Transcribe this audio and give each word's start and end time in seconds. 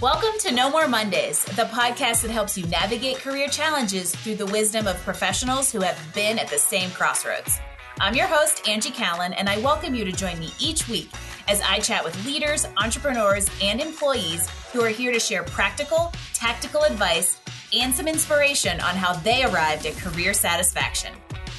Welcome 0.00 0.38
to 0.38 0.52
No 0.52 0.70
More 0.70 0.88
Mondays, 0.88 1.44
the 1.44 1.64
podcast 1.64 2.22
that 2.22 2.30
helps 2.30 2.56
you 2.56 2.66
navigate 2.68 3.18
career 3.18 3.48
challenges 3.48 4.16
through 4.16 4.36
the 4.36 4.46
wisdom 4.46 4.86
of 4.86 4.96
professionals 5.02 5.70
who 5.70 5.82
have 5.82 6.00
been 6.14 6.38
at 6.38 6.48
the 6.48 6.56
same 6.56 6.90
crossroads. 6.92 7.58
I'm 8.00 8.14
your 8.14 8.26
host, 8.26 8.66
Angie 8.66 8.92
Callan, 8.92 9.34
and 9.34 9.46
I 9.46 9.58
welcome 9.58 9.94
you 9.94 10.06
to 10.06 10.12
join 10.12 10.38
me 10.38 10.54
each 10.58 10.88
week 10.88 11.10
as 11.48 11.60
I 11.60 11.80
chat 11.80 12.02
with 12.02 12.24
leaders, 12.24 12.66
entrepreneurs, 12.78 13.50
and 13.62 13.78
employees 13.78 14.48
who 14.72 14.80
are 14.80 14.88
here 14.88 15.12
to 15.12 15.20
share 15.20 15.42
practical, 15.42 16.14
tactical 16.32 16.84
advice 16.84 17.38
and 17.74 17.94
some 17.94 18.08
inspiration 18.08 18.80
on 18.80 18.96
how 18.96 19.12
they 19.12 19.44
arrived 19.44 19.84
at 19.84 19.98
career 19.98 20.32
satisfaction. 20.32 21.12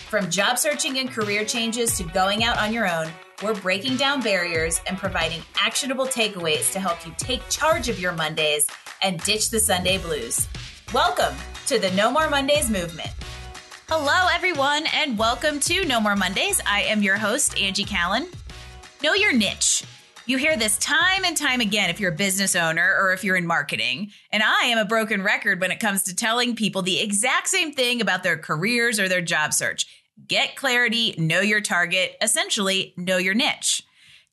From 0.09 0.31
job 0.31 0.57
searching 0.57 0.97
and 0.97 1.11
career 1.11 1.45
changes 1.45 1.95
to 1.99 2.05
going 2.05 2.43
out 2.43 2.57
on 2.57 2.73
your 2.73 2.91
own, 2.91 3.07
we're 3.41 3.55
breaking 3.55 3.97
down 3.97 4.21
barriers 4.21 4.81
and 4.85 4.97
providing 4.97 5.41
actionable 5.59 6.05
takeaways 6.05 6.71
to 6.71 6.79
help 6.79 7.03
you 7.05 7.13
take 7.17 7.47
charge 7.49 7.89
of 7.89 7.99
your 7.99 8.11
Mondays 8.11 8.67
and 9.01 9.19
ditch 9.23 9.49
the 9.49 9.59
Sunday 9.59 9.97
blues. 9.97 10.47
Welcome 10.93 11.35
to 11.65 11.79
the 11.79 11.89
No 11.91 12.11
More 12.11 12.29
Mondays 12.29 12.69
movement. 12.69 13.09
Hello, 13.89 14.27
everyone, 14.31 14.85
and 14.93 15.17
welcome 15.17 15.59
to 15.61 15.85
No 15.85 15.99
More 15.99 16.15
Mondays. 16.15 16.61
I 16.67 16.83
am 16.83 17.01
your 17.01 17.17
host, 17.17 17.59
Angie 17.59 17.83
Callan. 17.83 18.27
Know 19.01 19.15
your 19.15 19.33
niche. 19.33 19.83
You 20.27 20.37
hear 20.37 20.55
this 20.55 20.77
time 20.77 21.25
and 21.25 21.35
time 21.35 21.61
again 21.61 21.89
if 21.89 21.99
you're 21.99 22.11
a 22.11 22.15
business 22.15 22.55
owner 22.55 22.95
or 23.01 23.11
if 23.11 23.23
you're 23.23 23.35
in 23.35 23.47
marketing. 23.47 24.11
And 24.31 24.43
I 24.43 24.65
am 24.65 24.77
a 24.77 24.85
broken 24.85 25.23
record 25.23 25.59
when 25.59 25.71
it 25.71 25.79
comes 25.79 26.03
to 26.03 26.15
telling 26.15 26.55
people 26.55 26.83
the 26.83 26.99
exact 26.99 27.47
same 27.47 27.73
thing 27.73 28.01
about 28.01 28.21
their 28.21 28.37
careers 28.37 28.99
or 28.99 29.09
their 29.09 29.21
job 29.21 29.51
search. 29.51 29.87
Get 30.27 30.55
clarity, 30.55 31.15
know 31.17 31.41
your 31.41 31.61
target, 31.61 32.15
essentially, 32.21 32.93
know 32.97 33.17
your 33.17 33.33
niche. 33.33 33.83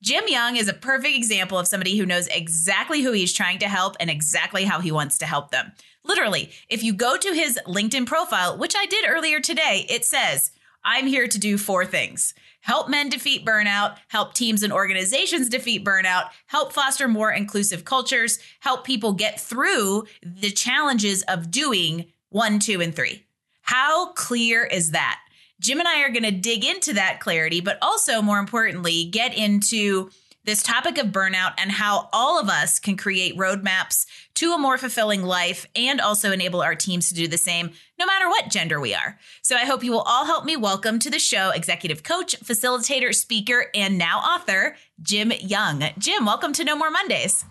Jim 0.02 0.24
Young 0.28 0.56
is 0.56 0.68
a 0.68 0.74
perfect 0.74 1.16
example 1.16 1.58
of 1.58 1.66
somebody 1.66 1.96
who 1.96 2.06
knows 2.06 2.28
exactly 2.28 3.02
who 3.02 3.12
he's 3.12 3.32
trying 3.32 3.58
to 3.58 3.68
help 3.68 3.96
and 3.98 4.08
exactly 4.08 4.64
how 4.64 4.80
he 4.80 4.92
wants 4.92 5.18
to 5.18 5.26
help 5.26 5.50
them. 5.50 5.72
Literally, 6.04 6.50
if 6.68 6.82
you 6.84 6.92
go 6.92 7.16
to 7.16 7.32
his 7.32 7.58
LinkedIn 7.66 8.06
profile, 8.06 8.56
which 8.56 8.74
I 8.76 8.86
did 8.86 9.08
earlier 9.08 9.40
today, 9.40 9.86
it 9.88 10.04
says, 10.04 10.52
I'm 10.84 11.06
here 11.06 11.26
to 11.26 11.38
do 11.38 11.58
four 11.58 11.84
things 11.84 12.34
help 12.62 12.88
men 12.88 13.08
defeat 13.08 13.46
burnout, 13.46 13.96
help 14.08 14.34
teams 14.34 14.62
and 14.62 14.72
organizations 14.72 15.48
defeat 15.48 15.84
burnout, 15.84 16.28
help 16.46 16.72
foster 16.72 17.08
more 17.08 17.30
inclusive 17.32 17.84
cultures, 17.84 18.38
help 18.60 18.84
people 18.84 19.12
get 19.12 19.40
through 19.40 20.04
the 20.22 20.50
challenges 20.50 21.22
of 21.22 21.50
doing 21.50 22.04
one, 22.28 22.58
two, 22.58 22.80
and 22.82 22.94
three. 22.94 23.24
How 23.62 24.12
clear 24.12 24.64
is 24.64 24.90
that? 24.90 25.20
Jim 25.60 25.80
and 25.80 25.88
I 25.88 26.02
are 26.02 26.10
going 26.10 26.22
to 26.22 26.30
dig 26.30 26.64
into 26.64 26.92
that 26.94 27.18
clarity, 27.18 27.60
but 27.60 27.78
also 27.82 28.22
more 28.22 28.38
importantly, 28.38 29.06
get 29.06 29.36
into 29.36 30.08
this 30.44 30.62
topic 30.62 30.98
of 30.98 31.08
burnout 31.08 31.52
and 31.58 31.72
how 31.72 32.08
all 32.12 32.40
of 32.40 32.48
us 32.48 32.78
can 32.78 32.96
create 32.96 33.36
roadmaps 33.36 34.06
to 34.34 34.52
a 34.52 34.58
more 34.58 34.78
fulfilling 34.78 35.24
life 35.24 35.66
and 35.74 36.00
also 36.00 36.30
enable 36.30 36.62
our 36.62 36.76
teams 36.76 37.08
to 37.08 37.14
do 37.14 37.26
the 37.26 37.36
same 37.36 37.72
no 37.98 38.06
matter 38.06 38.28
what 38.28 38.48
gender 38.48 38.80
we 38.80 38.94
are. 38.94 39.18
So 39.42 39.56
I 39.56 39.64
hope 39.64 39.82
you 39.82 39.90
will 39.90 40.02
all 40.02 40.26
help 40.26 40.44
me 40.44 40.56
welcome 40.56 41.00
to 41.00 41.10
the 41.10 41.18
show 41.18 41.50
executive 41.50 42.04
coach, 42.04 42.38
facilitator, 42.40 43.12
speaker, 43.12 43.66
and 43.74 43.98
now 43.98 44.20
author, 44.20 44.76
Jim 45.02 45.32
Young. 45.40 45.82
Jim, 45.98 46.24
welcome 46.24 46.52
to 46.52 46.64
No 46.64 46.76
More 46.76 46.90
Mondays. 46.90 47.44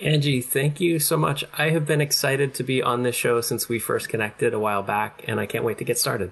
Angie, 0.00 0.40
thank 0.40 0.80
you 0.80 1.00
so 1.00 1.16
much. 1.16 1.44
I 1.58 1.70
have 1.70 1.84
been 1.84 2.00
excited 2.00 2.54
to 2.54 2.62
be 2.62 2.80
on 2.80 3.02
this 3.02 3.16
show 3.16 3.40
since 3.40 3.68
we 3.68 3.80
first 3.80 4.08
connected 4.08 4.54
a 4.54 4.58
while 4.60 4.84
back, 4.84 5.24
and 5.26 5.40
I 5.40 5.46
can't 5.46 5.64
wait 5.64 5.78
to 5.78 5.84
get 5.84 5.98
started. 5.98 6.30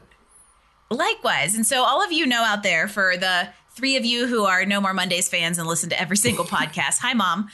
Likewise. 0.93 1.55
And 1.55 1.67
so, 1.67 1.83
all 1.83 2.05
of 2.05 2.12
you 2.12 2.27
know 2.27 2.43
out 2.43 2.62
there, 2.62 2.89
for 2.89 3.17
the 3.17 3.48
three 3.71 3.97
of 3.97 4.05
you 4.05 4.27
who 4.27 4.45
are 4.45 4.65
No 4.65 4.81
More 4.81 4.95
Mondays 4.95 5.29
fans 5.29 5.59
and 5.59 5.67
listen 5.67 5.91
to 5.91 6.01
every 6.01 6.17
single 6.17 6.45
podcast, 6.47 6.98
hi, 6.98 7.15
mom. 7.15 7.48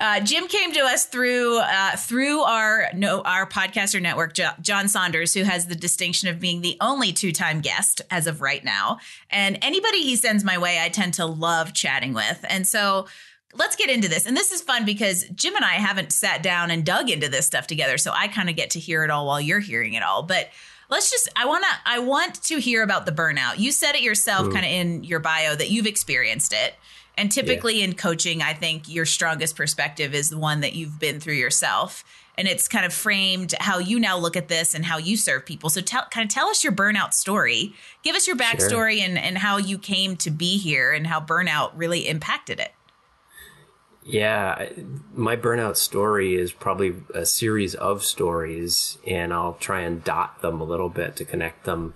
Uh, 0.00 0.20
Jim 0.20 0.48
came 0.48 0.72
to 0.72 0.80
us 0.80 1.04
through 1.04 1.58
uh, 1.58 1.94
through 1.96 2.40
our 2.40 2.86
no 2.94 3.20
our 3.22 3.46
podcaster 3.46 4.00
network, 4.00 4.34
John 4.62 4.88
Saunders, 4.88 5.34
who 5.34 5.42
has 5.42 5.66
the 5.66 5.74
distinction 5.74 6.28
of 6.28 6.40
being 6.40 6.62
the 6.62 6.78
only 6.80 7.12
two 7.12 7.30
time 7.30 7.60
guest 7.60 8.00
as 8.10 8.26
of 8.26 8.40
right 8.40 8.64
now. 8.64 8.98
And 9.28 9.58
anybody 9.60 10.02
he 10.02 10.16
sends 10.16 10.44
my 10.44 10.56
way, 10.56 10.80
I 10.82 10.88
tend 10.88 11.14
to 11.14 11.26
love 11.26 11.74
chatting 11.74 12.14
with. 12.14 12.42
And 12.48 12.66
so 12.66 13.06
let's 13.52 13.76
get 13.76 13.90
into 13.90 14.08
this. 14.08 14.26
And 14.26 14.36
this 14.36 14.50
is 14.50 14.62
fun 14.62 14.86
because 14.86 15.24
Jim 15.34 15.54
and 15.54 15.64
I 15.64 15.74
haven't 15.74 16.12
sat 16.12 16.42
down 16.42 16.70
and 16.70 16.84
dug 16.84 17.10
into 17.10 17.28
this 17.28 17.46
stuff 17.46 17.66
together, 17.66 17.98
so 17.98 18.12
I 18.14 18.28
kind 18.28 18.48
of 18.48 18.56
get 18.56 18.70
to 18.70 18.80
hear 18.80 19.04
it 19.04 19.10
all 19.10 19.26
while 19.26 19.40
you're 19.40 19.60
hearing 19.60 19.92
it 19.92 20.02
all. 20.02 20.22
But 20.22 20.48
let's 20.90 21.10
just 21.10 21.28
i 21.36 21.46
want 21.46 21.64
to 21.64 21.70
i 21.86 21.98
want 21.98 22.42
to 22.42 22.58
hear 22.58 22.82
about 22.82 23.06
the 23.06 23.12
burnout. 23.12 23.58
You 23.58 23.72
said 23.72 23.94
it 23.94 24.02
yourself 24.02 24.52
kind 24.52 24.64
of 24.64 24.70
in 24.70 25.04
your 25.04 25.20
bio 25.20 25.54
that 25.54 25.70
you've 25.70 25.86
experienced 25.86 26.52
it. 26.52 26.74
And 27.16 27.30
typically 27.30 27.78
yeah. 27.78 27.84
in 27.84 27.94
coaching 27.94 28.42
i 28.42 28.52
think 28.52 28.88
your 28.88 29.06
strongest 29.06 29.56
perspective 29.56 30.14
is 30.14 30.30
the 30.30 30.38
one 30.38 30.60
that 30.60 30.74
you've 30.74 30.98
been 30.98 31.20
through 31.20 31.34
yourself. 31.34 32.04
And 32.38 32.48
it's 32.48 32.68
kind 32.68 32.86
of 32.86 32.94
framed 32.94 33.54
how 33.60 33.78
you 33.78 34.00
now 34.00 34.16
look 34.16 34.34
at 34.34 34.48
this 34.48 34.74
and 34.74 34.82
how 34.82 34.96
you 34.96 35.18
serve 35.18 35.44
people. 35.44 35.68
So 35.68 35.82
tell 35.82 36.06
kind 36.10 36.24
of 36.30 36.34
tell 36.34 36.48
us 36.48 36.64
your 36.64 36.72
burnout 36.72 37.12
story. 37.12 37.74
Give 38.02 38.16
us 38.16 38.26
your 38.26 38.36
backstory 38.36 38.96
sure. 38.98 39.04
and, 39.08 39.18
and 39.18 39.36
how 39.36 39.58
you 39.58 39.76
came 39.76 40.16
to 40.18 40.30
be 40.30 40.56
here 40.56 40.92
and 40.92 41.06
how 41.06 41.20
burnout 41.20 41.72
really 41.74 42.08
impacted 42.08 42.58
it 42.58 42.72
yeah, 44.04 44.70
my 45.14 45.36
burnout 45.36 45.76
story 45.76 46.34
is 46.34 46.52
probably 46.52 46.94
a 47.14 47.26
series 47.26 47.74
of 47.74 48.02
stories, 48.02 48.96
and 49.06 49.32
I'll 49.32 49.54
try 49.54 49.80
and 49.80 50.02
dot 50.02 50.40
them 50.40 50.60
a 50.60 50.64
little 50.64 50.88
bit 50.88 51.16
to 51.16 51.24
connect 51.24 51.64
them. 51.64 51.94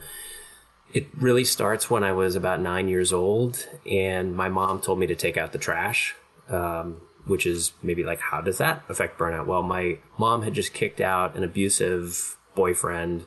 It 0.93 1.09
really 1.16 1.44
starts 1.44 1.91
when 1.91 2.04
I 2.04 2.12
was 2.12 2.37
about 2.37 2.60
nine 2.60 2.88
years 2.88 3.12
old, 3.12 3.66
and 3.91 4.37
my 4.37 4.48
mom 4.48 4.81
told 4.81 4.98
me 4.98 5.06
to 5.06 5.14
take 5.14 5.38
out 5.38 5.53
the 5.53 5.59
trash, 5.59 6.14
um, 6.48 7.00
which 7.25 7.47
is 7.47 7.72
maybe 7.82 8.04
like, 8.04 8.20
how 8.20 8.43
does 8.43 8.59
that 8.59 8.84
affect 8.88 9.19
burnout? 9.19 9.47
Well, 9.47 9.62
my 9.62 9.98
mom 10.19 10.43
had 10.43 10.53
just 10.53 10.75
kicked 10.75 11.00
out 11.00 11.34
an 11.37 11.43
abusive 11.43 12.37
boyfriend, 12.54 13.25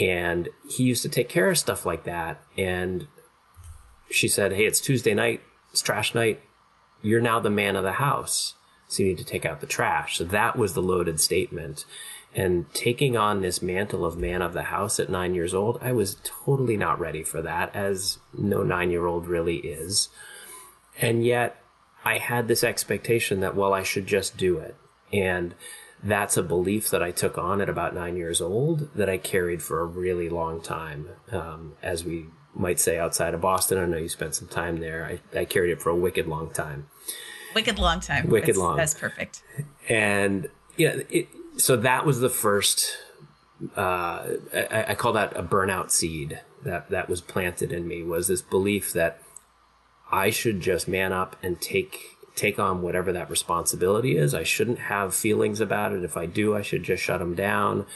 and 0.00 0.48
he 0.66 0.84
used 0.84 1.02
to 1.02 1.10
take 1.10 1.28
care 1.28 1.50
of 1.50 1.58
stuff 1.58 1.84
like 1.84 2.04
that. 2.04 2.42
And 2.56 3.06
she 4.10 4.28
said, 4.28 4.54
Hey, 4.54 4.64
it's 4.64 4.80
Tuesday 4.80 5.12
night, 5.12 5.42
it's 5.70 5.82
trash 5.82 6.14
night 6.14 6.40
you're 7.02 7.20
now 7.20 7.40
the 7.40 7.50
man 7.50 7.76
of 7.76 7.84
the 7.84 7.92
house. 7.92 8.54
So 8.88 9.02
you 9.02 9.10
need 9.10 9.18
to 9.18 9.24
take 9.24 9.44
out 9.44 9.60
the 9.60 9.66
trash. 9.66 10.16
So 10.16 10.24
that 10.24 10.56
was 10.56 10.74
the 10.74 10.82
loaded 10.82 11.20
statement. 11.20 11.84
And 12.34 12.72
taking 12.74 13.16
on 13.16 13.40
this 13.40 13.62
mantle 13.62 14.04
of 14.04 14.16
man 14.16 14.42
of 14.42 14.52
the 14.52 14.64
house 14.64 15.00
at 15.00 15.10
nine 15.10 15.34
years 15.34 15.54
old, 15.54 15.78
I 15.82 15.92
was 15.92 16.16
totally 16.24 16.76
not 16.76 17.00
ready 17.00 17.22
for 17.22 17.42
that, 17.42 17.74
as 17.74 18.18
no 18.36 18.62
nine 18.62 18.90
year 18.90 19.06
old 19.06 19.26
really 19.26 19.56
is. 19.58 20.08
And 21.00 21.24
yet 21.24 21.62
I 22.04 22.18
had 22.18 22.48
this 22.48 22.64
expectation 22.64 23.40
that, 23.40 23.56
well, 23.56 23.72
I 23.72 23.82
should 23.82 24.06
just 24.06 24.36
do 24.36 24.58
it. 24.58 24.76
And 25.12 25.54
that's 26.02 26.36
a 26.36 26.42
belief 26.42 26.90
that 26.90 27.02
I 27.02 27.10
took 27.10 27.36
on 27.38 27.60
at 27.60 27.68
about 27.68 27.94
nine 27.94 28.16
years 28.16 28.40
old 28.40 28.94
that 28.94 29.08
I 29.08 29.18
carried 29.18 29.62
for 29.62 29.80
a 29.80 29.86
really 29.86 30.28
long 30.28 30.60
time. 30.60 31.08
Um, 31.32 31.74
as 31.82 32.04
we 32.04 32.26
might 32.54 32.80
say 32.80 32.98
outside 32.98 33.34
of 33.34 33.40
Boston. 33.40 33.78
I 33.78 33.86
know 33.86 33.96
you 33.96 34.08
spent 34.08 34.34
some 34.34 34.48
time 34.48 34.78
there. 34.78 35.04
I, 35.34 35.38
I 35.38 35.44
carried 35.44 35.70
it 35.70 35.80
for 35.82 35.90
a 35.90 35.96
wicked 35.96 36.26
long 36.26 36.50
time. 36.50 36.88
Wicked 37.54 37.78
long 37.78 38.00
time. 38.00 38.28
Wicked 38.28 38.48
that's, 38.48 38.58
long. 38.58 38.76
That's 38.76 38.94
perfect. 38.94 39.42
And 39.88 40.48
yeah, 40.76 40.96
it, 41.10 41.28
so 41.56 41.76
that 41.76 42.04
was 42.04 42.20
the 42.20 42.30
first. 42.30 42.96
Uh, 43.76 44.36
I, 44.54 44.86
I 44.88 44.94
call 44.94 45.12
that 45.14 45.36
a 45.36 45.42
burnout 45.42 45.90
seed 45.90 46.40
that 46.64 46.90
that 46.90 47.08
was 47.08 47.20
planted 47.20 47.72
in 47.72 47.88
me 47.88 48.02
was 48.02 48.28
this 48.28 48.42
belief 48.42 48.92
that 48.92 49.20
I 50.10 50.30
should 50.30 50.60
just 50.60 50.88
man 50.88 51.12
up 51.12 51.36
and 51.42 51.60
take 51.60 52.16
take 52.34 52.58
on 52.58 52.82
whatever 52.82 53.12
that 53.12 53.28
responsibility 53.28 54.16
is. 54.16 54.32
I 54.32 54.44
shouldn't 54.44 54.78
have 54.78 55.14
feelings 55.14 55.60
about 55.60 55.92
it. 55.92 56.04
If 56.04 56.16
I 56.16 56.26
do, 56.26 56.54
I 56.56 56.62
should 56.62 56.84
just 56.84 57.02
shut 57.02 57.18
them 57.18 57.34
down, 57.34 57.86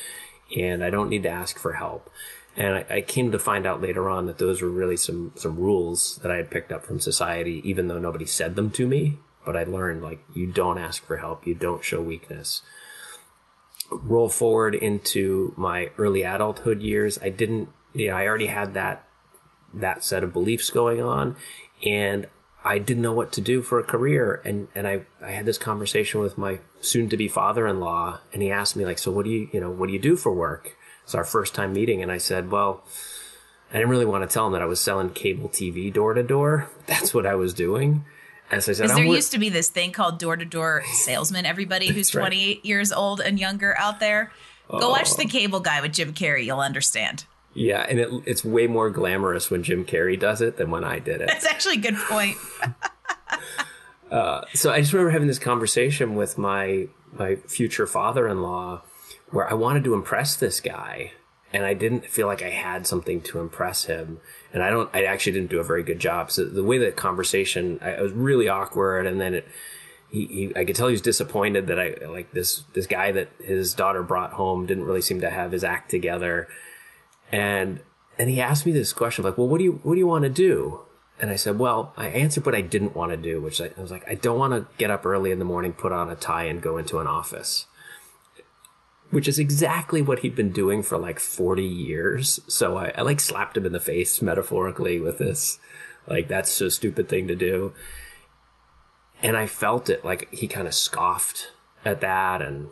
and 0.57 0.83
I 0.83 0.91
don't 0.91 1.09
need 1.09 1.23
to 1.23 1.31
ask 1.31 1.59
for 1.59 1.75
help. 1.75 2.11
And 2.57 2.75
I, 2.77 2.87
I, 2.91 3.01
came 3.01 3.33
to 3.33 3.39
find 3.39 3.67
out 3.67 3.81
later 3.81 4.11
on 4.11 4.27
that 4.27 4.39
those 4.39 4.61
were 4.61 4.69
really 4.69 4.97
some, 4.97 5.33
some 5.37 5.57
rules 5.57 6.19
that 6.23 6.31
I 6.31 6.37
had 6.37 6.51
picked 6.51 6.71
up 6.71 6.85
from 6.85 7.01
society, 7.01 7.63
even 7.65 7.89
though 7.89 7.99
nobody 7.99 8.27
said 8.27 8.57
them 8.57 8.71
to 8.73 8.87
me. 8.87 9.19
But 9.45 9.57
I 9.57 9.65
learned 9.65 10.03
like, 10.03 10.23
you 10.35 10.47
don't 10.47 10.79
ask 10.79 11.05
for 11.05 11.17
help. 11.17 11.47
You 11.47 11.55
don't 11.55 11.83
show 11.83 12.03
weakness. 12.03 12.63
Roll 13.91 14.29
forward 14.29 14.75
into 14.75 15.55
my 15.57 15.91
early 15.97 16.23
adulthood 16.23 16.83
years. 16.83 17.19
I 17.23 17.31
didn't, 17.31 17.71
you 17.95 18.09
know, 18.09 18.17
I 18.17 18.27
already 18.27 18.47
had 18.47 18.75
that, 18.75 19.09
that 19.73 20.05
set 20.05 20.23
of 20.23 20.33
beliefs 20.33 20.69
going 20.71 21.03
on 21.03 21.37
and 21.85 22.27
I 22.65 22.79
didn't 22.79 23.03
know 23.03 23.13
what 23.13 23.33
to 23.33 23.41
do 23.41 23.63
for 23.63 23.81
a 23.81 23.85
career. 23.85 24.41
And, 24.45 24.69
and 24.75 24.87
I, 24.87 25.03
I 25.21 25.31
had 25.31 25.47
this 25.47 25.59
conversation 25.59 26.21
with 26.21 26.39
my 26.39 26.61
soon 26.81 27.09
to 27.09 27.17
be 27.17 27.29
father-in-law 27.29 28.21
and 28.33 28.43
he 28.43 28.51
asked 28.51 28.77
me 28.77 28.85
like, 28.85 28.99
so 28.99 29.11
what 29.11 29.25
do 29.25 29.31
you, 29.31 29.49
you 29.53 29.61
know, 29.61 29.71
what 29.71 29.87
do 29.87 29.93
you 29.93 29.99
do 29.99 30.17
for 30.17 30.33
work? 30.33 30.77
It's 31.13 31.15
our 31.15 31.25
first 31.25 31.55
time 31.55 31.75
meeting. 31.75 32.03
And 32.03 32.11
I 32.11 32.17
said, 32.17 32.51
well, 32.51 32.83
I 33.71 33.75
didn't 33.75 33.91
really 33.91 34.07
want 34.07 34.27
to 34.27 34.33
tell 34.33 34.47
him 34.47 34.55
that 34.55 34.63
I 34.63 34.65
was 34.65 34.81
selling 34.81 35.11
cable 35.11 35.51
TV 35.51 35.93
door 35.93 36.15
to 36.15 36.23
door. 36.23 36.71
That's 36.87 37.13
what 37.13 37.27
I 37.27 37.35
was 37.35 37.53
doing. 37.53 38.07
As 38.51 38.67
I 38.67 38.73
said, 38.73 38.89
there 38.89 39.05
used 39.05 39.31
to 39.33 39.39
be 39.39 39.51
this 39.51 39.69
thing 39.69 39.93
called 39.93 40.19
door 40.19 40.37
to 40.37 40.47
door 40.47 40.85
salesman. 40.87 41.45
Everybody 41.45 41.89
who's 41.89 42.09
28 42.09 42.65
years 42.65 42.93
old 42.93 43.21
and 43.21 43.39
younger 43.39 43.79
out 43.79 44.01
there, 44.01 44.33
go 44.71 44.89
watch 44.89 45.15
The 45.17 45.27
Cable 45.27 45.61
Guy 45.61 45.83
with 45.83 45.93
Jim 45.93 46.15
Carrey. 46.15 46.47
You'll 46.47 46.61
understand. 46.61 47.27
Yeah, 47.53 47.85
and 47.87 48.01
it, 48.01 48.09
it's 48.25 48.43
way 48.43 48.67
more 48.67 48.89
glamorous 48.89 49.51
when 49.51 49.63
Jim 49.63 49.85
Carrey 49.85 50.19
does 50.19 50.41
it 50.41 50.57
than 50.57 50.71
when 50.71 50.83
I 50.83 50.99
did 50.99 51.21
it. 51.21 51.29
That's 51.29 51.45
actually 51.45 51.77
a 51.77 51.81
good 51.81 51.97
point. 51.97 52.39
uh, 54.11 54.47
so 54.55 54.73
I 54.73 54.81
just 54.81 54.95
remember 54.95 55.11
having 55.11 55.29
this 55.29 55.39
conversation 55.39 56.15
with 56.15 56.39
my 56.39 56.89
my 57.13 57.37
future 57.37 57.87
father-in-law 57.87 58.81
where 59.33 59.51
I 59.51 59.55
wanted 59.55 59.83
to 59.85 59.95
impress 59.95 60.37
this 60.37 60.61
guy 60.61 61.13
and 61.53 61.67
I 61.67 61.75
didn't 61.75 62.07
feel 62.07 62.27
like 62.27 62.43
I 62.43 62.51
had 62.51 62.87
something 62.87 63.21
to 63.23 63.41
impress 63.41 63.85
him. 63.85 64.21
And 64.53 64.63
I 64.63 64.71
don't, 64.71 64.89
I 64.95 65.05
actually 65.05 65.33
didn't 65.33 65.51
do 65.51 65.61
a 65.61 65.65
very 65.65 65.83
good 65.83 65.99
job. 65.99 66.31
So 66.31 66.45
the 66.45 66.63
way 66.63 66.79
the 66.79 66.93
conversation, 66.93 67.79
I, 67.83 68.01
was 68.01 68.13
really 68.13 68.49
awkward. 68.49 69.07
And 69.07 69.21
then 69.21 69.35
it, 69.35 69.49
he, 70.11 70.27
he, 70.27 70.53
I 70.57 70.65
could 70.65 70.77
tell 70.77 70.89
he 70.89 70.93
was 70.93 71.03
disappointed 71.03 71.67
that 71.67 71.79
I, 71.79 71.97
like 72.07 72.33
this, 72.33 72.65
this 72.75 72.87
guy 72.87 73.13
that 73.13 73.29
his 73.43 73.75
daughter 73.75 74.03
brought 74.03 74.33
home 74.33 74.67
didn't 74.67 74.85
really 74.85 75.03
seem 75.03 75.21
to 75.21 75.31
have 75.31 75.53
his 75.53 75.65
act 75.65 75.91
together. 75.91 76.49
And, 77.31 77.81
and 78.19 78.31
he 78.31 78.41
asked 78.41 78.65
me 78.65 78.73
this 78.73 78.93
question, 78.93 79.25
like, 79.25 79.37
well, 79.37 79.49
what 79.49 79.59
do 79.59 79.65
you, 79.65 79.81
what 79.83 79.95
do 79.95 79.99
you 79.99 80.07
want 80.07 80.25
to 80.25 80.31
do? 80.31 80.81
And 81.21 81.31
I 81.31 81.37
said, 81.37 81.59
well, 81.59 81.93
I 81.97 82.09
answered 82.09 82.47
what 82.47 82.55
I 82.55 82.63
didn't 82.63 82.97
want 82.97 83.13
to 83.13 83.17
do, 83.19 83.41
which 83.41 83.61
I, 83.61 83.71
I 83.77 83.81
was 83.81 83.91
like, 83.91 84.09
I 84.09 84.15
don't 84.15 84.39
want 84.39 84.55
to 84.55 84.67
get 84.79 84.91
up 84.91 85.05
early 85.05 85.31
in 85.31 85.39
the 85.39 85.45
morning, 85.45 85.73
put 85.73 85.93
on 85.93 86.09
a 86.09 86.17
tie 86.17 86.45
and 86.45 86.63
go 86.63 86.79
into 86.79 86.99
an 86.99 87.07
office 87.07 87.67
which 89.13 89.29
is 89.29 89.39
exactly 89.39 90.01
what 90.01 90.21
he'd 90.21 90.35
been 90.35 90.51
doing 90.51 90.83
for 90.83 90.97
like 90.97 91.21
40 91.21 91.63
years. 91.63 92.41
So 92.49 92.79
I, 92.79 92.93
I 92.97 93.03
like 93.03 93.21
slapped 93.21 93.59
him 93.59 93.67
in 93.67 93.73
the 93.73 93.79
face 93.79 94.23
metaphorically 94.23 94.99
with 94.99 95.19
this. 95.19 95.59
Like, 96.07 96.29
that's 96.29 96.59
a 96.63 96.71
stupid 96.71 97.11
thing 97.11 97.29
to 97.29 97.37
do. 97.37 97.75
And 99.23 99.37
I 99.37 99.47
felt 99.47 99.91
it 99.91 100.03
like 100.03 100.33
he 100.33 100.49
kind 100.49 100.67
of 100.67 100.73
scoffed 100.73 101.53
at 101.85 102.01
that. 102.01 102.41
And 102.41 102.71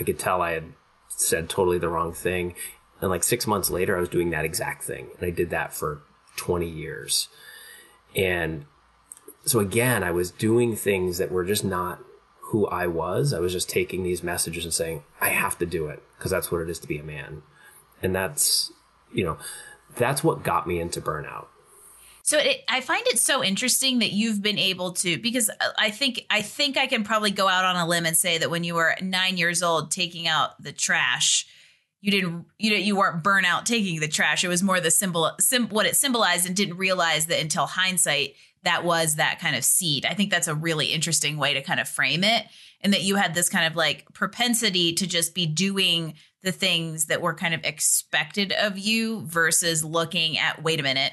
I 0.00 0.02
could 0.02 0.18
tell 0.18 0.40
I 0.40 0.52
had 0.52 0.72
said 1.08 1.50
totally 1.50 1.78
the 1.78 1.90
wrong 1.90 2.14
thing. 2.14 2.54
And 3.02 3.10
like 3.10 3.22
six 3.22 3.46
months 3.46 3.68
later, 3.68 3.94
I 3.94 4.00
was 4.00 4.08
doing 4.08 4.30
that 4.30 4.46
exact 4.46 4.84
thing. 4.84 5.08
And 5.18 5.26
I 5.26 5.30
did 5.30 5.50
that 5.50 5.74
for 5.74 6.00
20 6.36 6.66
years. 6.66 7.28
And 8.16 8.64
so 9.44 9.60
again, 9.60 10.02
I 10.02 10.10
was 10.10 10.30
doing 10.30 10.74
things 10.74 11.18
that 11.18 11.30
were 11.30 11.44
just 11.44 11.66
not 11.66 12.00
who 12.52 12.66
I 12.66 12.86
was. 12.86 13.32
I 13.32 13.40
was 13.40 13.50
just 13.50 13.70
taking 13.70 14.02
these 14.02 14.22
messages 14.22 14.64
and 14.64 14.74
saying, 14.74 15.02
I 15.22 15.30
have 15.30 15.58
to 15.58 15.64
do 15.64 15.86
it 15.86 16.02
because 16.18 16.30
that's 16.30 16.52
what 16.52 16.60
it 16.60 16.68
is 16.68 16.78
to 16.80 16.86
be 16.86 16.98
a 16.98 17.02
man. 17.02 17.40
And 18.02 18.14
that's, 18.14 18.70
you 19.10 19.24
know, 19.24 19.38
that's 19.96 20.22
what 20.22 20.42
got 20.42 20.66
me 20.66 20.78
into 20.78 21.00
burnout. 21.00 21.46
So 22.22 22.36
it, 22.36 22.62
I 22.68 22.82
find 22.82 23.06
it 23.06 23.18
so 23.18 23.42
interesting 23.42 24.00
that 24.00 24.12
you've 24.12 24.42
been 24.42 24.58
able 24.58 24.92
to 24.92 25.16
because 25.16 25.48
uh, 25.48 25.70
I 25.78 25.90
think 25.90 26.26
I 26.28 26.42
think 26.42 26.76
I 26.76 26.86
can 26.86 27.04
probably 27.04 27.30
go 27.30 27.48
out 27.48 27.64
on 27.64 27.74
a 27.76 27.88
limb 27.88 28.04
and 28.04 28.16
say 28.16 28.36
that 28.36 28.50
when 28.50 28.64
you 28.64 28.74
were 28.74 28.96
9 29.00 29.36
years 29.38 29.62
old 29.62 29.90
taking 29.90 30.28
out 30.28 30.62
the 30.62 30.72
trash 30.72 31.46
you 32.00 32.12
didn't 32.12 32.44
you 32.58 32.70
know 32.70 32.76
you 32.76 32.94
weren't 32.96 33.24
burnout 33.24 33.64
taking 33.64 33.98
the 33.98 34.06
trash 34.06 34.44
it 34.44 34.48
was 34.48 34.62
more 34.62 34.78
the 34.78 34.90
symbol 34.90 35.32
sim, 35.40 35.68
what 35.68 35.84
it 35.84 35.96
symbolized 35.96 36.46
and 36.46 36.54
didn't 36.54 36.76
realize 36.76 37.26
that 37.26 37.40
until 37.40 37.66
hindsight 37.66 38.34
that 38.64 38.84
was 38.84 39.16
that 39.16 39.40
kind 39.40 39.56
of 39.56 39.64
seed. 39.64 40.06
I 40.06 40.14
think 40.14 40.30
that's 40.30 40.48
a 40.48 40.54
really 40.54 40.86
interesting 40.86 41.36
way 41.36 41.54
to 41.54 41.62
kind 41.62 41.80
of 41.80 41.88
frame 41.88 42.24
it. 42.24 42.46
And 42.80 42.92
that 42.92 43.02
you 43.02 43.16
had 43.16 43.34
this 43.34 43.48
kind 43.48 43.66
of 43.66 43.76
like 43.76 44.06
propensity 44.12 44.92
to 44.94 45.06
just 45.06 45.34
be 45.34 45.46
doing 45.46 46.14
the 46.42 46.52
things 46.52 47.06
that 47.06 47.22
were 47.22 47.34
kind 47.34 47.54
of 47.54 47.64
expected 47.64 48.52
of 48.52 48.76
you 48.76 49.22
versus 49.26 49.84
looking 49.84 50.36
at, 50.38 50.62
wait 50.62 50.80
a 50.80 50.82
minute, 50.82 51.12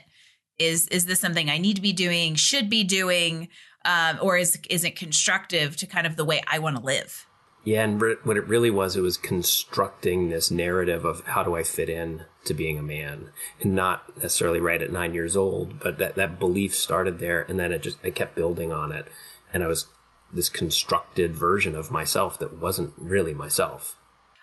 is 0.58 0.88
is 0.90 1.06
this 1.06 1.22
something 1.22 1.50
I 1.50 1.58
need 1.58 1.76
to 1.76 1.82
be 1.82 1.94
doing, 1.94 2.36
should 2.36 2.70
be 2.70 2.84
doing, 2.84 3.50
um, 3.86 4.20
or 4.22 4.38
is 4.38 4.60
is 4.70 4.84
it 4.84 4.96
constructive 4.96 5.78
to 5.78 5.88
kind 5.88 6.06
of 6.06 6.16
the 6.16 6.26
way 6.26 6.42
I 6.48 6.60
want 6.60 6.76
to 6.76 6.84
live? 6.84 7.26
Yeah, 7.64 7.84
and 7.84 8.02
re- 8.02 8.16
what 8.24 8.38
it 8.38 8.48
really 8.48 8.72
was, 8.72 8.96
it 8.96 9.02
was 9.02 9.18
constructing 9.18 10.30
this 10.30 10.50
narrative 10.50 11.06
of 11.06 11.26
how 11.26 11.44
do 11.44 11.56
I 11.56 11.64
fit 11.64 11.90
in 11.90 12.24
to 12.46 12.54
being 12.54 12.78
a 12.78 12.84
man, 12.84 13.32
and 13.62 13.76
not 13.76 14.18
necessarily 14.18 14.60
right 14.60 14.82
at 14.82 14.92
nine 14.92 15.14
years 15.14 15.36
old, 15.36 15.80
but 15.80 15.98
that 15.98 16.16
that 16.16 16.40
belief 16.40 16.74
started 16.74 17.20
there, 17.20 17.42
and 17.42 17.60
then 17.60 17.72
it 17.72 17.84
just 17.84 17.98
I 18.04 18.12
kept 18.12 18.36
building 18.36 18.72
on 18.72 18.92
it, 18.92 19.08
and 19.54 19.64
I 19.64 19.68
was 19.68 19.88
this 20.32 20.50
constructed 20.50 21.36
version 21.36 21.76
of 21.76 21.92
myself 21.92 22.40
that 22.40 22.58
wasn't 22.58 22.94
really 22.98 23.34
myself. 23.34 23.98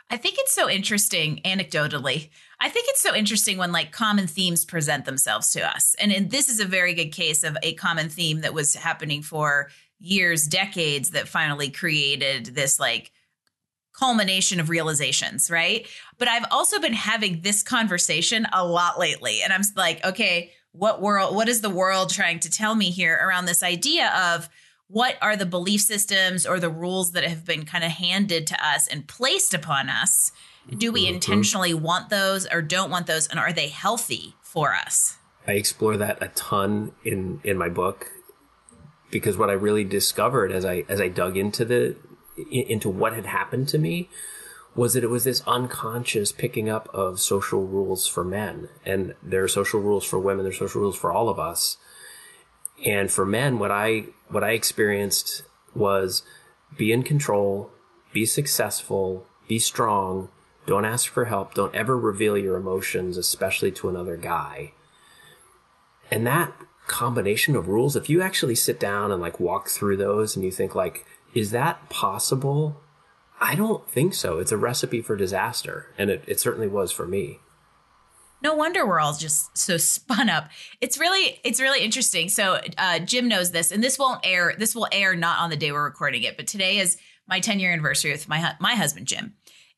I 0.08 0.16
think 0.16 0.36
it's 0.38 0.54
so 0.54 0.70
interesting 0.70 1.40
anecdotally. 1.44 2.28
I 2.60 2.69
think 2.69 2.86
it's 2.88 3.02
so 3.02 3.14
interesting 3.14 3.58
when 3.58 3.72
like 3.72 3.90
common 3.90 4.28
themes 4.28 4.64
present 4.64 5.04
themselves 5.04 5.50
to 5.50 5.66
us. 5.66 5.96
And, 5.98 6.12
and 6.12 6.30
this 6.30 6.48
is 6.48 6.60
a 6.60 6.64
very 6.64 6.94
good 6.94 7.10
case 7.10 7.42
of 7.42 7.56
a 7.62 7.74
common 7.74 8.08
theme 8.08 8.42
that 8.42 8.54
was 8.54 8.74
happening 8.74 9.22
for 9.22 9.69
years, 9.98 10.46
decades 10.46 11.10
that 11.10 11.28
finally 11.28 11.70
created 11.70 12.46
this 12.46 12.78
like 12.78 13.12
culmination 13.98 14.60
of 14.60 14.69
realizations, 14.69 15.50
right? 15.50 15.87
But 16.19 16.28
I've 16.28 16.46
also 16.50 16.78
been 16.78 16.93
having 16.93 17.40
this 17.40 17.62
conversation 17.62 18.46
a 18.52 18.64
lot 18.64 18.98
lately. 18.98 19.40
And 19.43 19.52
I'm 19.52 19.62
like, 19.75 20.04
okay, 20.04 20.52
what 20.72 21.00
world, 21.00 21.34
what 21.34 21.48
is 21.48 21.62
the 21.62 21.70
world 21.70 22.10
trying 22.10 22.40
to 22.40 22.50
tell 22.50 22.75
me 22.75 22.90
here 22.90 23.19
around 23.22 23.46
this 23.46 23.62
idea 23.62 24.12
of 24.34 24.48
what 24.88 25.16
are 25.20 25.37
the 25.37 25.46
belief 25.46 25.81
systems 25.81 26.46
or 26.46 26.60
the 26.60 26.69
rules 26.69 27.12
that 27.12 27.25
have 27.25 27.44
been 27.44 27.64
kind 27.64 27.82
of 27.82 27.90
handed 27.90 28.46
to 28.48 28.66
us 28.66 28.87
and 28.87 29.08
placed 29.08 29.54
upon 29.54 29.88
us? 29.88 30.31
Do 30.76 30.93
we 30.93 31.06
mm-hmm. 31.06 31.14
intentionally 31.14 31.75
want 31.75 32.10
those 32.10 32.46
or 32.46 32.60
don't 32.60 32.90
want 32.90 33.06
those? 33.06 33.26
And 33.26 33.38
are 33.38 33.52
they 33.52 33.69
healthy 33.69 34.34
for 34.43 34.75
us? 34.75 35.16
I 35.46 35.52
explore 35.52 35.96
that 35.96 36.22
a 36.22 36.28
ton 36.28 36.93
in, 37.04 37.40
in 37.44 37.56
my 37.56 37.69
book 37.69 38.10
because 39.11 39.37
what 39.37 39.50
I 39.50 39.55
really 39.55 39.85
discovered 39.85 40.53
as 40.53 40.64
I 40.64 40.85
as 40.88 41.00
I 41.00 41.08
dug 41.08 41.37
into 41.37 41.64
the 41.64 41.97
into 42.50 42.88
what 42.88 43.14
had 43.14 43.26
happened 43.26 43.69
to 43.69 43.79
me 43.79 44.08
was 44.75 44.93
that 44.93 45.03
it 45.03 45.11
was 45.11 45.25
this 45.25 45.43
unconscious 45.47 46.32
picking 46.32 46.69
up 46.69 46.88
of 46.93 47.19
social 47.19 47.67
rules 47.67 48.06
for 48.06 48.23
men. 48.23 48.69
And 48.85 49.14
there 49.23 49.43
are 49.43 49.49
social 49.49 49.81
rules 49.81 50.05
for 50.05 50.19
women 50.19 50.44
there's 50.44 50.58
social 50.58 50.82
rules 50.82 50.99
for 50.99 51.11
all 51.11 51.29
of 51.29 51.38
us. 51.38 51.79
And 52.85 53.11
for 53.11 53.25
men 53.25 53.58
what 53.58 53.70
i 53.70 54.05
what 54.29 54.44
i 54.44 54.50
experienced 54.50 55.43
was 55.75 56.23
be 56.76 56.93
in 56.93 57.03
control 57.03 57.70
be 58.12 58.26
successful 58.26 59.26
be 59.49 59.58
strong 59.58 60.29
don't 60.67 60.85
ask 60.85 61.11
for 61.11 61.26
help 61.26 61.55
don't 61.55 61.75
ever 61.75 61.97
reveal 61.97 62.37
your 62.37 62.56
emotions 62.56 63.17
especially 63.17 63.73
to 63.73 63.88
another 63.88 64.17
guy. 64.17 64.73
And 66.11 66.26
that 66.26 66.53
combination 66.86 67.56
of 67.56 67.68
rules, 67.68 67.96
if 67.96 68.08
you 68.08 68.22
actually 68.22 68.54
sit 68.54 68.80
down 68.80 69.12
and 69.12 69.20
like 69.20 69.40
walk 69.40 69.68
through 69.68 69.96
those 69.96 70.36
and 70.36 70.44
you 70.44 70.50
think 70.50 70.74
like, 70.74 71.04
is 71.34 71.50
that 71.50 71.88
possible? 71.88 72.80
I 73.40 73.54
don't 73.54 73.88
think 73.90 74.14
so. 74.14 74.38
It's 74.38 74.52
a 74.52 74.56
recipe 74.56 75.02
for 75.02 75.16
disaster. 75.16 75.92
And 75.98 76.10
it, 76.10 76.24
it 76.26 76.40
certainly 76.40 76.68
was 76.68 76.92
for 76.92 77.06
me. 77.06 77.40
No 78.42 78.54
wonder 78.54 78.86
we're 78.86 79.00
all 79.00 79.14
just 79.14 79.56
so 79.56 79.76
spun 79.76 80.28
up. 80.28 80.48
It's 80.80 80.98
really, 80.98 81.40
it's 81.42 81.60
really 81.60 81.84
interesting. 81.84 82.28
So 82.28 82.60
uh, 82.78 82.98
Jim 83.00 83.28
knows 83.28 83.50
this, 83.50 83.72
and 83.72 83.82
this 83.82 83.98
won't 83.98 84.20
air. 84.24 84.55
This 84.58 84.74
will 84.74 84.88
air 84.93 85.16
not 85.16 85.38
on 85.40 85.50
the 85.50 85.56
day 85.56 85.72
we're 85.72 85.84
recording 85.84 86.22
it, 86.22 86.36
but 86.36 86.46
today 86.46 86.78
is 86.78 86.96
my 87.28 87.40
10 87.40 87.60
year 87.60 87.72
anniversary 87.72 88.12
with 88.12 88.28
my 88.28 88.55
my 88.60 88.74
husband 88.74 89.06
Jim. 89.06 89.34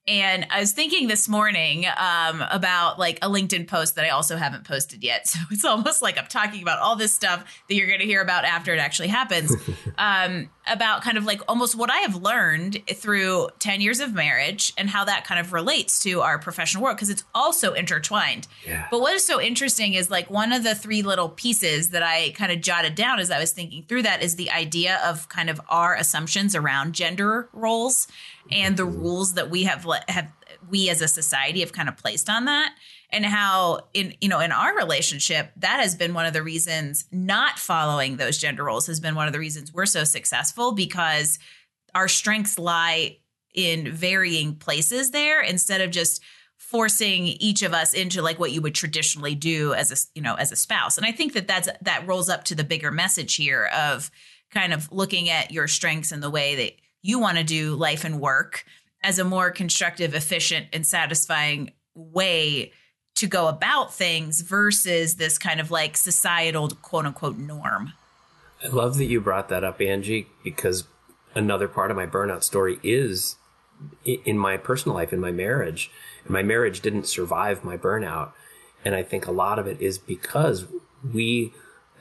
And 0.08 0.46
I 0.50 0.60
was 0.60 0.72
thinking 0.72 1.06
this 1.06 1.28
morning 1.28 1.84
um, 1.98 2.42
about 2.50 2.98
like 2.98 3.18
a 3.20 3.28
LinkedIn 3.28 3.68
post 3.68 3.94
that 3.96 4.06
I 4.06 4.08
also 4.08 4.36
haven't 4.36 4.64
posted 4.64 5.04
yet. 5.04 5.18
So 5.28 5.40
it's 5.50 5.64
almost 5.64 6.00
like 6.00 6.16
I'm 6.16 6.26
talking 6.26 6.62
about 6.62 6.78
all 6.78 6.96
this 6.96 7.12
stuff 7.12 7.44
that 7.68 7.74
you're 7.74 7.86
going 7.86 8.00
to 8.00 8.06
hear 8.06 8.22
about 8.22 8.44
after 8.44 8.72
it 8.72 8.78
actually 8.78 9.08
happens. 9.08 9.54
um, 9.98 10.48
about 10.66 11.02
kind 11.02 11.18
of 11.18 11.24
like 11.24 11.40
almost 11.48 11.74
what 11.74 11.90
I 11.90 11.98
have 11.98 12.16
learned 12.16 12.82
through 12.88 13.48
10 13.58 13.80
years 13.80 14.00
of 14.00 14.14
marriage 14.14 14.72
and 14.76 14.88
how 14.88 15.04
that 15.04 15.24
kind 15.24 15.40
of 15.40 15.52
relates 15.52 16.00
to 16.00 16.20
our 16.20 16.38
professional 16.38 16.82
work 16.82 16.96
because 16.96 17.10
it's 17.10 17.24
also 17.34 17.72
intertwined. 17.72 18.46
Yeah. 18.66 18.86
But 18.90 19.00
what 19.00 19.14
is 19.14 19.24
so 19.24 19.40
interesting 19.40 19.94
is 19.94 20.10
like 20.10 20.30
one 20.30 20.52
of 20.52 20.62
the 20.64 20.74
three 20.74 21.02
little 21.02 21.28
pieces 21.28 21.90
that 21.90 22.02
I 22.02 22.30
kind 22.30 22.52
of 22.52 22.60
jotted 22.60 22.94
down 22.94 23.18
as 23.18 23.30
I 23.30 23.38
was 23.38 23.52
thinking 23.52 23.84
through 23.84 24.02
that 24.02 24.22
is 24.22 24.36
the 24.36 24.50
idea 24.50 25.00
of 25.04 25.28
kind 25.28 25.50
of 25.50 25.60
our 25.68 25.94
assumptions 25.94 26.54
around 26.54 26.94
gender 26.94 27.48
roles 27.52 28.08
and 28.50 28.76
the 28.76 28.86
mm-hmm. 28.86 29.00
rules 29.00 29.34
that 29.34 29.50
we 29.50 29.64
have 29.64 29.86
have 30.08 30.32
we 30.68 30.88
as 30.88 31.00
a 31.00 31.08
society 31.08 31.60
have 31.60 31.72
kind 31.72 31.88
of 31.88 31.96
placed 31.96 32.28
on 32.28 32.46
that 32.46 32.74
and 33.10 33.24
how 33.24 33.80
in 33.94 34.14
you 34.20 34.28
know 34.28 34.40
in 34.40 34.52
our 34.52 34.76
relationship 34.76 35.50
that 35.56 35.80
has 35.80 35.94
been 35.94 36.14
one 36.14 36.26
of 36.26 36.32
the 36.32 36.42
reasons 36.42 37.04
not 37.12 37.58
following 37.58 38.16
those 38.16 38.38
gender 38.38 38.64
roles 38.64 38.86
has 38.86 39.00
been 39.00 39.14
one 39.14 39.26
of 39.26 39.32
the 39.32 39.38
reasons 39.38 39.72
we're 39.72 39.86
so 39.86 40.04
successful 40.04 40.72
because 40.72 41.38
our 41.94 42.08
strengths 42.08 42.58
lie 42.58 43.16
in 43.54 43.90
varying 43.90 44.54
places 44.54 45.10
there 45.10 45.40
instead 45.40 45.80
of 45.80 45.90
just 45.90 46.22
forcing 46.56 47.26
each 47.26 47.62
of 47.62 47.72
us 47.72 47.94
into 47.94 48.20
like 48.20 48.38
what 48.38 48.52
you 48.52 48.60
would 48.60 48.74
traditionally 48.74 49.34
do 49.34 49.72
as 49.74 49.90
a 49.90 49.96
you 50.14 50.22
know 50.22 50.34
as 50.34 50.52
a 50.52 50.56
spouse 50.56 50.98
and 50.98 51.06
i 51.06 51.12
think 51.12 51.32
that 51.32 51.48
that's 51.48 51.68
that 51.80 52.06
rolls 52.06 52.28
up 52.28 52.44
to 52.44 52.54
the 52.54 52.64
bigger 52.64 52.90
message 52.90 53.36
here 53.36 53.70
of 53.74 54.10
kind 54.50 54.72
of 54.72 54.90
looking 54.90 55.28
at 55.28 55.50
your 55.50 55.68
strengths 55.68 56.12
and 56.12 56.22
the 56.22 56.30
way 56.30 56.54
that 56.54 56.72
you 57.08 57.18
want 57.18 57.38
to 57.38 57.44
do 57.44 57.74
life 57.74 58.04
and 58.04 58.20
work 58.20 58.64
as 59.02 59.18
a 59.18 59.24
more 59.24 59.50
constructive 59.50 60.14
efficient 60.14 60.66
and 60.74 60.86
satisfying 60.86 61.72
way 61.94 62.70
to 63.14 63.26
go 63.26 63.48
about 63.48 63.94
things 63.94 64.42
versus 64.42 65.16
this 65.16 65.38
kind 65.38 65.58
of 65.58 65.70
like 65.70 65.96
societal 65.96 66.68
quote 66.68 67.06
unquote 67.06 67.38
norm. 67.38 67.94
I 68.62 68.68
love 68.68 68.98
that 68.98 69.06
you 69.06 69.22
brought 69.22 69.48
that 69.48 69.64
up, 69.64 69.80
Angie, 69.80 70.26
because 70.44 70.84
another 71.34 71.66
part 71.66 71.90
of 71.90 71.96
my 71.96 72.06
burnout 72.06 72.42
story 72.42 72.78
is 72.82 73.36
in 74.04 74.36
my 74.36 74.58
personal 74.58 74.94
life, 74.94 75.12
in 75.12 75.20
my 75.20 75.32
marriage. 75.32 75.90
My 76.28 76.42
marriage 76.42 76.80
didn't 76.80 77.06
survive 77.06 77.64
my 77.64 77.78
burnout. 77.78 78.32
And 78.84 78.94
I 78.94 79.02
think 79.02 79.26
a 79.26 79.32
lot 79.32 79.58
of 79.58 79.66
it 79.66 79.80
is 79.80 79.96
because 79.96 80.66
we 81.02 81.52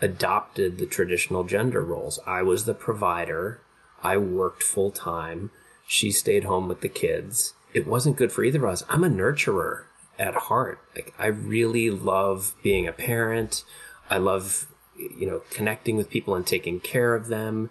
adopted 0.02 0.78
the 0.78 0.86
traditional 0.86 1.46
gender 1.46 1.82
roles. 1.82 2.20
I 2.28 2.44
was 2.44 2.66
the 2.66 2.74
provider. 2.74 3.62
I 4.04 4.18
worked 4.18 4.64
full 4.64 4.92
time. 4.92 5.52
She 5.88 6.12
stayed 6.12 6.44
home 6.44 6.68
with 6.68 6.82
the 6.82 6.90
kids. 6.90 7.54
It 7.74 7.88
wasn't 7.88 8.18
good 8.18 8.32
for 8.32 8.44
either 8.44 8.66
of 8.66 8.72
us. 8.72 8.84
I'm 8.90 9.04
a 9.04 9.10
nurturer 9.10 9.84
at 10.20 10.36
heart. 10.36 10.80
Like 10.96 11.14
I 11.18 11.28
really 11.28 11.90
love 11.90 12.54
being 12.64 12.88
a 12.88 12.94
parent. 12.94 13.64
I 14.10 14.18
love, 14.18 14.68
you 14.98 15.28
know, 15.28 15.42
connecting 15.50 15.98
with 15.98 16.10
people 16.10 16.36
and 16.36 16.46
taking 16.46 16.80
care 16.80 17.16
of 17.16 17.28
them. 17.28 17.70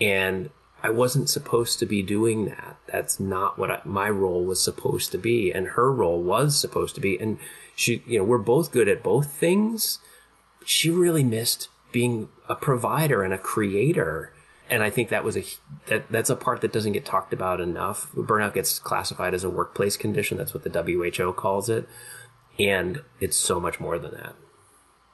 And 0.00 0.50
I 0.82 0.90
wasn't 0.90 1.28
supposed 1.28 1.78
to 1.78 1.86
be 1.86 2.02
doing 2.02 2.46
that. 2.46 2.78
That's 2.86 3.20
not 3.20 3.58
what 3.58 3.70
I, 3.70 3.80
my 3.84 4.08
role 4.08 4.44
was 4.44 4.62
supposed 4.62 5.12
to 5.12 5.18
be. 5.18 5.52
And 5.52 5.68
her 5.68 5.92
role 5.92 6.22
was 6.22 6.58
supposed 6.58 6.94
to 6.94 7.00
be. 7.00 7.18
And 7.18 7.38
she, 7.76 8.02
you 8.06 8.18
know, 8.18 8.24
we're 8.24 8.38
both 8.38 8.72
good 8.72 8.88
at 8.88 9.02
both 9.02 9.32
things. 9.32 9.98
She 10.64 10.90
really 10.90 11.24
missed 11.24 11.68
being 11.92 12.28
a 12.48 12.54
provider 12.54 13.22
and 13.22 13.34
a 13.34 13.38
creator. 13.38 14.32
And 14.70 14.84
I 14.84 14.90
think 14.90 15.08
that 15.08 15.24
was 15.24 15.36
a, 15.36 15.44
that, 15.88 16.10
that's 16.12 16.30
a 16.30 16.36
part 16.36 16.60
that 16.60 16.72
doesn't 16.72 16.92
get 16.92 17.04
talked 17.04 17.32
about 17.32 17.60
enough. 17.60 18.10
Burnout 18.12 18.54
gets 18.54 18.78
classified 18.78 19.34
as 19.34 19.42
a 19.42 19.50
workplace 19.50 19.96
condition. 19.96 20.38
That's 20.38 20.54
what 20.54 20.62
the 20.62 20.70
WHO 20.82 21.32
calls 21.32 21.68
it. 21.68 21.88
And 22.56 23.02
it's 23.18 23.36
so 23.36 23.58
much 23.58 23.80
more 23.80 23.98
than 23.98 24.12
that. 24.12 24.36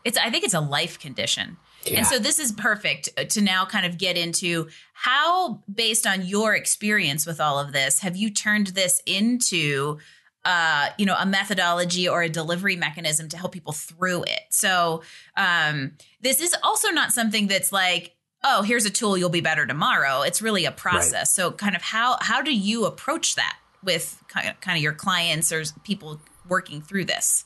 It's, 0.05 0.19
I 0.19 0.31
think 0.31 0.45
it's 0.45 0.55
a 0.55 0.61
life 0.61 1.01
condition. 1.01 1.57
Yeah. 1.85 1.99
And 1.99 2.07
so 2.07 2.19
this 2.19 2.39
is 2.39 2.53
perfect 2.53 3.09
to 3.31 3.41
now 3.41 3.65
kind 3.65 3.87
of 3.87 3.97
get 3.97 4.19
into 4.19 4.69
how, 4.93 5.63
based 5.73 6.07
on 6.07 6.27
your 6.27 6.55
experience 6.55 7.25
with 7.27 7.41
all 7.41 7.59
of 7.59 7.73
this, 7.73 8.01
have 8.01 8.15
you 8.15 8.31
turned 8.31 8.69
this 8.69 9.01
into, 9.07 9.99
uh, 10.45 10.91
you 10.99 11.07
know, 11.07 11.17
a 11.19 11.27
methodology 11.27 12.09
or 12.09 12.23
a 12.23 12.29
delivery 12.29 12.77
mechanism 12.77 13.29
to 13.31 13.39
help 13.39 13.53
people 13.53 13.73
through 13.73 14.25
it? 14.25 14.43
So 14.51 15.03
um, 15.37 15.93
this 16.21 16.41
is 16.41 16.55
also 16.63 16.91
not 16.91 17.13
something 17.13 17.47
that's 17.47 17.73
like, 17.73 18.16
oh, 18.47 18.63
here's 18.63 18.87
a 18.87 18.91
tool, 18.91 19.19
you'll 19.19 19.29
be 19.29 19.41
better 19.41 19.67
tomorrow. 19.67 20.23
It's 20.23 20.41
really 20.41 20.65
a 20.65 20.71
process. 20.71 21.13
Right. 21.13 21.29
So 21.29 21.51
kind 21.51 21.77
of 21.77 21.83
how 21.83 22.17
how 22.21 22.41
do 22.41 22.55
you 22.55 22.87
approach 22.87 23.35
that 23.35 23.59
with 23.83 24.23
kind 24.29 24.49
of, 24.49 24.61
kind 24.61 24.77
of 24.77 24.83
your 24.83 24.93
clients 24.93 25.53
or 25.53 25.65
people 25.85 26.21
working 26.49 26.81
through 26.81 27.05
this? 27.05 27.45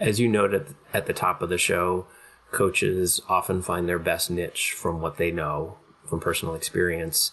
As 0.00 0.18
you 0.18 0.28
noted 0.28 0.74
at 0.92 1.06
the 1.06 1.12
top 1.12 1.42
of 1.42 1.48
the 1.48 1.58
show, 1.58 2.06
coaches 2.50 3.20
often 3.28 3.62
find 3.62 3.88
their 3.88 3.98
best 3.98 4.30
niche 4.30 4.72
from 4.72 5.00
what 5.00 5.16
they 5.16 5.30
know 5.30 5.78
from 6.06 6.20
personal 6.20 6.54
experience. 6.54 7.32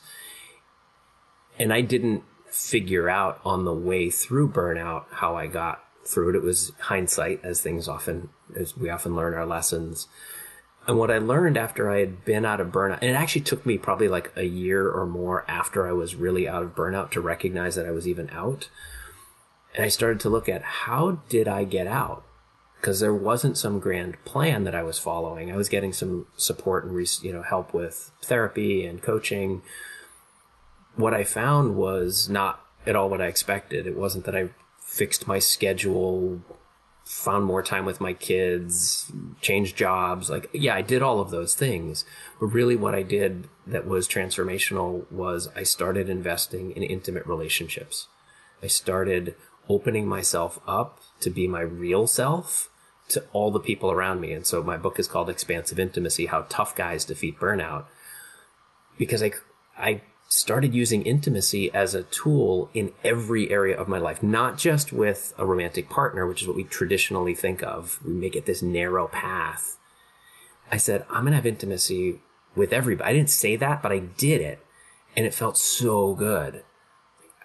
And 1.60 1.74
I 1.74 1.82
didn't 1.82 2.24
figure 2.50 3.10
out 3.10 3.40
on 3.46 3.66
the 3.66 3.74
way 3.74 4.10
through 4.10 4.50
burnout 4.50 5.06
how 5.12 5.36
I 5.36 5.48
got 5.48 5.84
through 6.06 6.30
it. 6.30 6.36
It 6.36 6.44
was 6.44 6.72
hindsight, 6.80 7.40
as 7.44 7.62
things 7.62 7.88
often, 7.88 8.30
as 8.56 8.76
we 8.76 8.90
often 8.90 9.16
learn 9.16 9.34
our 9.34 9.46
lessons. 9.46 10.08
And 10.88 10.98
what 10.98 11.12
I 11.12 11.20
learned 11.20 11.58
after 11.58 11.92
I 11.92 12.00
had 12.00 12.26
been 12.26 12.44
out 12.44 12.60
of 12.60 12.70
burnout, 12.70 13.00
and 13.02 13.12
it 13.12 13.14
actually 13.14 13.42
took 13.42 13.66
me 13.66 13.78
probably 13.78 14.08
like 14.08 14.32
a 14.36 14.46
year 14.46 14.90
or 14.90 15.06
more 15.06 15.46
after 15.48 15.88
I 15.88 15.92
was 15.92 16.16
really 16.16 16.48
out 16.48 16.64
of 16.64 16.76
burnout 16.76 17.12
to 17.12 17.22
recognize 17.22 17.76
that 17.76 17.86
I 17.86 17.92
was 17.92 18.08
even 18.08 18.30
out. 18.32 18.70
And 19.76 19.86
I 19.86 19.90
started 19.90 20.20
to 20.22 20.30
look 20.30 20.50
at 20.50 20.64
how 20.64 21.20
did 21.30 21.48
I 21.48 21.64
get 21.66 21.88
out? 21.88 22.26
because 22.82 23.00
there 23.00 23.14
wasn't 23.14 23.58
some 23.58 23.80
grand 23.80 24.24
plan 24.26 24.64
that 24.64 24.74
I 24.74 24.82
was 24.82 24.98
following. 24.98 25.52
I 25.52 25.56
was 25.56 25.70
getting 25.70 25.94
some 25.94 26.26
support 26.36 26.84
and 26.84 27.24
you 27.24 27.32
know 27.32 27.44
help 27.44 27.74
with 27.74 28.12
therapy 28.24 28.86
and 28.86 29.02
coaching. 29.02 29.62
What 30.96 31.14
I 31.14 31.24
found 31.24 31.76
was 31.76 32.28
not 32.28 32.66
at 32.88 32.96
all 32.96 33.08
what 33.08 33.22
I 33.22 33.28
expected. 33.28 33.86
It 33.86 33.96
wasn't 33.96 34.26
that 34.26 34.36
I 34.36 34.50
fixed 34.80 35.28
my 35.28 35.38
schedule, 35.38 36.42
found 37.12 37.44
more 37.44 37.62
time 37.62 37.86
with 37.86 38.00
my 38.00 38.14
kids, 38.14 39.12
changed 39.42 39.76
jobs. 39.76 40.30
Like, 40.30 40.50
yeah, 40.54 40.76
I 40.76 40.82
did 40.82 41.02
all 41.02 41.20
of 41.20 41.30
those 41.30 41.54
things. 41.54 42.06
But 42.40 42.48
really, 42.48 42.78
what 42.78 42.96
I 42.96 43.04
did 43.04 43.50
that 43.68 43.86
was 43.86 44.08
transformational 44.08 45.12
was 45.12 45.50
I 45.54 45.64
started 45.64 46.10
investing 46.10 46.72
in 46.72 46.84
intimate 46.84 47.26
relationships. 47.28 48.08
I 48.64 48.68
started 48.68 49.36
opening 49.68 50.08
myself 50.08 50.60
up 50.66 51.02
to 51.20 51.30
be 51.30 51.48
my 51.48 51.60
real 51.60 52.08
self 52.08 52.70
to 53.10 53.24
all 53.34 53.52
the 53.52 53.60
people 53.60 53.92
around 53.92 54.22
me. 54.22 54.32
And 54.32 54.48
so 54.48 54.64
my 54.64 54.78
book 54.78 54.98
is 54.98 55.08
called 55.08 55.30
Expansive 55.30 55.80
Intimacy, 55.80 56.28
How 56.28 56.46
Tough 56.48 56.76
Guys 56.76 57.04
Defeat 57.04 57.38
Burnout. 57.38 57.86
Because 58.98 59.22
I, 59.22 59.34
I 59.78 60.02
started 60.32 60.74
using 60.74 61.02
intimacy 61.02 61.70
as 61.74 61.94
a 61.94 62.04
tool 62.04 62.70
in 62.74 62.94
every 63.04 63.52
area 63.52 63.78
of 63.78 63.90
my 63.90 63.98
life, 63.98 64.24
not 64.24 64.58
just 64.58 64.94
with 64.94 65.34
a 65.38 65.46
romantic 65.46 65.90
partner, 65.90 66.26
which 66.26 66.42
is 66.42 66.48
what 66.48 66.56
we 66.56 66.64
traditionally 66.64 67.36
think 67.36 67.62
of. 67.62 68.00
We 68.06 68.14
make 68.14 68.38
it 68.38 68.46
this 68.46 68.62
narrow 68.62 69.10
path. 69.10 69.78
I 70.72 70.78
said, 70.78 71.06
I'm 71.10 71.24
going 71.24 71.32
to 71.32 71.36
have 71.36 71.46
intimacy 71.46 72.22
with 72.56 72.72
everybody. 72.72 73.10
I 73.10 73.14
didn't 73.14 73.30
say 73.30 73.58
that, 73.58 73.82
but 73.82 73.92
I 73.92 74.00
did 74.00 74.40
it. 74.40 74.66
And 75.18 75.26
it 75.26 75.34
felt 75.34 75.58
so 75.58 76.16
good. 76.16 76.64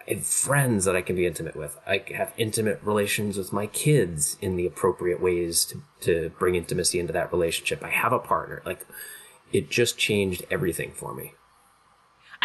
I 0.06 0.14
have 0.14 0.24
friends 0.24 0.84
that 0.84 0.94
I 0.94 1.02
can 1.02 1.16
be 1.16 1.26
intimate 1.26 1.56
with. 1.56 1.76
I 1.88 2.04
have 2.14 2.32
intimate 2.38 2.80
relations 2.84 3.36
with 3.36 3.52
my 3.52 3.66
kids 3.66 4.36
in 4.40 4.54
the 4.54 4.64
appropriate 4.66 5.20
ways 5.20 5.64
to, 5.64 5.82
to 6.02 6.30
bring 6.38 6.54
intimacy 6.54 7.00
into 7.00 7.12
that 7.14 7.32
relationship. 7.32 7.82
I 7.82 7.90
have 7.90 8.12
a 8.12 8.20
partner. 8.20 8.62
Like 8.64 8.86
it 9.52 9.70
just 9.70 9.98
changed 9.98 10.46
everything 10.52 10.92
for 10.92 11.12
me. 11.12 11.34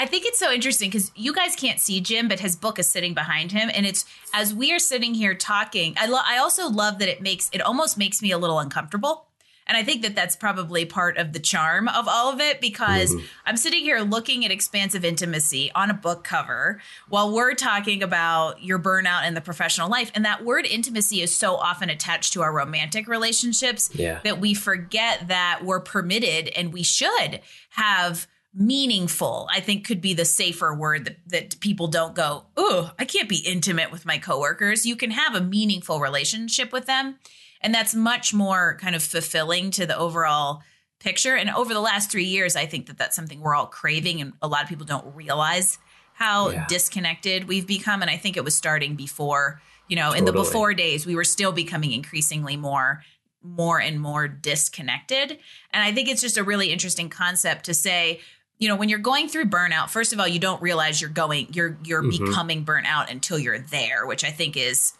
I 0.01 0.07
think 0.07 0.25
it's 0.25 0.39
so 0.39 0.51
interesting 0.51 0.89
because 0.89 1.11
you 1.15 1.31
guys 1.31 1.55
can't 1.55 1.79
see 1.79 2.01
Jim, 2.01 2.27
but 2.27 2.39
his 2.39 2.55
book 2.55 2.79
is 2.79 2.87
sitting 2.87 3.13
behind 3.13 3.51
him, 3.51 3.69
and 3.71 3.85
it's 3.85 4.03
as 4.33 4.51
we 4.51 4.73
are 4.73 4.79
sitting 4.79 5.13
here 5.13 5.35
talking. 5.35 5.93
I 5.95 6.07
lo- 6.07 6.25
I 6.25 6.39
also 6.39 6.67
love 6.67 6.97
that 6.97 7.07
it 7.07 7.21
makes 7.21 7.51
it 7.53 7.61
almost 7.61 7.99
makes 7.99 8.19
me 8.19 8.31
a 8.31 8.39
little 8.39 8.57
uncomfortable 8.57 9.27
and 9.71 9.77
I 9.77 9.83
think 9.83 10.01
that 10.01 10.15
that's 10.15 10.35
probably 10.35 10.83
part 10.83 11.17
of 11.17 11.31
the 11.31 11.39
charm 11.39 11.87
of 11.87 12.07
all 12.07 12.33
of 12.33 12.41
it 12.41 12.59
because 12.59 13.13
mm-hmm. 13.13 13.25
I'm 13.45 13.55
sitting 13.55 13.83
here 13.83 13.99
looking 13.99 14.43
at 14.43 14.51
expansive 14.51 15.05
intimacy 15.05 15.71
on 15.73 15.89
a 15.89 15.93
book 15.93 16.25
cover 16.25 16.81
while 17.07 17.31
we're 17.31 17.53
talking 17.53 18.03
about 18.03 18.61
your 18.61 18.79
burnout 18.79 19.21
and 19.23 19.35
the 19.37 19.39
professional 19.39 19.89
life. 19.89 20.11
And 20.13 20.25
that 20.25 20.43
word 20.43 20.65
intimacy 20.65 21.21
is 21.21 21.33
so 21.33 21.55
often 21.55 21.89
attached 21.89 22.33
to 22.33 22.41
our 22.41 22.51
romantic 22.51 23.07
relationships 23.07 23.89
yeah. 23.93 24.19
that 24.25 24.39
we 24.41 24.53
forget 24.53 25.29
that 25.29 25.61
we're 25.63 25.79
permitted 25.79 26.49
and 26.49 26.73
we 26.73 26.83
should 26.83 27.39
have 27.69 28.27
meaningful 28.53 29.47
i 29.51 29.59
think 29.59 29.85
could 29.85 30.01
be 30.01 30.13
the 30.13 30.25
safer 30.25 30.73
word 30.73 31.05
that, 31.05 31.17
that 31.27 31.59
people 31.61 31.87
don't 31.87 32.15
go 32.15 32.43
oh 32.57 32.91
i 32.99 33.05
can't 33.05 33.29
be 33.29 33.37
intimate 33.37 33.91
with 33.91 34.05
my 34.05 34.17
coworkers 34.17 34.85
you 34.85 34.95
can 34.95 35.11
have 35.11 35.35
a 35.35 35.41
meaningful 35.41 35.99
relationship 35.99 36.73
with 36.73 36.85
them 36.85 37.17
and 37.61 37.73
that's 37.73 37.93
much 37.95 38.33
more 38.33 38.77
kind 38.81 38.95
of 38.95 39.03
fulfilling 39.03 39.71
to 39.71 39.85
the 39.85 39.97
overall 39.97 40.63
picture. 41.01 41.35
And 41.35 41.49
over 41.49 41.73
the 41.73 41.81
last 41.81 42.11
three 42.11 42.25
years, 42.25 42.55
I 42.55 42.65
think 42.65 42.87
that 42.87 42.97
that's 42.97 43.15
something 43.15 43.41
we're 43.41 43.55
all 43.55 43.67
craving, 43.67 44.21
and 44.21 44.33
a 44.41 44.47
lot 44.47 44.63
of 44.63 44.69
people 44.69 44.85
don't 44.85 45.15
realize 45.15 45.77
how 46.13 46.49
yeah. 46.49 46.65
disconnected 46.67 47.47
we've 47.47 47.67
become. 47.67 48.01
And 48.01 48.11
I 48.11 48.17
think 48.17 48.37
it 48.37 48.43
was 48.43 48.55
starting 48.55 48.95
before, 48.95 49.61
you 49.87 49.95
know, 49.95 50.13
totally. 50.13 50.19
in 50.19 50.25
the 50.25 50.33
before 50.33 50.73
days, 50.73 51.05
we 51.05 51.15
were 51.15 51.23
still 51.23 51.51
becoming 51.51 51.91
increasingly 51.91 52.57
more 52.57 53.03
more 53.43 53.81
and 53.81 53.99
more 53.99 54.27
disconnected. 54.27 55.31
And 55.71 55.83
I 55.83 55.91
think 55.91 56.07
it's 56.07 56.21
just 56.21 56.37
a 56.37 56.43
really 56.43 56.71
interesting 56.71 57.09
concept 57.09 57.65
to 57.65 57.73
say, 57.73 58.19
you 58.61 58.69
know, 58.69 58.75
when 58.77 58.87
you're 58.87 58.99
going 58.99 59.27
through 59.27 59.45
burnout, 59.45 59.89
first 59.89 60.13
of 60.13 60.19
all, 60.19 60.27
you 60.27 60.39
don't 60.39 60.61
realize 60.61 61.01
you're 61.01 61.09
going, 61.09 61.47
you're 61.51 61.77
you're 61.83 62.03
mm-hmm. 62.03 62.25
becoming 62.25 62.63
burnout 62.63 63.11
until 63.11 63.37
you're 63.37 63.59
there, 63.59 64.05
which 64.05 64.23
I 64.23 64.29
think 64.29 64.55
is 64.55 64.93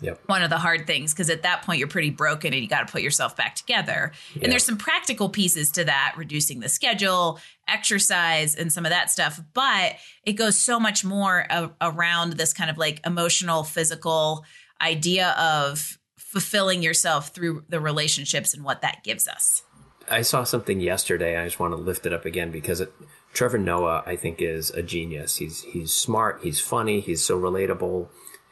Yep. 0.00 0.20
One 0.26 0.42
of 0.42 0.50
the 0.50 0.58
hard 0.58 0.86
things 0.86 1.14
because 1.14 1.30
at 1.30 1.42
that 1.42 1.62
point 1.62 1.78
you're 1.78 1.88
pretty 1.88 2.10
broken 2.10 2.52
and 2.52 2.62
you 2.62 2.68
got 2.68 2.86
to 2.86 2.92
put 2.92 3.02
yourself 3.02 3.36
back 3.36 3.54
together. 3.54 4.12
And 4.40 4.52
there's 4.52 4.64
some 4.64 4.76
practical 4.76 5.28
pieces 5.28 5.70
to 5.72 5.84
that, 5.84 6.14
reducing 6.16 6.60
the 6.60 6.68
schedule, 6.68 7.40
exercise, 7.66 8.54
and 8.54 8.70
some 8.70 8.84
of 8.84 8.90
that 8.90 9.10
stuff. 9.10 9.40
But 9.54 9.94
it 10.24 10.34
goes 10.34 10.58
so 10.58 10.78
much 10.78 11.04
more 11.04 11.46
around 11.80 12.34
this 12.34 12.52
kind 12.52 12.68
of 12.68 12.76
like 12.76 13.00
emotional, 13.06 13.64
physical 13.64 14.44
idea 14.82 15.30
of 15.30 15.98
fulfilling 16.18 16.82
yourself 16.82 17.28
through 17.28 17.64
the 17.68 17.80
relationships 17.80 18.52
and 18.52 18.64
what 18.64 18.82
that 18.82 19.02
gives 19.02 19.26
us. 19.26 19.62
I 20.08 20.22
saw 20.22 20.44
something 20.44 20.80
yesterday. 20.80 21.36
I 21.36 21.44
just 21.44 21.58
want 21.58 21.72
to 21.72 21.80
lift 21.80 22.06
it 22.06 22.12
up 22.12 22.24
again 22.24 22.50
because 22.50 22.80
it, 22.80 22.92
Trevor 23.32 23.58
Noah, 23.58 24.02
I 24.06 24.16
think, 24.16 24.40
is 24.40 24.70
a 24.70 24.82
genius. 24.82 25.36
He's 25.36 25.62
he's 25.62 25.92
smart. 25.92 26.40
He's 26.42 26.60
funny. 26.60 27.00
He's 27.00 27.24
so 27.24 27.38
relatable, 27.40 28.08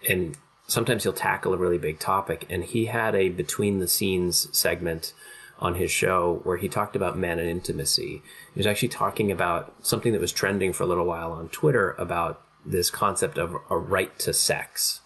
and 0.08 0.36
sometimes 0.66 1.02
he'll 1.02 1.12
tackle 1.12 1.54
a 1.54 1.58
really 1.58 1.78
big 1.78 1.98
topic. 1.98 2.46
And 2.50 2.64
he 2.64 2.86
had 2.86 3.14
a 3.14 3.28
between 3.28 3.78
the 3.78 3.88
scenes 3.88 4.48
segment 4.56 5.12
on 5.58 5.76
his 5.76 5.90
show 5.90 6.40
where 6.42 6.56
he 6.56 6.68
talked 6.68 6.96
about 6.96 7.16
men 7.16 7.38
and 7.38 7.48
intimacy. 7.48 8.22
He 8.52 8.60
was 8.60 8.66
actually 8.66 8.88
talking 8.88 9.30
about 9.30 9.74
something 9.82 10.12
that 10.12 10.20
was 10.20 10.32
trending 10.32 10.72
for 10.72 10.82
a 10.82 10.86
little 10.86 11.06
while 11.06 11.32
on 11.32 11.48
Twitter 11.48 11.92
about 11.92 12.42
this 12.66 12.90
concept 12.90 13.38
of 13.38 13.56
a 13.70 13.78
right 13.78 14.18
to 14.18 14.32
sex. 14.32 15.00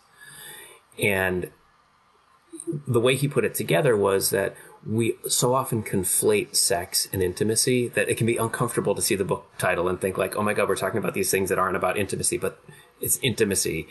And 0.99 1.50
the 2.87 3.00
way 3.00 3.17
he 3.17 3.29
put 3.29 3.45
it 3.45 3.55
together 3.55 3.97
was 3.97 4.31
that 4.31 4.55
we 4.87 5.17
so 5.27 5.55
often 5.55 5.83
conflate 5.83 6.57
sex 6.57 7.09
and 7.12 7.23
intimacy 7.23 7.88
that 7.88 8.09
it 8.09 8.17
can 8.17 8.27
be 8.27 8.37
uncomfortable 8.37 8.95
to 8.95 9.03
see 9.03 9.15
the 9.15 9.25
book 9.25 9.47
title 9.59 9.88
and 9.88 10.00
think 10.00 10.17
like, 10.17 10.37
oh 10.37 10.43
my 10.43 10.55
God, 10.55 10.69
we're 10.69 10.77
talking 10.77 10.99
about 10.99 11.15
these 11.15 11.31
things 11.31 11.49
that 11.49 11.59
aren't 11.59 11.77
about 11.77 11.97
intimacy, 11.97 12.38
but 12.38 12.62
it's 13.00 13.19
intimacy. 13.23 13.88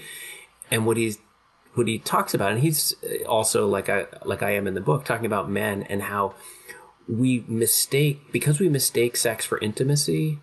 And 0.72 0.86
what 0.86 0.98
he's 0.98 1.20
what 1.74 1.88
he 1.88 2.00
talks 2.00 2.34
about, 2.34 2.52
and 2.52 2.62
he's 2.62 2.96
also 3.28 3.68
like 3.68 3.90
I 3.90 4.08
like 4.26 4.42
I 4.42 4.52
am 4.52 4.68
in 4.68 4.74
the 4.74 4.82
book, 4.82 5.06
talking 5.06 5.26
about 5.26 5.50
men 5.50 5.84
and 5.84 6.04
how 6.04 6.34
we 7.08 7.46
mistake 7.48 8.32
because 8.32 8.60
we 8.60 8.68
mistake 8.68 9.16
sex 9.16 9.46
for 9.46 9.60
intimacy. 9.60 10.40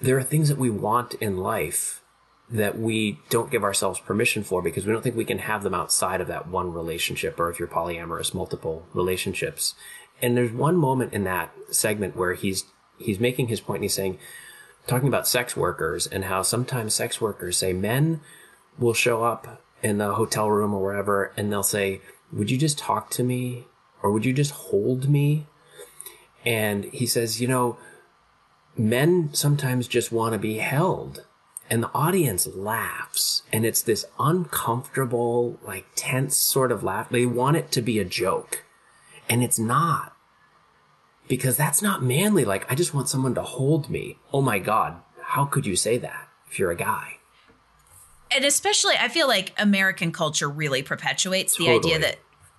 there 0.00 0.18
are 0.18 0.22
things 0.22 0.48
that 0.48 0.58
we 0.58 0.70
want 0.70 1.14
in 1.14 1.38
life 1.38 2.03
that 2.50 2.78
we 2.78 3.18
don't 3.30 3.50
give 3.50 3.64
ourselves 3.64 3.98
permission 4.00 4.44
for 4.44 4.60
because 4.60 4.84
we 4.84 4.92
don't 4.92 5.02
think 5.02 5.16
we 5.16 5.24
can 5.24 5.38
have 5.38 5.62
them 5.62 5.74
outside 5.74 6.20
of 6.20 6.28
that 6.28 6.46
one 6.46 6.72
relationship 6.72 7.38
or 7.40 7.50
if 7.50 7.58
you're 7.58 7.68
polyamorous 7.68 8.34
multiple 8.34 8.86
relationships. 8.92 9.74
And 10.20 10.36
there's 10.36 10.52
one 10.52 10.76
moment 10.76 11.12
in 11.12 11.24
that 11.24 11.52
segment 11.70 12.16
where 12.16 12.34
he's 12.34 12.64
he's 12.98 13.18
making 13.18 13.48
his 13.48 13.60
point 13.60 13.78
and 13.78 13.84
he's 13.84 13.94
saying 13.94 14.18
talking 14.86 15.08
about 15.08 15.26
sex 15.26 15.56
workers 15.56 16.06
and 16.06 16.26
how 16.26 16.42
sometimes 16.42 16.94
sex 16.94 17.20
workers 17.20 17.56
say 17.56 17.72
men 17.72 18.20
will 18.78 18.94
show 18.94 19.24
up 19.24 19.62
in 19.82 19.98
the 19.98 20.14
hotel 20.14 20.50
room 20.50 20.74
or 20.74 20.82
wherever 20.82 21.32
and 21.36 21.50
they'll 21.50 21.62
say 21.62 22.00
would 22.32 22.50
you 22.50 22.58
just 22.58 22.78
talk 22.78 23.10
to 23.10 23.24
me 23.24 23.66
or 24.02 24.12
would 24.12 24.24
you 24.24 24.32
just 24.32 24.52
hold 24.52 25.08
me? 25.08 25.46
And 26.44 26.84
he 26.84 27.06
says 27.06 27.40
you 27.40 27.48
know 27.48 27.78
men 28.76 29.30
sometimes 29.32 29.88
just 29.88 30.12
want 30.12 30.34
to 30.34 30.38
be 30.38 30.58
held 30.58 31.24
and 31.70 31.82
the 31.82 31.90
audience 31.94 32.46
laughs 32.46 33.42
and 33.52 33.64
it's 33.64 33.82
this 33.82 34.04
uncomfortable 34.18 35.58
like 35.62 35.86
tense 35.94 36.36
sort 36.36 36.70
of 36.70 36.82
laugh. 36.82 37.08
They 37.08 37.26
want 37.26 37.56
it 37.56 37.70
to 37.72 37.82
be 37.82 37.98
a 37.98 38.04
joke. 38.04 38.64
And 39.28 39.42
it's 39.42 39.58
not. 39.58 40.14
Because 41.26 41.56
that's 41.56 41.80
not 41.80 42.02
manly. 42.02 42.44
Like 42.44 42.70
i 42.70 42.74
just 42.74 42.94
want 42.94 43.08
someone 43.08 43.34
to 43.34 43.42
hold 43.42 43.88
me. 43.88 44.18
Oh 44.32 44.42
my 44.42 44.58
god 44.58 45.00
how 45.24 45.44
could 45.44 45.66
you 45.66 45.74
say 45.74 45.98
that 45.98 46.28
if 46.50 46.58
you're 46.58 46.70
a 46.70 46.76
guy? 46.76 47.18
And 48.30 48.44
especially 48.44 48.94
i 48.98 49.08
feel 49.08 49.28
like 49.28 49.52
american 49.58 50.10
culture 50.10 50.48
really 50.48 50.82
perpetuates 50.82 51.56
the 51.56 51.70
idea 51.70 51.98
that 52.00 52.18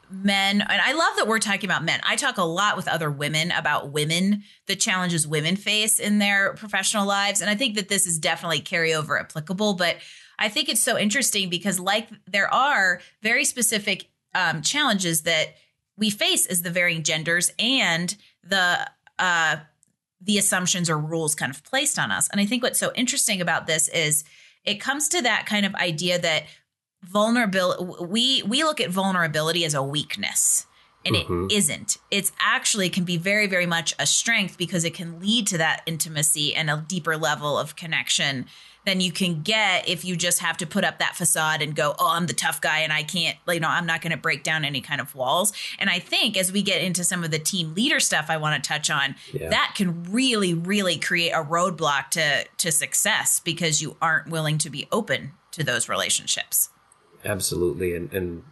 men 0.10 0.62
and 0.62 0.82
i 0.82 0.94
love 0.94 1.16
that 1.18 1.28
we're 1.28 1.40
talking 1.40 1.70
about 1.70 1.84
men. 1.84 2.00
I 2.04 2.16
talk 2.16 2.38
a 2.38 2.44
lot 2.44 2.78
with 2.78 2.88
other 2.88 3.10
women 3.10 3.52
about 3.52 3.92
women 3.92 4.44
the 4.68 4.76
challenges 4.76 5.28
women 5.28 5.56
face 5.56 6.00
in 6.00 6.20
their 6.20 6.54
professional 6.54 7.06
lives 7.06 7.42
and 7.42 7.50
i 7.50 7.56
think 7.56 7.76
that 7.76 7.90
this 7.90 8.06
is 8.06 8.20
definitely 8.20 8.62
carryover 8.62 9.20
applicable 9.20 9.74
but 9.74 9.98
i 10.40 10.50
think 10.50 10.70
it's 10.70 10.82
so 10.82 10.98
interesting 10.98 11.50
because 11.50 11.80
like 11.80 12.10
there 12.28 12.54
are 12.54 13.02
very 13.22 13.46
specific 13.46 14.10
um, 14.34 14.62
challenges 14.62 15.22
that 15.22 15.56
we 15.98 16.10
face 16.10 16.46
as 16.46 16.62
the 16.62 16.72
varying 16.72 17.04
genders 17.04 17.52
and 17.58 18.16
the 18.44 18.90
uh, 19.18 19.58
the 20.22 20.38
assumptions 20.38 20.90
or 20.90 20.98
rules 20.98 21.36
kind 21.36 21.54
of 21.54 21.64
placed 21.64 21.98
on 21.98 22.12
us 22.12 22.28
and 22.30 22.42
i 22.42 22.46
think 22.46 22.62
what's 22.64 22.80
so 22.80 22.92
interesting 22.96 23.42
about 23.42 23.68
this 23.68 23.88
is 23.90 24.24
it 24.66 24.82
comes 24.82 25.08
to 25.10 25.22
that 25.22 25.46
kind 25.46 25.66
of 25.66 25.76
idea 25.76 26.20
that 26.20 26.44
vulnerability 27.04 27.84
we 28.04 28.44
we 28.44 28.64
look 28.64 28.80
at 28.82 28.90
vulnerability 28.90 29.64
as 29.66 29.74
a 29.74 29.84
weakness 29.84 30.66
and 31.06 31.16
Mhm. 31.16 31.52
it 31.52 31.56
isn't 31.56 31.98
it's 32.10 32.32
actually 32.40 32.90
can 32.90 33.04
be 33.04 33.18
very 33.18 33.48
very 33.48 33.66
much 33.68 33.94
a 34.00 34.06
strength 34.08 34.58
because 34.58 34.84
it 34.84 34.94
can 34.94 35.20
lead 35.20 35.46
to 35.48 35.58
that 35.58 35.82
intimacy 35.86 36.56
and 36.56 36.70
a 36.70 36.84
deeper 36.88 37.16
level 37.16 37.58
of 37.60 37.76
connection 37.76 38.48
than 38.86 39.02
you 39.02 39.12
can 39.12 39.42
get 39.44 39.88
if 39.88 40.04
you 40.06 40.16
just 40.16 40.40
have 40.40 40.58
to 40.58 40.66
put 40.66 40.84
up 40.84 40.98
that 41.00 41.16
facade 41.16 41.62
and 41.62 41.76
go 41.76 41.96
oh 42.00 42.10
i'm 42.10 42.26
the 42.26 42.34
tough 42.34 42.60
guy 42.60 42.80
and 42.80 42.92
i 42.92 43.04
can't 43.04 43.38
you 43.48 43.60
know 43.60 43.68
i'm 43.70 43.86
not 43.86 44.02
going 44.02 44.12
to 44.12 44.18
break 44.18 44.42
down 44.44 44.66
any 44.66 44.82
kind 44.82 45.00
of 45.00 45.14
walls 45.14 45.54
and 45.78 45.90
i 45.92 46.00
think 46.00 46.36
as 46.36 46.52
we 46.52 46.62
get 46.64 46.82
into 46.82 47.04
some 47.04 47.24
of 47.24 47.30
the 47.30 47.40
team 47.40 47.74
leader 47.76 48.00
stuff 48.00 48.26
i 48.30 48.38
want 48.38 48.62
to 48.64 48.68
touch 48.68 48.90
on 48.90 49.16
Yeah. 49.32 49.50
that 49.50 49.74
can 49.76 50.12
really 50.12 50.54
really 50.56 50.98
create 50.98 51.32
a 51.32 51.44
roadblock 51.44 52.10
to 52.12 52.46
to 52.58 52.72
success 52.72 53.40
because 53.40 53.80
you 53.80 53.96
aren't 54.02 54.28
willing 54.28 54.58
to 54.60 54.70
be 54.72 54.88
open 54.92 55.34
to 55.52 55.64
those 55.64 55.88
relationships 55.88 56.70
Absolutely. 57.26 57.96
And, 57.96 58.14
and 58.14 58.44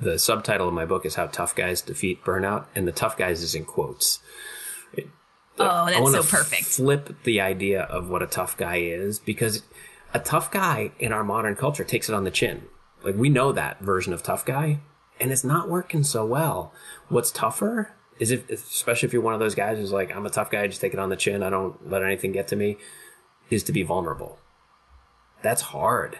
the 0.00 0.18
subtitle 0.18 0.68
of 0.68 0.74
my 0.74 0.84
book 0.86 1.04
is 1.04 1.16
How 1.16 1.26
Tough 1.26 1.54
Guys 1.54 1.80
Defeat 1.82 2.24
Burnout. 2.24 2.66
And 2.74 2.86
the 2.88 2.92
tough 2.92 3.16
guys 3.16 3.42
is 3.42 3.54
in 3.54 3.64
quotes. 3.64 4.20
It- 4.92 5.08
Oh, 5.60 5.64
I 5.66 5.90
that's 5.90 6.12
so 6.12 6.22
perfect. 6.36 6.64
Flip 6.66 7.16
the 7.24 7.40
idea 7.40 7.82
of 7.82 8.08
what 8.08 8.22
a 8.22 8.28
tough 8.28 8.56
guy 8.56 8.76
is 8.76 9.18
because 9.18 9.64
a 10.14 10.20
tough 10.20 10.52
guy 10.52 10.92
in 11.00 11.12
our 11.12 11.24
modern 11.24 11.56
culture 11.56 11.82
takes 11.82 12.08
it 12.08 12.14
on 12.14 12.22
the 12.22 12.30
chin. 12.30 12.66
Like 13.02 13.16
we 13.16 13.28
know 13.28 13.50
that 13.50 13.80
version 13.80 14.12
of 14.12 14.22
tough 14.22 14.44
guy 14.44 14.78
and 15.18 15.32
it's 15.32 15.42
not 15.42 15.68
working 15.68 16.04
so 16.04 16.24
well. 16.24 16.72
What's 17.08 17.32
tougher 17.32 17.92
is 18.20 18.30
if, 18.30 18.48
especially 18.50 19.08
if 19.08 19.12
you're 19.12 19.20
one 19.20 19.34
of 19.34 19.40
those 19.40 19.56
guys 19.56 19.78
who's 19.78 19.90
like, 19.90 20.14
I'm 20.14 20.26
a 20.26 20.30
tough 20.30 20.48
guy, 20.48 20.64
just 20.68 20.80
take 20.80 20.92
it 20.92 21.00
on 21.00 21.08
the 21.08 21.16
chin. 21.16 21.42
I 21.42 21.50
don't 21.50 21.90
let 21.90 22.04
anything 22.04 22.30
get 22.30 22.46
to 22.48 22.56
me 22.56 22.76
is 23.50 23.64
to 23.64 23.72
be 23.72 23.82
vulnerable. 23.82 24.38
That's 25.42 25.62
hard. 25.62 26.18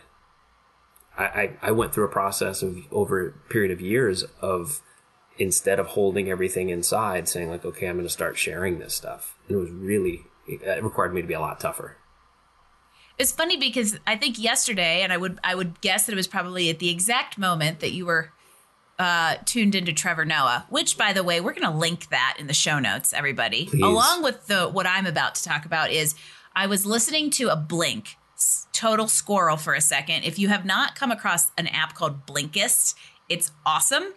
I, 1.18 1.57
I, 1.62 1.70
went 1.72 1.92
through 1.92 2.04
a 2.04 2.11
process 2.11 2.62
of 2.62 2.78
over 2.92 3.28
a 3.28 3.33
period 3.50 3.72
of 3.72 3.81
years 3.81 4.22
of 4.40 4.81
instead 5.37 5.78
of 5.78 5.88
holding 5.88 6.31
everything 6.31 6.68
inside, 6.68 7.28
saying 7.28 7.50
like, 7.50 7.64
okay, 7.64 7.88
I'm 7.88 7.96
going 7.96 8.07
to 8.07 8.12
start 8.12 8.38
sharing 8.38 8.78
this 8.78 8.94
stuff. 8.94 9.37
And 9.48 9.57
it 9.57 9.61
was 9.61 9.70
really, 9.70 10.24
it 10.46 10.83
required 10.83 11.14
me 11.14 11.22
to 11.22 11.26
be 11.26 11.35
a 11.35 11.40
lot 11.40 11.61
tougher. 11.61 11.96
It's 13.18 13.33
funny 13.33 13.57
because 13.57 13.98
I 14.07 14.16
think 14.16 14.38
yesterday, 14.38 15.02
and 15.02 15.12
I 15.12 15.16
would 15.16 15.40
I 15.42 15.57
would 15.57 15.81
guess 15.81 16.07
that 16.07 16.12
it 16.12 16.16
was 16.16 16.28
probably 16.28 16.70
at 16.70 16.78
the 16.78 16.88
exact 16.88 17.37
moment 17.37 17.81
that 17.81 17.90
you 17.90 18.07
were 18.07 18.31
uh, 18.96 19.37
tuned 19.44 19.74
into 19.74 19.92
Trevor 19.92 20.24
Noah. 20.24 20.66
Which, 20.68 20.96
by 20.96 21.12
the 21.12 21.24
way, 21.24 21.40
we're 21.40 21.52
going 21.52 21.64
to 21.64 21.76
link 21.76 22.11
that 22.11 22.37
in 22.38 22.46
the 22.46 22.54
show 22.54 22.78
notes, 22.78 23.12
everybody. 23.12 23.66
Please. 23.66 23.83
Along 23.83 24.22
with 24.22 24.46
the 24.46 24.68
what 24.68 24.87
I'm 24.87 25.04
about 25.04 25.35
to 25.35 25.42
talk 25.42 25.64
about 25.64 25.90
is 25.90 26.14
I 26.54 26.68
was 26.68 26.87
listening 26.87 27.31
to 27.33 27.48
a 27.48 27.57
Blink 27.57 28.17
total 28.78 29.08
squirrel 29.08 29.56
for 29.56 29.74
a 29.74 29.80
second. 29.80 30.22
If 30.22 30.38
you 30.38 30.48
have 30.48 30.64
not 30.64 30.94
come 30.94 31.10
across 31.10 31.50
an 31.58 31.66
app 31.66 31.94
called 31.94 32.26
Blinkist, 32.26 32.94
it's 33.28 33.50
awesome. 33.66 34.14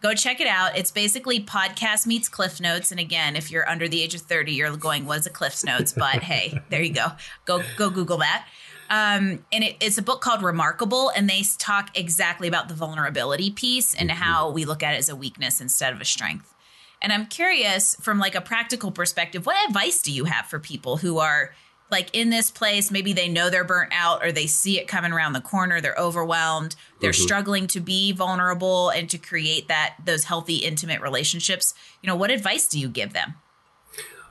Go 0.00 0.14
check 0.14 0.40
it 0.40 0.46
out. 0.46 0.76
It's 0.76 0.92
basically 0.92 1.40
podcast 1.40 2.06
meets 2.06 2.28
Cliff 2.28 2.60
Notes. 2.60 2.92
And 2.92 3.00
again, 3.00 3.34
if 3.34 3.50
you're 3.50 3.68
under 3.68 3.88
the 3.88 4.02
age 4.02 4.14
of 4.14 4.20
30, 4.20 4.52
you're 4.52 4.76
going, 4.76 5.06
"Was 5.06 5.26
a 5.26 5.30
Cliff 5.30 5.64
Notes?" 5.64 5.92
But 5.96 6.22
hey, 6.22 6.60
there 6.70 6.82
you 6.82 6.92
go. 6.92 7.08
Go 7.44 7.62
go 7.76 7.90
Google 7.90 8.18
that. 8.18 8.46
Um, 8.88 9.44
and 9.50 9.64
it, 9.64 9.76
it's 9.80 9.98
a 9.98 10.02
book 10.02 10.20
called 10.20 10.42
Remarkable, 10.42 11.08
and 11.08 11.28
they 11.28 11.42
talk 11.58 11.90
exactly 11.98 12.46
about 12.46 12.68
the 12.68 12.74
vulnerability 12.74 13.50
piece 13.50 13.94
and 13.94 14.10
how 14.10 14.50
we 14.50 14.64
look 14.64 14.82
at 14.82 14.94
it 14.94 14.98
as 14.98 15.08
a 15.08 15.16
weakness 15.16 15.60
instead 15.60 15.92
of 15.92 16.00
a 16.00 16.04
strength. 16.04 16.54
And 17.02 17.12
I'm 17.12 17.26
curious, 17.26 17.96
from 17.96 18.18
like 18.18 18.34
a 18.34 18.40
practical 18.40 18.92
perspective, 18.92 19.46
what 19.46 19.56
advice 19.66 20.00
do 20.02 20.12
you 20.12 20.24
have 20.24 20.46
for 20.46 20.58
people 20.58 20.98
who 20.98 21.18
are 21.18 21.54
like 21.94 22.10
in 22.12 22.30
this 22.30 22.50
place? 22.50 22.90
Maybe 22.90 23.12
they 23.12 23.28
know 23.28 23.48
they're 23.48 23.64
burnt 23.64 23.92
out, 23.94 24.24
or 24.24 24.32
they 24.32 24.46
see 24.46 24.78
it 24.78 24.88
coming 24.88 25.12
around 25.12 25.32
the 25.32 25.40
corner. 25.40 25.80
They're 25.80 25.94
overwhelmed. 25.96 26.74
They're 27.00 27.12
struggling 27.12 27.66
to 27.68 27.80
be 27.80 28.12
vulnerable 28.12 28.90
and 28.90 29.08
to 29.10 29.18
create 29.18 29.68
that 29.68 29.94
those 30.04 30.24
healthy, 30.24 30.56
intimate 30.56 31.00
relationships. 31.00 31.72
You 32.02 32.08
know, 32.08 32.16
what 32.16 32.30
advice 32.30 32.66
do 32.66 32.78
you 32.78 32.88
give 32.88 33.12
them? 33.12 33.34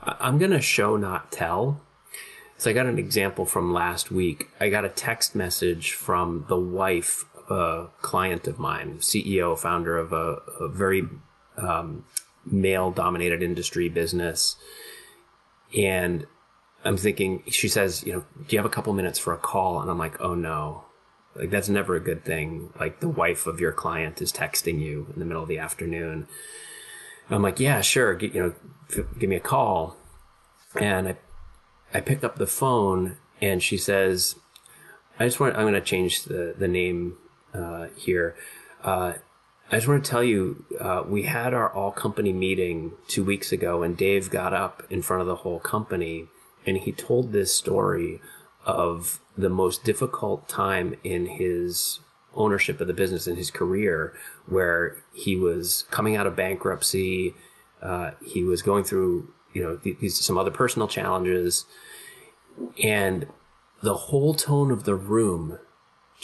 I'm 0.02 0.38
going 0.38 0.50
to 0.50 0.60
show, 0.60 0.96
not 0.96 1.32
tell. 1.32 1.80
So 2.58 2.70
I 2.70 2.72
got 2.74 2.86
an 2.86 2.98
example 2.98 3.46
from 3.46 3.72
last 3.72 4.10
week. 4.10 4.48
I 4.60 4.68
got 4.68 4.84
a 4.84 4.88
text 4.88 5.34
message 5.34 5.92
from 5.92 6.44
the 6.48 6.58
wife 6.58 7.24
of 7.48 7.50
a 7.50 7.88
client 8.02 8.46
of 8.46 8.58
mine, 8.58 8.98
CEO, 8.98 9.58
founder 9.58 9.98
of 9.98 10.12
a, 10.12 10.40
a 10.60 10.68
very 10.68 11.08
um, 11.56 12.04
male 12.44 12.90
dominated 12.90 13.42
industry 13.42 13.88
business. 13.88 14.56
And 15.76 16.26
I'm 16.84 16.98
thinking, 16.98 17.42
she 17.48 17.68
says, 17.68 18.04
you 18.04 18.12
know, 18.12 18.24
do 18.46 18.54
you 18.54 18.58
have 18.58 18.66
a 18.66 18.74
couple 18.74 18.92
minutes 18.92 19.18
for 19.18 19.32
a 19.32 19.38
call? 19.38 19.80
And 19.80 19.90
I'm 19.90 19.98
like, 19.98 20.20
oh 20.20 20.34
no. 20.34 20.84
Like 21.34 21.50
that's 21.50 21.68
never 21.68 21.96
a 21.96 22.00
good 22.00 22.24
thing. 22.24 22.72
Like 22.78 23.00
the 23.00 23.08
wife 23.08 23.46
of 23.46 23.58
your 23.58 23.72
client 23.72 24.20
is 24.22 24.32
texting 24.32 24.80
you 24.80 25.08
in 25.12 25.18
the 25.18 25.24
middle 25.24 25.42
of 25.42 25.48
the 25.48 25.58
afternoon. 25.58 26.28
And 27.26 27.36
I'm 27.36 27.42
like, 27.42 27.58
yeah, 27.58 27.80
sure. 27.80 28.18
You 28.18 28.32
know, 28.34 28.54
f- 28.90 29.06
give 29.18 29.30
me 29.30 29.36
a 29.36 29.40
call. 29.40 29.96
And 30.78 31.08
I, 31.08 31.16
I 31.92 32.00
picked 32.00 32.22
up 32.22 32.36
the 32.36 32.46
phone 32.46 33.16
and 33.40 33.62
she 33.62 33.78
says, 33.78 34.36
I 35.18 35.24
just 35.24 35.40
want, 35.40 35.56
I'm 35.56 35.62
going 35.62 35.74
to 35.74 35.80
change 35.80 36.24
the, 36.24 36.54
the 36.56 36.68
name, 36.68 37.16
uh, 37.54 37.86
here. 37.96 38.36
Uh, 38.82 39.14
I 39.72 39.76
just 39.76 39.88
want 39.88 40.04
to 40.04 40.10
tell 40.10 40.22
you, 40.22 40.64
uh, 40.78 41.02
we 41.06 41.22
had 41.22 41.54
our 41.54 41.72
all 41.72 41.90
company 41.90 42.32
meeting 42.32 42.92
two 43.08 43.24
weeks 43.24 43.50
ago 43.50 43.82
and 43.82 43.96
Dave 43.96 44.30
got 44.30 44.52
up 44.52 44.82
in 44.90 45.02
front 45.02 45.22
of 45.22 45.26
the 45.26 45.36
whole 45.36 45.58
company 45.58 46.28
and 46.66 46.78
he 46.78 46.92
told 46.92 47.32
this 47.32 47.54
story 47.54 48.20
of 48.64 49.20
the 49.36 49.50
most 49.50 49.84
difficult 49.84 50.48
time 50.48 50.96
in 51.04 51.26
his 51.26 52.00
ownership 52.34 52.80
of 52.80 52.86
the 52.86 52.94
business 52.94 53.26
in 53.26 53.36
his 53.36 53.50
career 53.50 54.14
where 54.46 54.96
he 55.12 55.36
was 55.36 55.84
coming 55.90 56.16
out 56.16 56.26
of 56.26 56.34
bankruptcy. 56.34 57.34
Uh, 57.82 58.12
he 58.24 58.42
was 58.42 58.62
going 58.62 58.84
through, 58.84 59.32
you 59.52 59.62
know, 59.62 59.76
these, 59.76 60.18
some 60.18 60.38
other 60.38 60.50
personal 60.50 60.88
challenges 60.88 61.66
and 62.82 63.26
the 63.82 63.94
whole 63.94 64.34
tone 64.34 64.70
of 64.70 64.84
the 64.84 64.94
room 64.94 65.58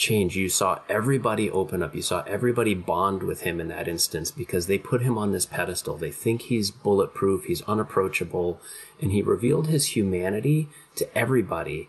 changed. 0.00 0.34
You 0.34 0.48
saw 0.48 0.80
everybody 0.88 1.50
open 1.50 1.82
up. 1.82 1.94
You 1.94 2.02
saw 2.02 2.24
everybody 2.26 2.74
bond 2.74 3.22
with 3.22 3.42
him 3.42 3.60
in 3.60 3.68
that 3.68 3.86
instance 3.86 4.30
because 4.30 4.66
they 4.66 4.78
put 4.78 5.02
him 5.02 5.16
on 5.16 5.30
this 5.30 5.46
pedestal. 5.46 5.96
They 5.96 6.10
think 6.10 6.42
he's 6.42 6.70
bulletproof. 6.70 7.44
He's 7.44 7.62
unapproachable 7.62 8.60
and 9.00 9.12
he 9.12 9.22
revealed 9.22 9.68
his 9.68 9.94
humanity 9.94 10.68
to 10.96 11.16
everybody. 11.16 11.88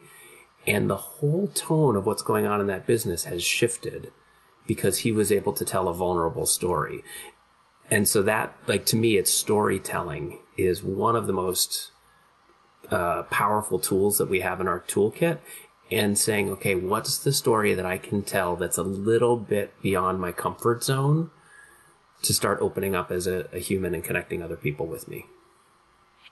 And 0.67 0.89
the 0.89 0.97
whole 0.97 1.47
tone 1.47 1.95
of 1.95 2.05
what's 2.05 2.21
going 2.21 2.45
on 2.45 2.61
in 2.61 2.67
that 2.67 2.85
business 2.85 3.23
has 3.23 3.41
shifted 3.41 4.11
because 4.67 4.99
he 4.99 5.11
was 5.11 5.31
able 5.31 5.53
to 5.53 5.65
tell 5.65 5.87
a 5.87 5.93
vulnerable 5.93 6.45
story. 6.45 7.03
And 7.89 8.07
so 8.07 8.21
that, 8.21 8.55
like, 8.67 8.85
to 8.87 8.95
me, 8.95 9.17
it's 9.17 9.33
storytelling 9.33 10.39
is 10.55 10.83
one 10.83 11.15
of 11.15 11.27
the 11.27 11.33
most 11.33 11.91
uh, 12.89 13.23
powerful 13.23 13.79
tools 13.79 14.17
that 14.17 14.29
we 14.29 14.41
have 14.41 14.61
in 14.61 14.67
our 14.67 14.81
toolkit 14.81 15.39
and 15.91 16.17
saying, 16.17 16.49
okay, 16.49 16.75
what's 16.75 17.17
the 17.17 17.33
story 17.33 17.73
that 17.73 17.85
I 17.85 17.97
can 17.97 18.23
tell 18.23 18.55
that's 18.55 18.77
a 18.77 18.83
little 18.83 19.35
bit 19.35 19.73
beyond 19.81 20.19
my 20.19 20.31
comfort 20.31 20.83
zone 20.83 21.29
to 22.23 22.33
start 22.33 22.59
opening 22.61 22.95
up 22.95 23.11
as 23.11 23.27
a, 23.27 23.47
a 23.51 23.59
human 23.59 23.93
and 23.93 24.03
connecting 24.03 24.41
other 24.41 24.55
people 24.55 24.87
with 24.87 25.07
me? 25.07 25.25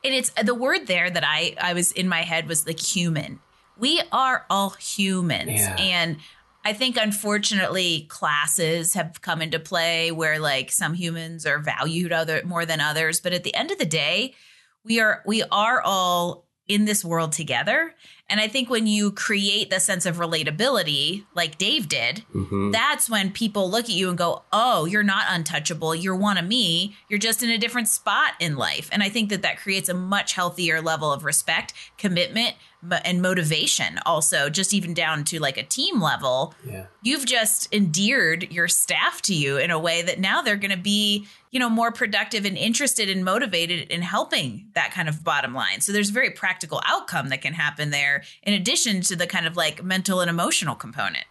And 0.04 0.13
it's 0.13 0.32
the 0.41 0.56
word 0.56 0.88
there 0.88 1.10
that 1.10 1.24
I, 1.26 1.56
I 1.60 1.74
was 1.74 1.91
in 1.91 2.08
my 2.08 2.22
head 2.22 2.48
was 2.48 2.65
like 2.65 2.80
human. 2.80 3.39
We 3.78 4.02
are 4.12 4.45
all 4.50 4.72
humans. 4.72 5.52
Yeah. 5.52 5.76
And 5.78 6.17
I 6.63 6.74
think 6.74 6.98
unfortunately 6.98 8.06
classes 8.10 8.93
have 8.93 9.22
come 9.22 9.41
into 9.41 9.60
play 9.60 10.12
where 10.12 10.39
like 10.39 10.72
some 10.72 10.93
humans 10.93 11.45
are 11.45 11.60
valued 11.60 12.12
other 12.12 12.41
more 12.45 12.65
than 12.65 12.80
others. 12.80 13.19
But 13.19 13.34
at 13.34 13.43
the 13.43 13.56
end 13.56 13.72
of 13.72 13.78
the 13.78 13.86
day, 13.86 14.36
we 14.84 15.00
are 15.00 15.22
we 15.26 15.43
are 15.43 15.82
all 15.82 16.45
in 16.67 16.86
this 16.86 17.04
world 17.04 17.32
together. 17.32 17.95
And 18.30 18.39
I 18.39 18.48
think 18.48 18.70
when 18.70 18.86
you 18.88 19.12
create 19.12 19.70
the 19.70 19.80
sense 19.80 20.06
of 20.06 20.18
relatability, 20.18 21.26
like 21.36 21.58
Dave 21.58 21.88
did, 21.89 22.24
Mm-hmm. 22.34 22.72
that's 22.72 23.10
when 23.10 23.32
people 23.32 23.70
look 23.70 23.86
at 23.86 23.89
you 23.92 24.10
and 24.10 24.18
go, 24.18 24.44
Oh, 24.54 24.86
you're 24.86 25.04
not 25.04 25.26
untouchable. 25.30 25.96
You're 25.96 26.15
one 26.15 26.38
of 26.38 26.46
me. 26.46 26.96
You're 27.10 27.20
just 27.20 27.42
in 27.44 27.50
a 27.50 27.58
different 27.58 27.88
spot 27.88 28.34
in 28.39 28.56
life. 28.56 28.89
And 28.92 29.02
I 29.04 29.10
think 29.10 29.30
that 29.30 29.42
that 29.42 29.58
creates 29.58 29.89
a 29.89 29.94
much 29.94 30.34
healthier 30.34 30.82
level 30.82 31.12
of 31.12 31.24
respect, 31.26 31.74
commitment, 31.98 32.56
and 33.04 33.22
motivation. 33.22 34.00
Also, 34.06 34.50
just 34.50 34.74
even 34.74 34.94
down 34.94 35.24
to 35.26 35.39
like 35.39 35.58
a 35.58 35.63
team 35.63 36.00
level, 36.02 36.54
Yeah. 36.65 36.86
you've 37.02 37.26
just 37.26 37.68
endeared 37.74 38.52
your 38.54 38.68
staff 38.70 39.22
to 39.24 39.34
you 39.36 39.58
in 39.58 39.70
a 39.70 39.78
way 39.80 40.02
that 40.02 40.20
now 40.20 40.42
they're 40.42 40.56
going 40.56 40.72
to 40.72 40.78
be 40.78 41.28
you 41.52 41.60
know 41.60 41.70
more 41.70 41.92
productive 41.92 42.46
and 42.46 42.58
interested 42.58 43.10
and 43.10 43.26
motivated 43.26 43.90
in 43.90 44.02
helping 44.02 44.68
that 44.76 44.92
kind 44.92 45.10
of 45.10 45.24
bottom 45.24 45.54
line 45.54 45.82
so 45.82 45.92
there's 45.92 46.10
a 46.10 46.14
very 46.14 46.30
practical 46.30 46.82
outcome 46.86 47.30
that 47.30 47.42
can 47.42 47.54
happen 47.54 47.90
there 47.90 48.24
in 48.44 48.54
addition 48.54 49.02
to 49.02 49.16
the 49.16 49.28
kind 49.28 49.46
of 49.46 49.58
like 49.58 49.84
mental 49.84 50.22
and 50.22 50.30
emotional 50.30 50.76
component 50.76 51.26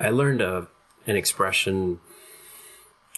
I 0.00 0.10
learned 0.10 0.40
a 0.40 0.68
an 1.06 1.16
expression 1.16 2.00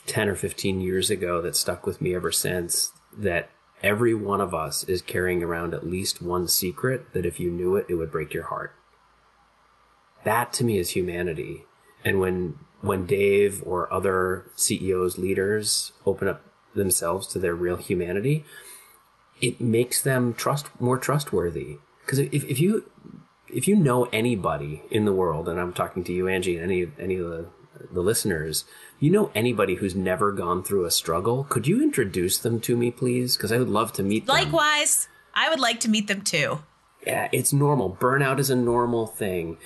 10 0.06 0.28
or 0.28 0.34
15 0.34 0.80
years 0.80 1.10
ago 1.10 1.40
that 1.42 1.56
stuck 1.56 1.86
with 1.86 2.00
me 2.00 2.14
ever 2.14 2.32
since 2.32 2.92
that 3.16 3.50
every 3.82 4.14
one 4.14 4.40
of 4.40 4.54
us 4.54 4.84
is 4.84 5.02
carrying 5.02 5.42
around 5.42 5.74
at 5.74 5.86
least 5.86 6.22
one 6.22 6.46
secret 6.48 7.12
that 7.12 7.26
if 7.26 7.40
you 7.40 7.50
knew 7.50 7.76
it 7.76 7.86
it 7.88 7.94
would 7.94 8.10
break 8.10 8.32
your 8.32 8.44
heart. 8.44 8.74
That 10.24 10.52
to 10.54 10.64
me 10.64 10.78
is 10.78 10.90
humanity. 10.90 11.64
And 12.04 12.20
when 12.20 12.58
when 12.80 13.06
Dave 13.06 13.62
or 13.66 13.92
other 13.92 14.46
CEOs 14.56 15.18
leaders 15.18 15.92
open 16.06 16.28
up 16.28 16.42
themselves 16.74 17.26
to 17.28 17.38
their 17.38 17.54
real 17.54 17.76
humanity, 17.76 18.44
it 19.40 19.60
makes 19.60 20.00
them 20.00 20.32
trust 20.32 20.68
more 20.80 20.96
trustworthy. 20.98 21.76
Because 22.04 22.18
if, 22.18 22.44
if 22.44 22.58
you 22.60 22.90
if 23.48 23.66
you 23.68 23.76
know 23.76 24.04
anybody 24.12 24.82
in 24.90 25.04
the 25.04 25.12
world, 25.12 25.48
and 25.48 25.60
I'm 25.60 25.72
talking 25.72 26.04
to 26.04 26.12
you, 26.12 26.28
Angie, 26.28 26.56
and 26.56 26.64
any 26.70 26.90
any 26.98 27.16
of 27.16 27.28
the 27.28 27.46
the 27.92 28.00
listeners, 28.00 28.64
you 28.98 29.10
know 29.10 29.30
anybody 29.34 29.76
who's 29.76 29.94
never 29.94 30.32
gone 30.32 30.62
through 30.62 30.84
a 30.84 30.90
struggle, 30.90 31.44
could 31.44 31.66
you 31.66 31.82
introduce 31.82 32.38
them 32.38 32.60
to 32.60 32.76
me, 32.76 32.90
please? 32.90 33.36
Because 33.36 33.52
I 33.52 33.58
would 33.58 33.70
love 33.70 33.92
to 33.94 34.02
meet 34.02 34.26
them. 34.26 34.36
likewise 34.36 35.08
i 35.32 35.48
would 35.48 35.60
like 35.60 35.78
to 35.80 35.88
meet 35.88 36.08
them 36.08 36.22
too 36.22 36.58
Yeah, 37.06 37.28
it's 37.32 37.52
normal. 37.52 37.96
Burnout 37.98 38.38
is 38.38 38.50
a 38.50 38.56
normal 38.56 39.06
thing. 39.06 39.56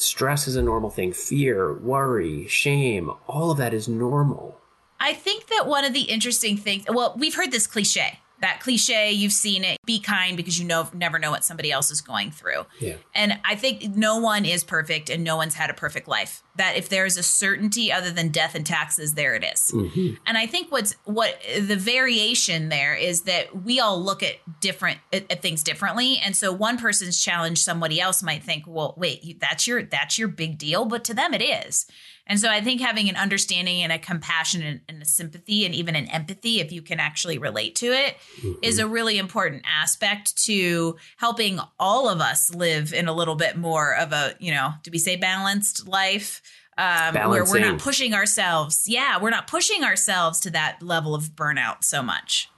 Stress 0.00 0.46
is 0.46 0.54
a 0.54 0.62
normal 0.62 0.90
thing. 0.90 1.12
Fear, 1.12 1.74
worry, 1.74 2.46
shame, 2.46 3.10
all 3.26 3.50
of 3.50 3.58
that 3.58 3.74
is 3.74 3.88
normal. 3.88 4.60
I 5.00 5.12
think 5.12 5.48
that 5.48 5.66
one 5.66 5.84
of 5.84 5.92
the 5.92 6.02
interesting 6.02 6.56
things, 6.56 6.84
well, 6.88 7.16
we've 7.18 7.34
heard 7.34 7.50
this 7.50 7.66
cliche. 7.66 8.20
That 8.40 8.60
cliche, 8.60 9.10
you've 9.12 9.32
seen 9.32 9.64
it. 9.64 9.78
Be 9.84 9.98
kind 9.98 10.36
because 10.36 10.58
you 10.58 10.64
know 10.64 10.88
never 10.94 11.18
know 11.18 11.30
what 11.30 11.44
somebody 11.44 11.72
else 11.72 11.90
is 11.90 12.00
going 12.00 12.30
through. 12.30 12.66
Yeah. 12.78 12.94
And 13.14 13.38
I 13.44 13.56
think 13.56 13.96
no 13.96 14.18
one 14.18 14.44
is 14.44 14.62
perfect 14.62 15.10
and 15.10 15.24
no 15.24 15.36
one's 15.36 15.54
had 15.54 15.70
a 15.70 15.74
perfect 15.74 16.06
life. 16.06 16.42
That 16.56 16.76
if 16.76 16.88
there 16.88 17.04
is 17.04 17.16
a 17.16 17.22
certainty 17.22 17.92
other 17.92 18.10
than 18.10 18.28
death 18.28 18.54
and 18.54 18.64
taxes, 18.64 19.14
there 19.14 19.34
it 19.34 19.44
is. 19.44 19.72
Mm-hmm. 19.72 20.14
And 20.26 20.38
I 20.38 20.46
think 20.46 20.70
what's 20.70 20.94
what 21.04 21.40
the 21.60 21.76
variation 21.76 22.68
there 22.68 22.94
is 22.94 23.22
that 23.22 23.64
we 23.64 23.80
all 23.80 24.00
look 24.00 24.22
at 24.22 24.36
different 24.60 24.98
at, 25.12 25.30
at 25.30 25.42
things 25.42 25.62
differently. 25.62 26.18
And 26.18 26.36
so 26.36 26.52
one 26.52 26.78
person's 26.78 27.22
challenge 27.22 27.58
somebody 27.62 28.00
else 28.00 28.22
might 28.22 28.44
think, 28.44 28.64
well, 28.66 28.94
wait, 28.96 29.40
that's 29.40 29.66
your 29.66 29.82
that's 29.82 30.18
your 30.18 30.28
big 30.28 30.58
deal, 30.58 30.84
but 30.84 31.04
to 31.04 31.14
them 31.14 31.34
it 31.34 31.42
is. 31.42 31.86
And 32.28 32.38
so 32.38 32.50
I 32.50 32.60
think 32.60 32.80
having 32.80 33.08
an 33.08 33.16
understanding 33.16 33.82
and 33.82 33.90
a 33.90 33.98
compassion 33.98 34.62
and, 34.62 34.80
and 34.88 35.02
a 35.02 35.06
sympathy 35.06 35.64
and 35.64 35.74
even 35.74 35.96
an 35.96 36.06
empathy, 36.08 36.60
if 36.60 36.70
you 36.70 36.82
can 36.82 37.00
actually 37.00 37.38
relate 37.38 37.74
to 37.76 37.86
it, 37.86 38.16
is 38.62 38.78
a 38.78 38.86
really 38.86 39.18
important 39.18 39.64
aspect 39.66 40.36
to 40.44 40.96
helping 41.16 41.58
all 41.78 42.08
of 42.08 42.20
us 42.20 42.54
live 42.54 42.92
in 42.92 43.08
a 43.08 43.12
little 43.12 43.34
bit 43.34 43.56
more 43.56 43.96
of 43.96 44.12
a, 44.12 44.34
you 44.38 44.52
know, 44.52 44.72
do 44.82 44.90
we 44.90 44.98
say 44.98 45.16
balanced 45.16 45.88
life? 45.88 46.42
Um, 46.76 47.14
where 47.28 47.44
we're 47.44 47.58
not 47.58 47.80
pushing 47.80 48.14
ourselves. 48.14 48.84
Yeah, 48.86 49.20
we're 49.20 49.30
not 49.30 49.48
pushing 49.48 49.82
ourselves 49.82 50.38
to 50.40 50.50
that 50.50 50.80
level 50.80 51.12
of 51.12 51.30
burnout 51.34 51.82
so 51.82 52.04
much. 52.04 52.48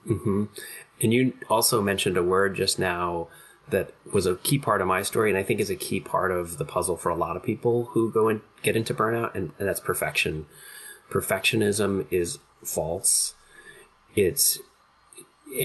And 1.01 1.15
you 1.15 1.33
also 1.49 1.81
mentioned 1.81 2.19
a 2.19 2.23
word 2.23 2.55
just 2.55 2.79
now 2.79 3.29
that 3.71 3.93
was 4.13 4.27
a 4.27 4.37
key 4.37 4.59
part 4.59 4.81
of 4.81 4.87
my 4.87 5.03
story, 5.03 5.31
and 5.31 5.39
I 5.39 5.43
think 5.43 5.61
is 5.61 5.71
a 5.71 5.77
key 5.77 6.01
part 6.01 6.31
of 6.31 6.59
the 6.59 6.65
puzzle 6.65 6.97
for 6.97 7.09
a 7.09 7.17
lot 7.17 7.37
of 7.37 7.43
people 7.43 7.87
who 7.87 8.11
go 8.11 8.29
and 8.29 8.41
get 8.63 8.77
into 8.77 8.95
burnout, 8.95 9.35
and, 9.35 9.53
and 9.59 9.69
that's 9.69 9.81
perfection. 9.81 10.47
Perfectionism 11.11 12.07
is 12.11 12.39
false. 12.65 13.35
It's 14.15 14.59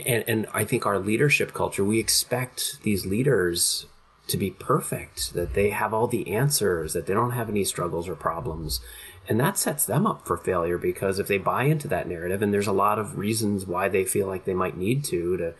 and, 0.05 0.23
and 0.27 0.47
I 0.53 0.63
think 0.63 0.85
our 0.85 0.99
leadership 0.99 1.53
culture, 1.53 1.83
we 1.83 1.99
expect 1.99 2.81
these 2.83 3.05
leaders 3.05 3.85
to 4.27 4.37
be 4.37 4.49
perfect, 4.49 5.33
that 5.33 5.53
they 5.53 5.69
have 5.69 5.93
all 5.93 6.07
the 6.07 6.33
answers, 6.33 6.93
that 6.93 7.05
they 7.05 7.13
don't 7.13 7.31
have 7.31 7.49
any 7.49 7.63
struggles 7.63 8.09
or 8.09 8.15
problems. 8.15 8.81
And 9.27 9.39
that 9.39 9.57
sets 9.57 9.85
them 9.85 10.07
up 10.07 10.25
for 10.25 10.37
failure 10.37 10.77
because 10.77 11.19
if 11.19 11.27
they 11.27 11.37
buy 11.37 11.63
into 11.63 11.87
that 11.89 12.07
narrative, 12.07 12.41
and 12.41 12.53
there's 12.53 12.67
a 12.67 12.71
lot 12.71 12.97
of 12.97 13.17
reasons 13.17 13.65
why 13.65 13.87
they 13.87 14.03
feel 14.03 14.27
like 14.27 14.45
they 14.45 14.53
might 14.53 14.77
need 14.77 15.03
to, 15.05 15.37
to, 15.37 15.53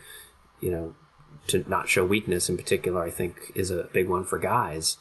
you 0.60 0.72
know, 0.72 0.96
to 1.48 1.64
not 1.70 1.90
show 1.90 2.06
weakness 2.06 2.50
in 2.50 2.58
particular, 2.58 3.04
I 3.04 3.12
think 3.12 3.52
is 3.56 3.72
a 3.72 3.90
big 3.94 4.10
one 4.10 4.24
for 4.24 4.40
guys. 4.40 4.98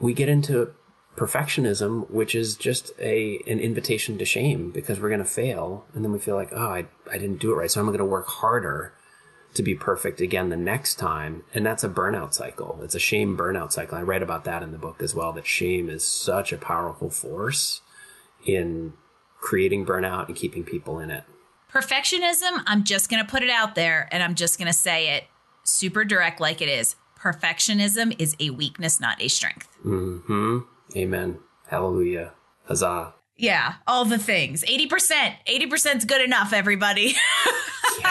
We 0.00 0.14
get 0.14 0.28
into 0.28 0.74
perfectionism, 1.16 2.08
which 2.10 2.34
is 2.34 2.54
just 2.56 2.92
a 3.00 3.40
an 3.46 3.58
invitation 3.58 4.18
to 4.18 4.24
shame 4.24 4.70
because 4.70 5.00
we're 5.00 5.08
going 5.08 5.18
to 5.18 5.24
fail, 5.24 5.84
and 5.92 6.04
then 6.04 6.12
we 6.12 6.18
feel 6.18 6.36
like, 6.36 6.50
oh, 6.52 6.70
I 6.70 6.86
I 7.10 7.18
didn't 7.18 7.40
do 7.40 7.52
it 7.52 7.56
right, 7.56 7.70
so 7.70 7.80
I'm 7.80 7.86
going 7.86 7.98
to 7.98 8.04
work 8.04 8.28
harder 8.28 8.94
to 9.54 9.62
be 9.62 9.74
perfect 9.74 10.20
again 10.20 10.50
the 10.50 10.56
next 10.56 10.96
time, 10.96 11.42
and 11.54 11.64
that's 11.66 11.82
a 11.82 11.88
burnout 11.88 12.34
cycle. 12.34 12.78
It's 12.82 12.94
a 12.94 13.00
shame 13.00 13.36
burnout 13.36 13.72
cycle. 13.72 13.98
I 13.98 14.02
write 14.02 14.22
about 14.22 14.44
that 14.44 14.62
in 14.62 14.72
the 14.72 14.78
book 14.78 15.02
as 15.02 15.14
well. 15.14 15.32
That 15.32 15.46
shame 15.46 15.88
is 15.88 16.06
such 16.06 16.52
a 16.52 16.58
powerful 16.58 17.10
force 17.10 17.80
in 18.44 18.92
creating 19.40 19.86
burnout 19.86 20.28
and 20.28 20.36
keeping 20.36 20.64
people 20.64 20.98
in 20.98 21.10
it. 21.10 21.24
Perfectionism, 21.72 22.62
I'm 22.66 22.84
just 22.84 23.10
going 23.10 23.24
to 23.24 23.30
put 23.30 23.42
it 23.42 23.50
out 23.50 23.74
there 23.74 24.08
and 24.10 24.22
I'm 24.22 24.34
just 24.34 24.58
going 24.58 24.66
to 24.68 24.72
say 24.72 25.16
it 25.16 25.24
super 25.64 26.04
direct 26.04 26.40
like 26.40 26.60
it 26.62 26.68
is. 26.68 26.96
Perfectionism 27.18 28.14
is 28.18 28.34
a 28.40 28.50
weakness, 28.50 29.00
not 29.00 29.20
a 29.20 29.28
strength. 29.28 29.66
Hmm. 29.82 30.60
Amen. 30.96 31.38
Hallelujah. 31.68 32.32
Huzzah. 32.66 33.14
Yeah, 33.36 33.74
all 33.86 34.04
the 34.04 34.18
things. 34.18 34.64
80%. 34.64 34.88
80% 35.46 35.96
is 35.96 36.04
good 36.04 36.22
enough, 36.22 36.52
everybody. 36.52 37.14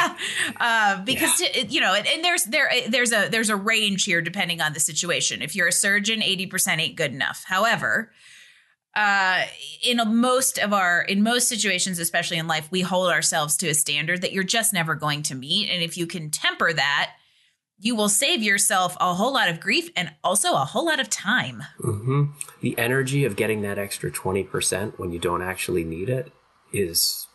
uh, 0.60 1.04
because 1.04 1.42
it- 1.42 1.70
you 1.72 1.82
know, 1.82 1.94
and, 1.94 2.08
and 2.08 2.24
there's 2.24 2.46
there 2.46 2.70
there's 2.88 3.12
a 3.12 3.28
there's 3.30 3.50
a 3.50 3.56
range 3.56 4.06
here 4.06 4.22
depending 4.22 4.62
on 4.62 4.74
the 4.74 4.80
situation. 4.80 5.42
If 5.42 5.56
you're 5.56 5.68
a 5.68 5.72
surgeon, 5.72 6.22
80% 6.22 6.80
ain't 6.80 6.96
good 6.96 7.12
enough. 7.14 7.44
However, 7.48 8.12
uh, 8.98 9.46
in 9.84 10.00
a, 10.00 10.06
most 10.06 10.58
of 10.58 10.74
our 10.74 11.04
in 11.04 11.22
most 11.22 11.48
situations, 11.48 12.00
especially 12.00 12.40
in 12.40 12.48
life, 12.48 12.68
we 12.72 12.82
hold 12.82 13.12
ourselves 13.12 13.56
to 13.58 13.68
a 13.68 13.76
standard 13.76 14.24
that 14.24 14.34
you're 14.34 14.44
just 14.44 14.74
never 14.74 14.96
going 14.96 15.22
to 15.22 15.36
meet. 15.36 15.70
And 15.70 15.84
if 15.84 15.98
you 15.98 16.08
can 16.08 16.32
temper 16.32 16.74
that, 16.74 17.14
you 17.80 17.96
will 17.96 18.10
save 18.10 18.42
yourself 18.42 18.98
a 19.00 19.14
whole 19.14 19.34
lot 19.34 19.50
of 19.50 19.60
grief 19.60 19.92
and 19.96 20.12
also 20.24 20.54
a 20.54 20.66
whole 20.66 20.88
lot 20.88 21.00
of 21.00 21.12
time. 21.12 21.64
hmm 21.80 22.26
The 22.62 22.76
energy 22.80 23.24
of 23.24 23.36
getting 23.36 23.62
that 23.62 23.78
extra 23.78 24.10
20% 24.10 24.98
when 24.98 25.12
you 25.12 25.20
don't 25.20 25.44
actually 25.44 25.84
need 25.84 26.10
it 26.10 26.32
is 26.74 27.28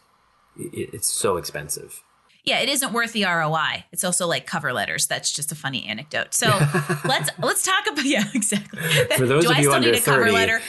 it's 0.57 1.09
so 1.09 1.37
expensive. 1.37 2.03
Yeah, 2.45 2.59
it 2.59 2.69
isn't 2.69 2.93
worth 2.93 3.13
the 3.13 3.25
ROI. 3.25 3.85
It's 3.93 4.03
also 4.03 4.27
like 4.27 4.47
cover 4.47 4.73
letters. 4.73 5.07
That's 5.07 5.31
just 5.31 5.53
a 5.53 5.55
funny 5.55 5.87
anecdote. 5.87 6.35
So 6.35 6.47
let's 7.05 7.31
let's 7.39 7.65
talk 7.65 7.87
about 7.91 8.05
yeah, 8.05 8.25
exactly. 8.35 8.81
For 9.17 9.27
those 9.27 9.45
Do 9.45 9.51
of 9.51 9.57
I 9.57 9.61
you 9.61 9.65
still 9.65 9.75
under 9.75 9.93
need 9.93 9.99
a 9.99 10.03
cover 10.03 10.31
letter? 10.33 10.61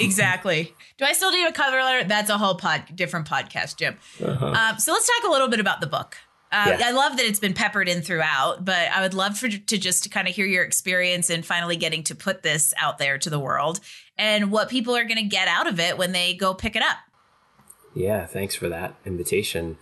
Exactly. 0.00 0.74
Do 0.96 1.04
I 1.04 1.12
still 1.12 1.30
need 1.32 1.46
a 1.46 1.52
cover 1.52 1.76
letter? 1.82 2.06
That's 2.06 2.30
a 2.30 2.38
whole 2.38 2.54
pod 2.54 2.84
different 2.94 3.28
podcast, 3.28 3.76
Jim. 3.76 3.96
Um, 4.24 4.78
so 4.78 4.92
let's 4.92 5.06
talk 5.06 5.28
a 5.28 5.32
little 5.32 5.48
bit 5.48 5.60
about 5.60 5.80
the 5.80 5.86
book. 5.86 6.16
Uh, 6.50 6.56
Uh-huh. 6.56 6.76
Yeah. 6.78 6.88
I 6.88 6.90
love 6.92 7.16
that 7.18 7.26
it's 7.26 7.40
been 7.40 7.52
peppered 7.52 7.88
in 7.88 8.00
throughout, 8.00 8.64
but 8.64 8.88
I 8.90 9.02
would 9.02 9.12
love 9.12 9.36
for 9.36 9.48
to 9.48 9.78
just 9.78 10.10
kind 10.10 10.26
of 10.28 10.34
hear 10.34 10.46
your 10.46 10.64
experience 10.64 11.30
in 11.30 11.42
finally 11.42 11.76
getting 11.76 12.02
to 12.04 12.14
put 12.14 12.42
this 12.42 12.72
out 12.78 12.96
there 12.98 13.18
to 13.18 13.28
the 13.28 13.38
world 13.38 13.80
and 14.16 14.50
what 14.50 14.70
people 14.70 14.96
are 14.96 15.04
going 15.04 15.18
to 15.18 15.28
get 15.28 15.46
out 15.46 15.66
of 15.66 15.78
it 15.78 15.98
when 15.98 16.12
they 16.12 16.34
go 16.34 16.54
pick 16.54 16.74
it 16.74 16.82
up. 16.82 16.96
Yeah, 17.94 18.24
thanks 18.26 18.54
for 18.54 18.68
that 18.68 18.94
invitation. 19.04 19.76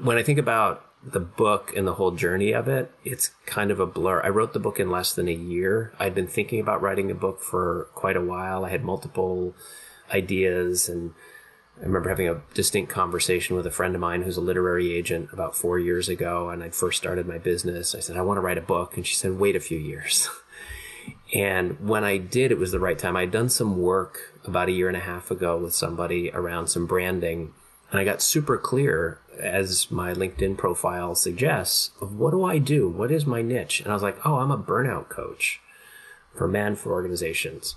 When 0.00 0.16
I 0.16 0.22
think 0.22 0.38
about 0.38 0.86
the 1.02 1.20
book 1.20 1.72
and 1.74 1.86
the 1.86 1.94
whole 1.94 2.10
journey 2.10 2.52
of 2.52 2.68
it, 2.68 2.90
it's 3.04 3.30
kind 3.46 3.70
of 3.70 3.80
a 3.80 3.86
blur. 3.86 4.22
I 4.22 4.28
wrote 4.28 4.52
the 4.52 4.58
book 4.58 4.78
in 4.78 4.90
less 4.90 5.14
than 5.14 5.28
a 5.28 5.34
year. 5.34 5.92
I'd 5.98 6.14
been 6.14 6.26
thinking 6.26 6.60
about 6.60 6.82
writing 6.82 7.10
a 7.10 7.14
book 7.14 7.42
for 7.42 7.88
quite 7.94 8.16
a 8.16 8.20
while. 8.20 8.64
I 8.64 8.70
had 8.70 8.84
multiple 8.84 9.54
ideas 10.12 10.88
and 10.88 11.14
I 11.80 11.84
remember 11.84 12.10
having 12.10 12.28
a 12.28 12.42
distinct 12.52 12.92
conversation 12.92 13.56
with 13.56 13.66
a 13.66 13.70
friend 13.70 13.94
of 13.94 14.02
mine 14.02 14.22
who's 14.22 14.36
a 14.36 14.42
literary 14.42 14.92
agent 14.92 15.30
about 15.32 15.56
four 15.56 15.78
years 15.78 16.10
ago. 16.10 16.50
And 16.50 16.62
I'd 16.62 16.74
first 16.74 16.98
started 16.98 17.26
my 17.26 17.38
business. 17.38 17.94
I 17.94 18.00
said, 18.00 18.18
I 18.18 18.22
want 18.22 18.36
to 18.36 18.42
write 18.42 18.58
a 18.58 18.62
book. 18.62 18.96
And 18.96 19.06
she 19.06 19.14
said, 19.14 19.38
wait 19.38 19.56
a 19.56 19.60
few 19.60 19.78
years. 19.78 20.28
and 21.34 21.80
when 21.80 22.04
I 22.04 22.18
did, 22.18 22.52
it 22.52 22.58
was 22.58 22.72
the 22.72 22.78
right 22.80 22.98
time. 22.98 23.16
I'd 23.16 23.30
done 23.30 23.48
some 23.48 23.80
work 23.80 24.34
about 24.44 24.68
a 24.68 24.72
year 24.72 24.88
and 24.88 24.96
a 24.96 25.00
half 25.00 25.30
ago 25.30 25.56
with 25.56 25.74
somebody 25.74 26.30
around 26.32 26.66
some 26.66 26.86
branding. 26.86 27.54
And 27.90 27.98
I 27.98 28.04
got 28.04 28.20
super 28.20 28.58
clear, 28.58 29.18
as 29.40 29.90
my 29.90 30.12
LinkedIn 30.12 30.56
profile 30.56 31.14
suggests, 31.14 31.90
of 32.00 32.14
what 32.14 32.30
do 32.30 32.44
I 32.44 32.58
do? 32.58 32.88
What 32.88 33.10
is 33.10 33.26
my 33.26 33.42
niche? 33.42 33.80
And 33.80 33.90
I 33.90 33.94
was 33.94 34.02
like, 34.02 34.24
oh, 34.24 34.36
I'm 34.36 34.50
a 34.50 34.58
burnout 34.58 35.08
coach 35.08 35.60
for 36.34 36.46
men 36.46 36.76
for 36.76 36.92
organizations. 36.92 37.74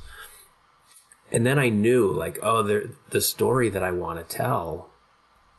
And 1.32 1.46
then 1.46 1.58
I 1.58 1.70
knew, 1.70 2.12
like, 2.12 2.38
oh, 2.44 2.62
the, 2.62 2.92
the 3.10 3.22
story 3.22 3.70
that 3.70 3.84
I 3.84 3.92
want 3.92 4.20
to 4.20 4.36
tell 4.38 4.92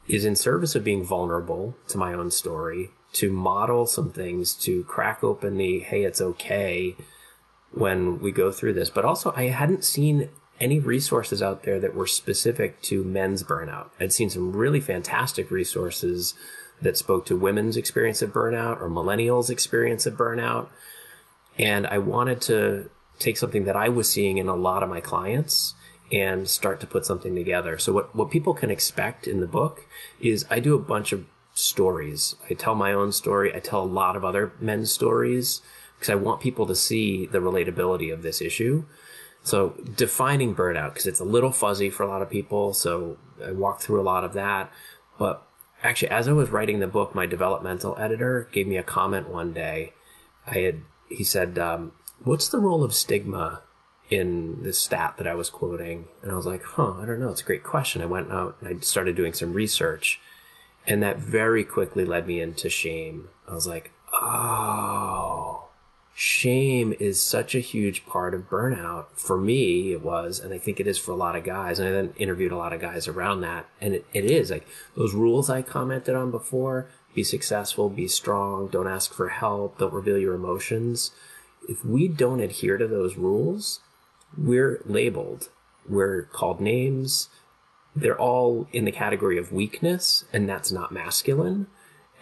is 0.07 0.25
in 0.25 0.37
service 0.37 0.75
of 0.75 0.85
being 0.85 1.05
vulnerable 1.05 1.75
to 1.89 1.99
my 1.99 2.13
own 2.13 2.31
story, 2.31 2.91
to 3.15 3.33
model 3.33 3.87
some 3.87 4.11
things, 4.11 4.55
to 4.55 4.85
crack 4.85 5.25
open 5.25 5.57
the, 5.57 5.81
hey, 5.81 6.05
it's 6.05 6.21
okay 6.21 6.95
when 7.73 8.21
we 8.21 8.31
go 8.31 8.53
through 8.53 8.75
this. 8.75 8.91
But 8.91 9.05
also, 9.05 9.33
I 9.35 9.45
hadn't 9.45 9.85
seen 9.85 10.29
any 10.61 10.79
resources 10.79 11.43
out 11.43 11.65
there 11.65 11.81
that 11.81 11.95
were 11.95 12.07
specific 12.07 12.81
to 12.83 13.03
men's 13.05 13.43
burnout. 13.43 13.91
I'd 13.99 14.13
seen 14.13 14.31
some 14.31 14.53
really 14.53 14.81
fantastic 14.81 15.51
resources 15.51 16.35
that 16.81 16.97
spoke 16.97 17.27
to 17.27 17.37
women's 17.37 17.77
experience 17.77 18.23
of 18.23 18.33
burnout 18.33 18.81
or 18.81 18.89
millennials' 18.89 19.51
experience 19.51 20.07
of 20.07 20.15
burnout. 20.15 20.69
And 21.59 21.87
I 21.87 21.99
wanted 21.99 22.41
to 22.43 22.91
take 23.19 23.37
something 23.37 23.65
that 23.65 23.77
I 23.77 23.89
was 23.89 24.11
seeing 24.11 24.39
in 24.39 24.49
a 24.49 24.57
lot 24.57 24.83
of 24.83 24.89
my 24.89 25.01
clients 25.01 25.75
and 26.13 26.49
start 26.49 26.81
to 26.81 26.87
put 26.87 27.07
something 27.07 27.35
together. 27.35 27.79
So 27.79 27.93
what, 27.93 28.15
what 28.15 28.31
people 28.31 28.55
can 28.55 28.71
expect 28.71 29.27
in 29.27 29.41
the 29.41 29.47
book 29.47 29.87
is 30.21 30.45
I 30.51 30.61
do 30.61 30.75
a 30.75 30.81
bunch 30.81 31.13
of 31.13 31.27
stories. 31.55 32.37
I 32.51 32.55
tell 32.55 32.75
my 32.75 32.93
own 32.93 33.13
story. 33.13 33.55
I 33.55 33.61
tell 33.61 33.83
a 33.83 33.87
lot 33.87 34.17
of 34.17 34.25
other 34.25 34.53
men's 34.61 34.93
stories 34.93 35.63
because 35.95 36.11
I 36.11 36.17
want 36.17 36.41
people 36.41 36.67
to 36.67 36.75
see 36.75 37.27
the 37.27 37.39
relatability 37.39 38.13
of 38.13 38.23
this 38.23 38.41
issue. 38.43 38.85
So 39.45 39.75
defining 39.95 40.55
burnout, 40.55 40.95
because 40.95 41.07
it's 41.07 41.21
a 41.21 41.25
little 41.25 41.53
fuzzy 41.53 41.91
for 41.91 42.03
a 42.03 42.09
lot 42.09 42.23
of 42.23 42.31
people. 42.31 42.73
So 42.73 43.19
I 43.45 43.53
walked 43.53 43.83
through 43.83 44.01
a 44.01 44.03
lot 44.03 44.25
of 44.25 44.33
that. 44.33 44.73
But 45.19 45.47
actually, 45.83 46.09
as 46.09 46.27
I 46.27 46.33
was 46.33 46.51
writing 46.51 46.81
the 46.81 46.89
book, 46.89 47.15
my 47.15 47.27
developmental 47.27 47.97
editor 47.99 48.49
gave 48.51 48.67
me 48.67 48.77
a 48.77 48.83
comment 48.83 49.29
one 49.29 49.53
day. 49.53 49.93
I 50.47 50.59
had, 50.59 50.81
he 51.09 51.23
said, 51.23 51.59
um, 51.59 51.93
what's 52.25 52.49
the 52.49 52.59
role 52.59 52.83
of 52.83 52.95
stigma 52.95 53.63
in 54.11 54.63
this 54.63 54.79
stat 54.81 55.15
that 55.19 55.27
I 55.27 55.35
was 55.35 55.51
quoting? 55.51 56.09
And 56.23 56.33
I 56.33 56.35
was 56.35 56.47
like, 56.47 56.65
huh, 56.65 56.95
I 56.95 57.07
don't 57.07 57.21
know. 57.21 57.29
It's 57.29 57.43
a 57.43 57.45
great 57.45 57.63
question. 57.63 58.03
I 58.03 58.07
went 58.07 58.33
out 58.33 58.57
and 58.61 58.69
I 58.69 58.81
started 58.81 59.15
doing 59.15 59.35
some 59.35 59.53
research 59.53 60.21
and 60.87 61.03
that 61.03 61.19
very 61.19 61.65
quickly 61.65 62.05
led 62.05 62.27
me 62.27 62.41
into 62.41 62.69
shame. 62.69 63.29
I 63.49 63.55
was 63.55 63.67
like, 63.67 63.93
oh, 64.13 65.54
shame 66.15 66.95
is 67.01 67.21
such 67.21 67.55
a 67.55 67.61
huge 67.61 68.07
part 68.07 68.35
of 68.35 68.49
burnout. 68.49 69.07
For 69.15 69.37
me, 69.37 69.93
it 69.93 70.03
was, 70.03 70.39
and 70.41 70.55
I 70.55 70.59
think 70.59 70.81
it 70.81 70.87
is 70.87 70.99
for 70.99 71.13
a 71.13 71.17
lot 71.17 71.37
of 71.37 71.45
guys. 71.45 71.79
And 71.79 71.89
I 71.89 71.93
then 71.93 72.15
interviewed 72.17 72.53
a 72.53 72.57
lot 72.57 72.73
of 72.73 72.81
guys 72.81 73.09
around 73.09 73.41
that. 73.41 73.67
And 73.81 73.95
it, 73.95 74.07
it 74.13 74.25
is 74.25 74.51
like 74.51 74.67
those 74.97 75.15
rules 75.15 75.51
I 75.51 75.63
commented 75.63 76.15
on 76.15 76.31
before 76.31 76.89
be 77.15 77.23
successful, 77.23 77.89
be 77.89 78.09
strong, 78.09 78.67
don't 78.67 78.89
ask 78.89 79.15
for 79.15 79.29
help, 79.29 79.79
don't 79.79 79.93
reveal 79.93 80.19
your 80.19 80.35
emotions 80.35 81.13
if 81.69 81.85
we 81.85 82.09
don't 82.09 82.41
adhere 82.41 82.77
to 82.77 82.87
those 82.87 83.17
rules, 83.17 83.81
we're 84.37 84.81
labeled. 84.85 85.49
We're 85.89 86.23
called 86.23 86.61
names. 86.61 87.29
They're 87.95 88.19
all 88.19 88.69
in 88.73 88.85
the 88.85 88.93
category 88.93 89.39
of 89.39 89.53
weakness, 89.53 90.25
and 90.33 90.49
that's 90.49 90.73
not 90.73 90.93
masculine, 90.93 91.69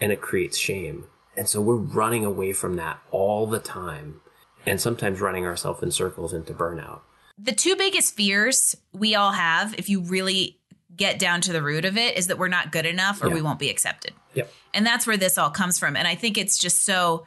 and 0.01 0.13
it 0.13 0.21
creates 0.21 0.59
shame. 0.59 1.05
And 1.37 1.49
so 1.49 1.61
we're 1.61 1.77
running 1.77 2.25
away 2.25 2.53
from 2.53 2.77
that 2.77 3.01
all 3.11 3.47
the 3.47 3.59
time, 3.59 4.21
and 4.67 4.81
sometimes 4.81 5.21
running 5.21 5.47
ourselves 5.47 5.83
in 5.83 5.91
circles 5.91 6.33
into 6.33 6.53
burnout. 6.53 7.01
The 7.39 7.53
two 7.53 7.75
biggest 7.77 8.15
fears 8.15 8.77
we 8.93 9.15
all 9.15 9.33
have, 9.33 9.75
if 9.79 9.89
you 9.89 10.01
really 10.01 10.59
get 10.95 11.19
down 11.19 11.41
to 11.43 11.53
the 11.53 11.63
root 11.63 11.85
of 11.85 11.97
it, 11.97 12.17
is 12.17 12.27
that 12.27 12.39
we're 12.39 12.49
not 12.49 12.71
good 12.71 12.85
enough 12.85 13.23
or 13.23 13.29
yeah. 13.29 13.35
we 13.35 13.43
won't 13.43 13.59
be 13.59 13.71
accepted. 13.71 14.13
Yep. 14.35 14.53
And 14.75 14.87
that's 14.87 15.07
where 15.07 15.17
this 15.17 15.39
all 15.39 15.51
comes 15.51 15.79
from. 15.79 15.97
And 15.97 16.07
I 16.07 16.15
think 16.15 16.37
it's 16.37 16.59
just 16.59 16.85
so 16.85 17.27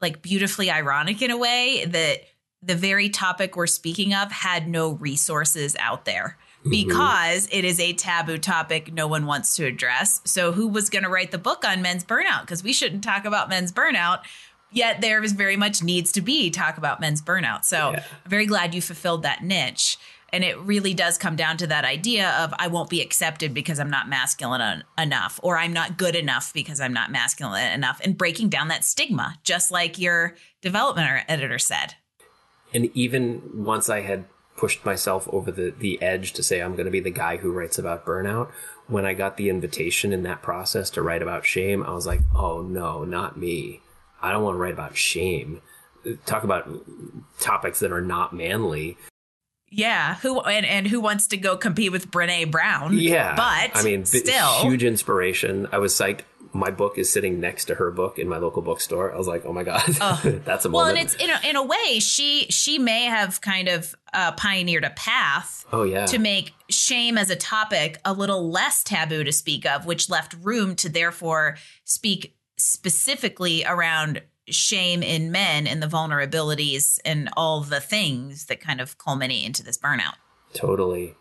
like 0.00 0.22
beautifully 0.22 0.70
ironic 0.70 1.22
in 1.22 1.30
a 1.30 1.36
way 1.36 1.84
that 1.86 2.20
the 2.62 2.74
very 2.74 3.08
topic 3.08 3.56
we're 3.56 3.66
speaking 3.66 4.14
of 4.14 4.30
had 4.30 4.68
no 4.68 4.90
resources 4.92 5.74
out 5.78 6.04
there. 6.04 6.36
Because 6.68 7.46
mm-hmm. 7.46 7.58
it 7.58 7.64
is 7.64 7.78
a 7.80 7.92
taboo 7.92 8.38
topic 8.38 8.92
no 8.92 9.06
one 9.06 9.26
wants 9.26 9.56
to 9.56 9.64
address. 9.64 10.20
So 10.24 10.52
who 10.52 10.68
was 10.68 10.90
going 10.90 11.04
to 11.04 11.08
write 11.08 11.30
the 11.30 11.38
book 11.38 11.64
on 11.64 11.82
men's 11.82 12.04
burnout 12.04 12.42
because 12.42 12.62
we 12.62 12.72
shouldn't 12.72 13.04
talk 13.04 13.24
about 13.24 13.48
men's 13.48 13.72
burnout 13.72 14.20
yet 14.70 15.00
there 15.00 15.22
is 15.22 15.32
very 15.32 15.56
much 15.56 15.82
needs 15.82 16.12
to 16.12 16.20
be 16.20 16.50
talk 16.50 16.78
about 16.78 17.00
men's 17.00 17.22
burnout. 17.22 17.64
So 17.64 17.92
yeah. 17.92 18.04
I'm 18.24 18.30
very 18.30 18.46
glad 18.46 18.74
you 18.74 18.82
fulfilled 18.82 19.22
that 19.22 19.42
niche. 19.42 19.98
And 20.30 20.44
it 20.44 20.58
really 20.58 20.92
does 20.92 21.16
come 21.16 21.36
down 21.36 21.56
to 21.56 21.66
that 21.68 21.86
idea 21.86 22.30
of 22.40 22.52
I 22.58 22.68
won't 22.68 22.90
be 22.90 23.00
accepted 23.00 23.54
because 23.54 23.80
I'm 23.80 23.88
not 23.88 24.10
masculine 24.10 24.60
en- 24.60 24.84
enough, 24.98 25.40
or 25.42 25.56
I'm 25.56 25.72
not 25.72 25.96
good 25.96 26.14
enough 26.14 26.52
because 26.52 26.82
I'm 26.82 26.92
not 26.92 27.10
masculine 27.10 27.72
enough, 27.72 27.98
and 28.04 28.18
breaking 28.18 28.50
down 28.50 28.68
that 28.68 28.84
stigma, 28.84 29.38
just 29.42 29.70
like 29.70 29.98
your 29.98 30.36
development 30.60 31.24
editor 31.28 31.58
said. 31.58 31.94
And 32.74 32.90
even 32.94 33.40
once 33.54 33.88
I 33.88 34.02
had 34.02 34.26
pushed 34.58 34.84
myself 34.84 35.26
over 35.32 35.50
the, 35.50 35.72
the 35.78 36.02
edge 36.02 36.32
to 36.34 36.42
say 36.42 36.60
I'm 36.60 36.74
going 36.74 36.84
to 36.84 36.90
be 36.90 37.00
the 37.00 37.10
guy 37.10 37.38
who 37.38 37.52
writes 37.52 37.78
about 37.78 38.04
burnout, 38.04 38.50
when 38.88 39.06
I 39.06 39.14
got 39.14 39.36
the 39.36 39.48
invitation 39.48 40.12
in 40.12 40.24
that 40.24 40.42
process 40.42 40.90
to 40.90 41.02
write 41.02 41.22
about 41.22 41.46
shame, 41.46 41.82
I 41.82 41.92
was 41.92 42.06
like, 42.06 42.20
oh 42.34 42.62
no, 42.62 43.04
not 43.04 43.38
me. 43.38 43.80
I 44.20 44.32
don't 44.32 44.42
want 44.42 44.56
to 44.56 44.58
write 44.58 44.74
about 44.74 44.96
shame. 44.96 45.62
Talk 46.26 46.42
about 46.42 46.68
topics 47.38 47.78
that 47.80 47.92
are 47.92 48.02
not 48.02 48.34
manly. 48.34 48.98
Yeah, 49.70 50.16
who 50.16 50.40
and, 50.40 50.64
and 50.64 50.86
who 50.86 51.00
wants 51.00 51.26
to 51.28 51.36
go 51.36 51.56
compete 51.56 51.92
with 51.92 52.10
Brene 52.10 52.50
Brown? 52.50 52.98
Yeah, 52.98 53.36
but 53.36 53.78
I 53.78 53.82
mean, 53.82 54.06
still 54.06 54.60
huge 54.60 54.82
inspiration. 54.82 55.68
I 55.70 55.78
was 55.78 55.92
psyched. 55.92 56.22
My 56.52 56.70
book 56.70 56.98
is 56.98 57.10
sitting 57.12 57.40
next 57.40 57.66
to 57.66 57.74
her 57.74 57.90
book 57.90 58.18
in 58.18 58.28
my 58.28 58.38
local 58.38 58.62
bookstore. 58.62 59.12
I 59.12 59.18
was 59.18 59.28
like, 59.28 59.44
oh 59.44 59.52
my 59.52 59.64
god, 59.64 59.82
oh. 60.00 60.20
that's 60.44 60.64
a 60.64 60.68
moment. 60.68 60.72
Well, 60.72 60.86
and 60.86 60.98
it's 60.98 61.14
in 61.14 61.30
a, 61.30 61.48
in 61.48 61.56
a 61.56 61.62
way, 61.62 62.00
she 62.00 62.46
she 62.50 62.78
may 62.78 63.04
have 63.04 63.40
kind 63.40 63.68
of 63.68 63.94
uh, 64.12 64.32
pioneered 64.32 64.84
a 64.84 64.90
path. 64.90 65.66
Oh 65.72 65.82
yeah, 65.82 66.06
to 66.06 66.18
make 66.18 66.54
shame 66.70 67.18
as 67.18 67.30
a 67.30 67.36
topic 67.36 68.00
a 68.04 68.12
little 68.12 68.50
less 68.50 68.82
taboo 68.82 69.24
to 69.24 69.32
speak 69.32 69.66
of, 69.66 69.86
which 69.86 70.08
left 70.08 70.34
room 70.42 70.74
to 70.76 70.88
therefore 70.88 71.56
speak 71.84 72.34
specifically 72.56 73.64
around 73.64 74.22
shame 74.46 75.02
in 75.02 75.30
men 75.30 75.66
and 75.66 75.82
the 75.82 75.86
vulnerabilities 75.86 76.98
and 77.04 77.28
all 77.36 77.60
the 77.60 77.80
things 77.80 78.46
that 78.46 78.60
kind 78.60 78.80
of 78.80 78.98
culminate 78.98 79.44
into 79.44 79.62
this 79.62 79.78
burnout. 79.78 80.14
Totally. 80.54 81.14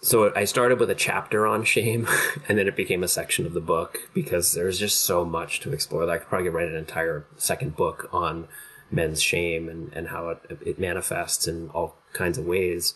So 0.00 0.32
I 0.34 0.44
started 0.44 0.78
with 0.78 0.90
a 0.90 0.94
chapter 0.94 1.46
on 1.46 1.64
shame, 1.64 2.06
and 2.48 2.58
then 2.58 2.68
it 2.68 2.76
became 2.76 3.02
a 3.02 3.08
section 3.08 3.46
of 3.46 3.54
the 3.54 3.60
book 3.60 3.98
because 4.14 4.52
there's 4.52 4.78
just 4.78 5.00
so 5.00 5.24
much 5.24 5.60
to 5.60 5.72
explore. 5.72 6.06
That 6.06 6.12
I 6.12 6.18
could 6.18 6.28
probably 6.28 6.48
write 6.48 6.68
an 6.68 6.76
entire 6.76 7.26
second 7.36 7.76
book 7.76 8.08
on 8.12 8.48
men's 8.90 9.20
shame 9.20 9.68
and, 9.68 9.92
and 9.92 10.08
how 10.08 10.28
it, 10.30 10.58
it 10.64 10.78
manifests 10.78 11.46
in 11.46 11.68
all 11.70 11.96
kinds 12.12 12.38
of 12.38 12.46
ways. 12.46 12.94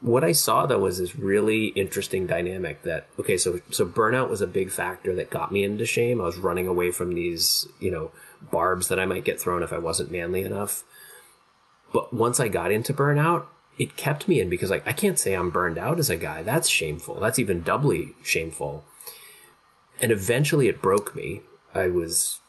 What 0.00 0.24
I 0.24 0.32
saw 0.32 0.64
though 0.64 0.78
was 0.78 0.98
this 0.98 1.14
really 1.14 1.66
interesting 1.68 2.26
dynamic 2.26 2.84
that 2.84 3.08
okay, 3.18 3.36
so 3.36 3.60
so 3.70 3.84
burnout 3.84 4.30
was 4.30 4.40
a 4.40 4.46
big 4.46 4.70
factor 4.70 5.14
that 5.16 5.28
got 5.28 5.52
me 5.52 5.62
into 5.62 5.84
shame. 5.84 6.20
I 6.20 6.24
was 6.24 6.38
running 6.38 6.66
away 6.66 6.90
from 6.90 7.14
these, 7.14 7.68
you 7.80 7.90
know, 7.90 8.12
barbs 8.50 8.88
that 8.88 8.98
I 8.98 9.04
might 9.04 9.24
get 9.24 9.40
thrown 9.40 9.62
if 9.62 9.74
I 9.74 9.78
wasn't 9.78 10.10
manly 10.10 10.42
enough. 10.42 10.84
But 11.92 12.14
once 12.14 12.40
I 12.40 12.48
got 12.48 12.72
into 12.72 12.94
burnout, 12.94 13.46
it 13.80 13.96
kept 13.96 14.28
me 14.28 14.40
in 14.40 14.50
because 14.50 14.68
like 14.68 14.86
I 14.86 14.92
can't 14.92 15.18
say 15.18 15.32
I'm 15.32 15.48
burned 15.48 15.78
out 15.78 15.98
as 15.98 16.10
a 16.10 16.16
guy. 16.16 16.42
That's 16.42 16.68
shameful. 16.68 17.18
That's 17.18 17.38
even 17.38 17.62
doubly 17.62 18.14
shameful. 18.22 18.84
And 20.02 20.12
eventually 20.12 20.68
it 20.68 20.82
broke 20.82 21.16
me. 21.16 21.40
I 21.74 21.88
was 21.88 22.40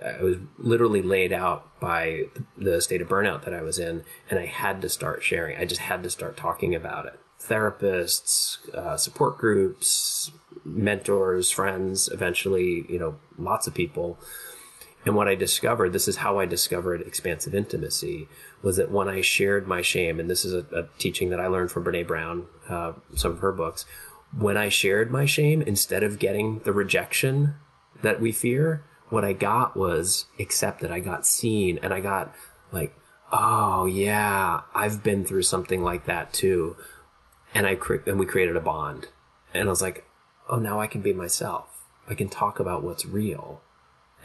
I 0.00 0.22
was 0.22 0.36
literally 0.58 1.02
laid 1.02 1.32
out 1.32 1.80
by 1.80 2.26
the 2.56 2.80
state 2.80 3.02
of 3.02 3.08
burnout 3.08 3.44
that 3.44 3.54
I 3.54 3.62
was 3.62 3.80
in, 3.80 4.04
and 4.30 4.38
I 4.38 4.46
had 4.46 4.80
to 4.82 4.88
start 4.88 5.24
sharing. 5.24 5.58
I 5.58 5.64
just 5.64 5.80
had 5.80 6.04
to 6.04 6.10
start 6.10 6.36
talking 6.36 6.72
about 6.72 7.06
it. 7.06 7.18
Therapists, 7.40 8.68
uh, 8.72 8.96
support 8.96 9.38
groups, 9.38 10.30
mentors, 10.64 11.50
friends, 11.50 12.08
eventually, 12.12 12.86
you 12.88 13.00
know, 13.00 13.16
lots 13.38 13.66
of 13.66 13.74
people 13.74 14.18
and 15.06 15.14
what 15.14 15.28
I 15.28 15.36
discovered, 15.36 15.92
this 15.92 16.08
is 16.08 16.16
how 16.16 16.40
I 16.40 16.46
discovered 16.46 17.00
expansive 17.00 17.54
intimacy, 17.54 18.28
was 18.62 18.76
that 18.76 18.90
when 18.90 19.08
I 19.08 19.20
shared 19.20 19.66
my 19.66 19.82
shame, 19.82 20.18
and 20.18 20.28
this 20.28 20.44
is 20.44 20.52
a, 20.52 20.66
a 20.74 20.88
teaching 20.98 21.30
that 21.30 21.40
I 21.40 21.46
learned 21.46 21.70
from 21.70 21.84
Brene 21.84 22.06
Brown, 22.06 22.46
uh, 22.68 22.92
some 23.14 23.32
of 23.32 23.38
her 23.40 23.52
books, 23.52 23.84
when 24.36 24.56
I 24.56 24.68
shared 24.68 25.10
my 25.10 25.24
shame, 25.24 25.62
instead 25.62 26.02
of 26.02 26.18
getting 26.18 26.60
the 26.60 26.72
rejection 26.72 27.54
that 28.02 28.20
we 28.20 28.32
fear, 28.32 28.84
what 29.08 29.24
I 29.24 29.32
got 29.32 29.76
was 29.76 30.26
accepted. 30.38 30.90
I 30.90 31.00
got 31.00 31.26
seen 31.26 31.78
and 31.82 31.94
I 31.94 32.00
got 32.00 32.34
like, 32.72 32.94
oh 33.32 33.86
yeah, 33.86 34.62
I've 34.74 35.02
been 35.02 35.24
through 35.24 35.42
something 35.42 35.82
like 35.82 36.06
that 36.06 36.32
too. 36.32 36.76
And 37.54 37.66
I, 37.66 37.76
cre- 37.76 38.06
and 38.06 38.18
we 38.18 38.26
created 38.26 38.56
a 38.56 38.60
bond 38.60 39.08
and 39.54 39.68
I 39.68 39.70
was 39.70 39.82
like, 39.82 40.04
oh, 40.48 40.58
now 40.58 40.80
I 40.80 40.86
can 40.86 41.00
be 41.00 41.12
myself. 41.12 41.84
I 42.08 42.14
can 42.14 42.28
talk 42.28 42.60
about 42.60 42.82
what's 42.82 43.06
real. 43.06 43.62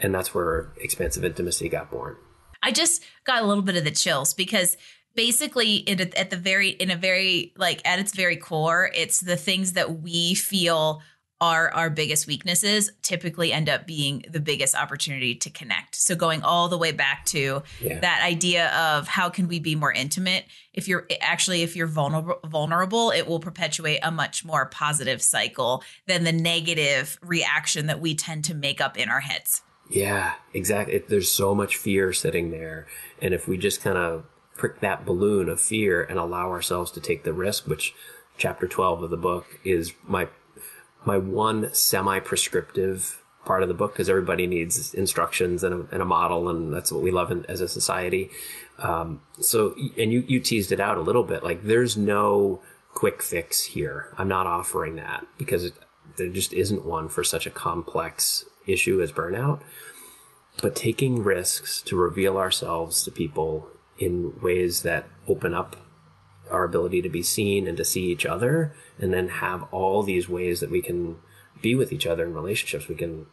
And 0.00 0.14
that's 0.14 0.34
where 0.34 0.72
expansive 0.76 1.24
intimacy 1.24 1.68
got 1.68 1.90
born. 1.90 2.16
I 2.62 2.72
just 2.72 3.02
got 3.24 3.42
a 3.42 3.46
little 3.46 3.62
bit 3.62 3.76
of 3.76 3.84
the 3.84 3.90
chills 3.90 4.34
because 4.34 4.76
basically 5.14 5.76
it, 5.76 6.14
at 6.14 6.30
the 6.30 6.36
very 6.36 6.70
in 6.70 6.90
a 6.90 6.96
very 6.96 7.52
like 7.56 7.82
at 7.84 7.98
its 7.98 8.14
very 8.14 8.36
core 8.36 8.90
it's 8.94 9.20
the 9.20 9.36
things 9.36 9.72
that 9.74 10.00
we 10.00 10.34
feel 10.34 11.02
are 11.42 11.74
our 11.74 11.90
biggest 11.90 12.28
weaknesses 12.28 12.92
typically 13.02 13.52
end 13.52 13.68
up 13.68 13.84
being 13.84 14.24
the 14.30 14.38
biggest 14.38 14.76
opportunity 14.76 15.34
to 15.34 15.50
connect. 15.50 15.96
So 15.96 16.14
going 16.14 16.40
all 16.42 16.68
the 16.68 16.78
way 16.78 16.92
back 16.92 17.24
to 17.26 17.64
yeah. 17.80 17.98
that 17.98 18.22
idea 18.22 18.68
of 18.68 19.08
how 19.08 19.28
can 19.28 19.48
we 19.48 19.58
be 19.58 19.74
more 19.74 19.92
intimate? 19.92 20.44
If 20.72 20.86
you're 20.86 21.04
actually 21.20 21.62
if 21.62 21.74
you're 21.74 21.88
vulnerable 21.88 22.38
vulnerable, 22.48 23.10
it 23.10 23.26
will 23.26 23.40
perpetuate 23.40 23.98
a 24.04 24.12
much 24.12 24.44
more 24.44 24.66
positive 24.66 25.20
cycle 25.20 25.82
than 26.06 26.22
the 26.22 26.30
negative 26.30 27.18
reaction 27.22 27.88
that 27.88 28.00
we 28.00 28.14
tend 28.14 28.44
to 28.44 28.54
make 28.54 28.80
up 28.80 28.96
in 28.96 29.08
our 29.08 29.20
heads. 29.20 29.62
Yeah, 29.92 30.34
exactly. 30.54 30.94
It, 30.94 31.08
there's 31.08 31.30
so 31.30 31.54
much 31.54 31.76
fear 31.76 32.14
sitting 32.14 32.50
there, 32.50 32.86
and 33.20 33.34
if 33.34 33.46
we 33.46 33.58
just 33.58 33.82
kind 33.82 33.98
of 33.98 34.24
prick 34.56 34.80
that 34.80 35.04
balloon 35.04 35.50
of 35.50 35.60
fear 35.60 36.02
and 36.02 36.18
allow 36.18 36.48
ourselves 36.48 36.90
to 36.92 37.00
take 37.00 37.24
the 37.24 37.32
risk, 37.34 37.66
which 37.66 37.94
chapter 38.38 38.66
12 38.66 39.02
of 39.02 39.10
the 39.10 39.16
book 39.18 39.46
is 39.64 39.92
my 40.04 40.28
my 41.04 41.18
one 41.18 41.74
semi-prescriptive 41.74 43.22
part 43.44 43.62
of 43.62 43.68
the 43.68 43.74
book 43.74 43.92
because 43.92 44.08
everybody 44.08 44.46
needs 44.46 44.94
instructions 44.94 45.64
and 45.64 45.74
a, 45.74 45.86
and 45.92 46.00
a, 46.00 46.06
model, 46.06 46.48
and 46.48 46.72
that's 46.72 46.90
what 46.90 47.02
we 47.02 47.10
love 47.10 47.30
in, 47.30 47.44
as 47.46 47.60
a 47.60 47.68
society. 47.68 48.30
Um, 48.78 49.20
so, 49.40 49.74
and 49.98 50.10
you 50.10 50.24
you 50.26 50.40
teased 50.40 50.72
it 50.72 50.80
out 50.80 50.96
a 50.96 51.02
little 51.02 51.24
bit. 51.24 51.44
Like, 51.44 51.64
there's 51.64 51.98
no 51.98 52.62
quick 52.94 53.22
fix 53.22 53.62
here. 53.64 54.14
I'm 54.16 54.28
not 54.28 54.46
offering 54.46 54.96
that 54.96 55.26
because 55.36 55.64
it, 55.64 55.74
there 56.16 56.30
just 56.30 56.54
isn't 56.54 56.86
one 56.86 57.10
for 57.10 57.22
such 57.22 57.46
a 57.46 57.50
complex 57.50 58.46
issue 58.66 59.00
as 59.00 59.12
burnout. 59.12 59.60
But 60.60 60.76
taking 60.76 61.24
risks 61.24 61.80
to 61.82 61.96
reveal 61.96 62.36
ourselves 62.36 63.02
to 63.04 63.10
people 63.10 63.68
in 63.98 64.38
ways 64.40 64.82
that 64.82 65.08
open 65.26 65.54
up 65.54 65.76
our 66.50 66.64
ability 66.64 67.00
to 67.00 67.08
be 67.08 67.22
seen 67.22 67.66
and 67.66 67.76
to 67.78 67.84
see 67.84 68.04
each 68.04 68.26
other, 68.26 68.74
and 68.98 69.12
then 69.12 69.28
have 69.28 69.62
all 69.72 70.02
these 70.02 70.28
ways 70.28 70.60
that 70.60 70.70
we 70.70 70.82
can 70.82 71.16
be 71.62 71.74
with 71.74 71.92
each 71.92 72.06
other 72.06 72.24
in 72.24 72.34
relationships. 72.34 72.88
We 72.88 72.94
can 72.94 73.26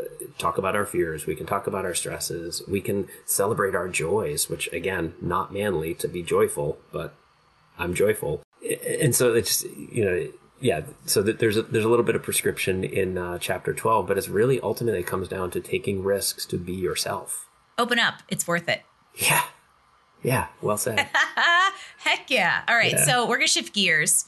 uh, 0.00 0.04
talk 0.38 0.56
about 0.56 0.74
our 0.74 0.86
fears. 0.86 1.26
We 1.26 1.34
can 1.34 1.46
talk 1.46 1.66
about 1.66 1.84
our 1.84 1.94
stresses. 1.94 2.62
We 2.66 2.80
can 2.80 3.08
celebrate 3.26 3.74
our 3.74 3.88
joys, 3.88 4.48
which 4.48 4.72
again, 4.72 5.14
not 5.20 5.52
manly 5.52 5.92
to 5.94 6.08
be 6.08 6.22
joyful, 6.22 6.78
but 6.90 7.14
I'm 7.78 7.92
joyful. 7.92 8.42
And 9.02 9.14
so 9.14 9.34
it's, 9.34 9.64
you 9.64 10.04
know, 10.04 10.28
yeah, 10.64 10.80
so 11.04 11.20
there's 11.22 11.58
a, 11.58 11.62
there's 11.62 11.84
a 11.84 11.90
little 11.90 12.06
bit 12.06 12.16
of 12.16 12.22
prescription 12.22 12.84
in 12.84 13.18
uh, 13.18 13.36
chapter 13.36 13.74
12, 13.74 14.06
but 14.06 14.16
it's 14.16 14.30
really 14.30 14.58
ultimately 14.62 15.00
it 15.00 15.06
comes 15.06 15.28
down 15.28 15.50
to 15.50 15.60
taking 15.60 16.02
risks 16.02 16.46
to 16.46 16.56
be 16.56 16.72
yourself. 16.72 17.46
Open 17.76 17.98
up. 17.98 18.22
It's 18.30 18.46
worth 18.46 18.66
it. 18.66 18.80
Yeah. 19.14 19.44
Yeah, 20.22 20.46
well 20.62 20.78
said. 20.78 21.06
Heck 21.98 22.30
yeah. 22.30 22.62
All 22.66 22.76
right, 22.76 22.92
yeah. 22.92 23.04
so 23.04 23.26
we're 23.26 23.36
going 23.36 23.46
to 23.46 23.52
shift 23.52 23.74
gears. 23.74 24.24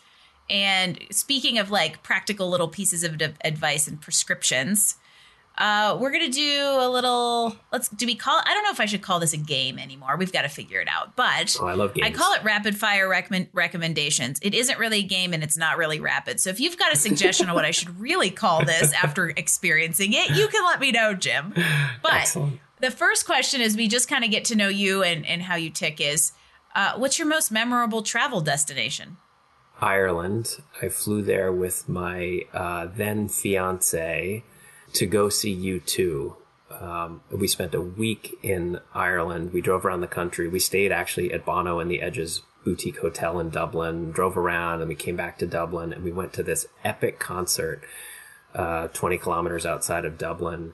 And 0.50 0.98
speaking 1.10 1.56
of 1.56 1.70
like 1.70 2.02
practical 2.02 2.50
little 2.50 2.68
pieces 2.68 3.02
of 3.02 3.18
advice 3.42 3.88
and 3.88 3.98
prescriptions, 3.98 4.96
uh, 5.58 5.96
we're 5.98 6.10
gonna 6.10 6.28
do 6.28 6.62
a 6.62 6.88
little. 6.88 7.56
Let's 7.72 7.88
do 7.88 8.04
we 8.04 8.14
call? 8.14 8.40
I 8.44 8.52
don't 8.52 8.62
know 8.64 8.70
if 8.70 8.80
I 8.80 8.84
should 8.84 9.00
call 9.00 9.20
this 9.20 9.32
a 9.32 9.38
game 9.38 9.78
anymore. 9.78 10.16
We've 10.16 10.32
got 10.32 10.42
to 10.42 10.48
figure 10.48 10.80
it 10.80 10.88
out. 10.88 11.16
But 11.16 11.56
oh, 11.60 11.66
I 11.66 11.72
love 11.72 11.94
games. 11.94 12.06
I 12.06 12.10
call 12.10 12.34
it 12.34 12.44
rapid 12.44 12.76
fire 12.76 13.08
recommend, 13.08 13.48
recommendations. 13.54 14.38
It 14.42 14.54
isn't 14.54 14.78
really 14.78 14.98
a 14.98 15.02
game 15.02 15.32
and 15.32 15.42
it's 15.42 15.56
not 15.56 15.78
really 15.78 15.98
rapid. 15.98 16.40
So 16.40 16.50
if 16.50 16.60
you've 16.60 16.78
got 16.78 16.92
a 16.92 16.96
suggestion 16.96 17.48
on 17.48 17.54
what 17.54 17.64
I 17.64 17.70
should 17.70 17.98
really 17.98 18.30
call 18.30 18.64
this 18.64 18.92
after 19.02 19.30
experiencing 19.30 20.12
it, 20.12 20.36
you 20.36 20.46
can 20.48 20.62
let 20.64 20.78
me 20.78 20.92
know, 20.92 21.14
Jim. 21.14 21.54
But 22.02 22.12
Excellent. 22.12 22.60
the 22.80 22.90
first 22.90 23.24
question 23.24 23.62
is 23.62 23.76
we 23.76 23.88
just 23.88 24.08
kind 24.08 24.24
of 24.24 24.30
get 24.30 24.44
to 24.46 24.56
know 24.56 24.68
you 24.68 25.02
and 25.02 25.24
and 25.26 25.42
how 25.42 25.56
you 25.56 25.70
tick 25.70 26.00
is. 26.00 26.32
Uh, 26.74 26.92
what's 26.96 27.18
your 27.18 27.28
most 27.28 27.50
memorable 27.50 28.02
travel 28.02 28.42
destination? 28.42 29.16
Ireland. 29.80 30.58
I 30.82 30.90
flew 30.90 31.22
there 31.22 31.50
with 31.50 31.88
my 31.88 32.42
uh, 32.52 32.88
then 32.94 33.28
fiance 33.28 34.44
to 34.98 35.06
go 35.06 35.28
see 35.28 35.54
U2. 35.54 36.36
Um, 36.80 37.22
we 37.30 37.48
spent 37.48 37.74
a 37.74 37.80
week 37.80 38.34
in 38.42 38.80
Ireland. 38.92 39.52
We 39.52 39.60
drove 39.60 39.84
around 39.84 40.00
the 40.00 40.06
country. 40.06 40.48
We 40.48 40.58
stayed 40.58 40.92
actually 40.92 41.32
at 41.32 41.44
Bono 41.44 41.78
and 41.78 41.90
the 41.90 42.02
Edge's 42.02 42.42
boutique 42.64 42.98
hotel 42.98 43.38
in 43.38 43.50
Dublin, 43.50 44.10
drove 44.10 44.36
around, 44.36 44.80
and 44.80 44.88
we 44.88 44.96
came 44.96 45.16
back 45.16 45.38
to 45.38 45.46
Dublin 45.46 45.92
and 45.92 46.02
we 46.02 46.10
went 46.10 46.32
to 46.34 46.42
this 46.42 46.66
epic 46.84 47.18
concert 47.20 47.82
uh, 48.54 48.88
20 48.88 49.18
kilometers 49.18 49.66
outside 49.66 50.04
of 50.04 50.18
Dublin 50.18 50.72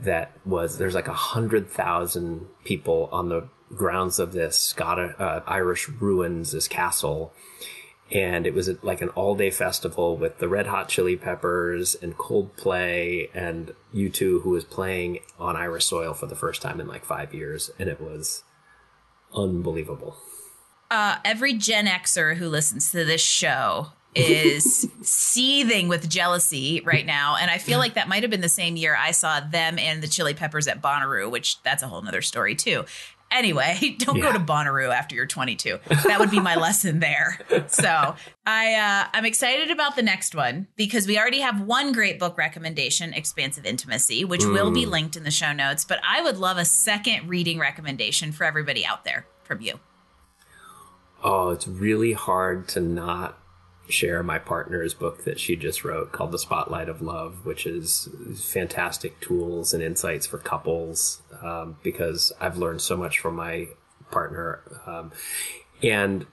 that 0.00 0.32
was 0.44 0.78
there's 0.78 0.94
like 0.94 1.08
a 1.08 1.12
hundred 1.12 1.68
thousand 1.68 2.46
people 2.64 3.08
on 3.12 3.28
the 3.28 3.48
grounds 3.74 4.18
of 4.18 4.32
this 4.32 4.58
Scottish 4.58 5.14
uh, 5.18 5.40
Irish 5.46 5.88
ruins, 5.88 6.52
this 6.52 6.68
castle, 6.68 7.32
and 8.14 8.46
it 8.46 8.54
was 8.54 8.70
like 8.82 9.02
an 9.02 9.08
all 9.10 9.34
day 9.34 9.50
festival 9.50 10.16
with 10.16 10.38
the 10.38 10.48
Red 10.48 10.68
Hot 10.68 10.88
Chili 10.88 11.16
Peppers 11.16 11.96
and 11.96 12.16
Coldplay 12.16 13.28
and 13.34 13.74
U2 13.92 14.42
who 14.42 14.50
was 14.50 14.64
playing 14.64 15.18
on 15.38 15.56
Irish 15.56 15.84
soil 15.84 16.14
for 16.14 16.26
the 16.26 16.36
first 16.36 16.62
time 16.62 16.80
in 16.80 16.86
like 16.86 17.04
five 17.04 17.34
years, 17.34 17.70
and 17.78 17.88
it 17.88 18.00
was 18.00 18.44
unbelievable. 19.34 20.16
Uh, 20.90 21.16
every 21.24 21.54
Gen 21.54 21.86
Xer 21.86 22.36
who 22.36 22.48
listens 22.48 22.92
to 22.92 23.04
this 23.04 23.20
show 23.20 23.88
is 24.14 24.88
seething 25.02 25.88
with 25.88 26.08
jealousy 26.08 26.80
right 26.84 27.04
now. 27.04 27.36
And 27.36 27.50
I 27.50 27.58
feel 27.58 27.80
like 27.80 27.94
that 27.94 28.08
might 28.08 28.22
have 28.22 28.30
been 28.30 28.42
the 28.42 28.48
same 28.48 28.76
year 28.76 28.96
I 28.96 29.10
saw 29.10 29.40
them 29.40 29.78
and 29.78 30.02
the 30.02 30.06
Chili 30.06 30.34
Peppers 30.34 30.68
at 30.68 30.80
Bonnaroo, 30.80 31.30
which 31.30 31.60
that's 31.62 31.82
a 31.82 31.88
whole 31.88 32.00
nother 32.02 32.22
story 32.22 32.54
too. 32.54 32.84
Anyway, 33.34 33.96
don't 33.98 34.16
yeah. 34.16 34.22
go 34.22 34.32
to 34.32 34.38
Bonnaroo 34.38 34.94
after 34.94 35.16
you're 35.16 35.26
22. 35.26 35.80
That 36.06 36.20
would 36.20 36.30
be 36.30 36.40
my 36.40 36.54
lesson 36.66 37.00
there. 37.00 37.38
So 37.66 38.14
I 38.46 38.74
uh, 38.74 39.08
I'm 39.12 39.26
excited 39.26 39.70
about 39.70 39.96
the 39.96 40.02
next 40.02 40.34
one 40.34 40.68
because 40.76 41.06
we 41.06 41.18
already 41.18 41.40
have 41.40 41.60
one 41.60 41.92
great 41.92 42.18
book 42.18 42.38
recommendation, 42.38 43.12
Expansive 43.12 43.66
Intimacy, 43.66 44.24
which 44.24 44.42
mm. 44.42 44.52
will 44.52 44.70
be 44.70 44.86
linked 44.86 45.16
in 45.16 45.24
the 45.24 45.30
show 45.30 45.52
notes. 45.52 45.84
But 45.84 46.00
I 46.06 46.22
would 46.22 46.38
love 46.38 46.56
a 46.56 46.64
second 46.64 47.28
reading 47.28 47.58
recommendation 47.58 48.30
for 48.30 48.44
everybody 48.44 48.86
out 48.86 49.04
there 49.04 49.26
from 49.42 49.60
you. 49.60 49.80
Oh, 51.24 51.50
it's 51.50 51.66
really 51.66 52.12
hard 52.12 52.68
to 52.68 52.80
not 52.80 53.38
share 53.88 54.22
my 54.22 54.38
partner's 54.38 54.94
book 54.94 55.24
that 55.24 55.38
she 55.38 55.56
just 55.56 55.84
wrote 55.84 56.12
called 56.12 56.32
The 56.32 56.38
Spotlight 56.38 56.88
of 56.88 57.02
Love, 57.02 57.44
which 57.44 57.66
is 57.66 58.08
fantastic 58.42 59.20
tools 59.20 59.74
and 59.74 59.82
insights 59.82 60.26
for 60.26 60.38
couples 60.38 61.22
um, 61.42 61.76
because 61.82 62.32
I've 62.40 62.56
learned 62.56 62.80
so 62.80 62.96
much 62.96 63.18
from 63.18 63.36
my 63.36 63.68
partner. 64.10 64.60
Um, 64.86 65.12
and 65.82 66.26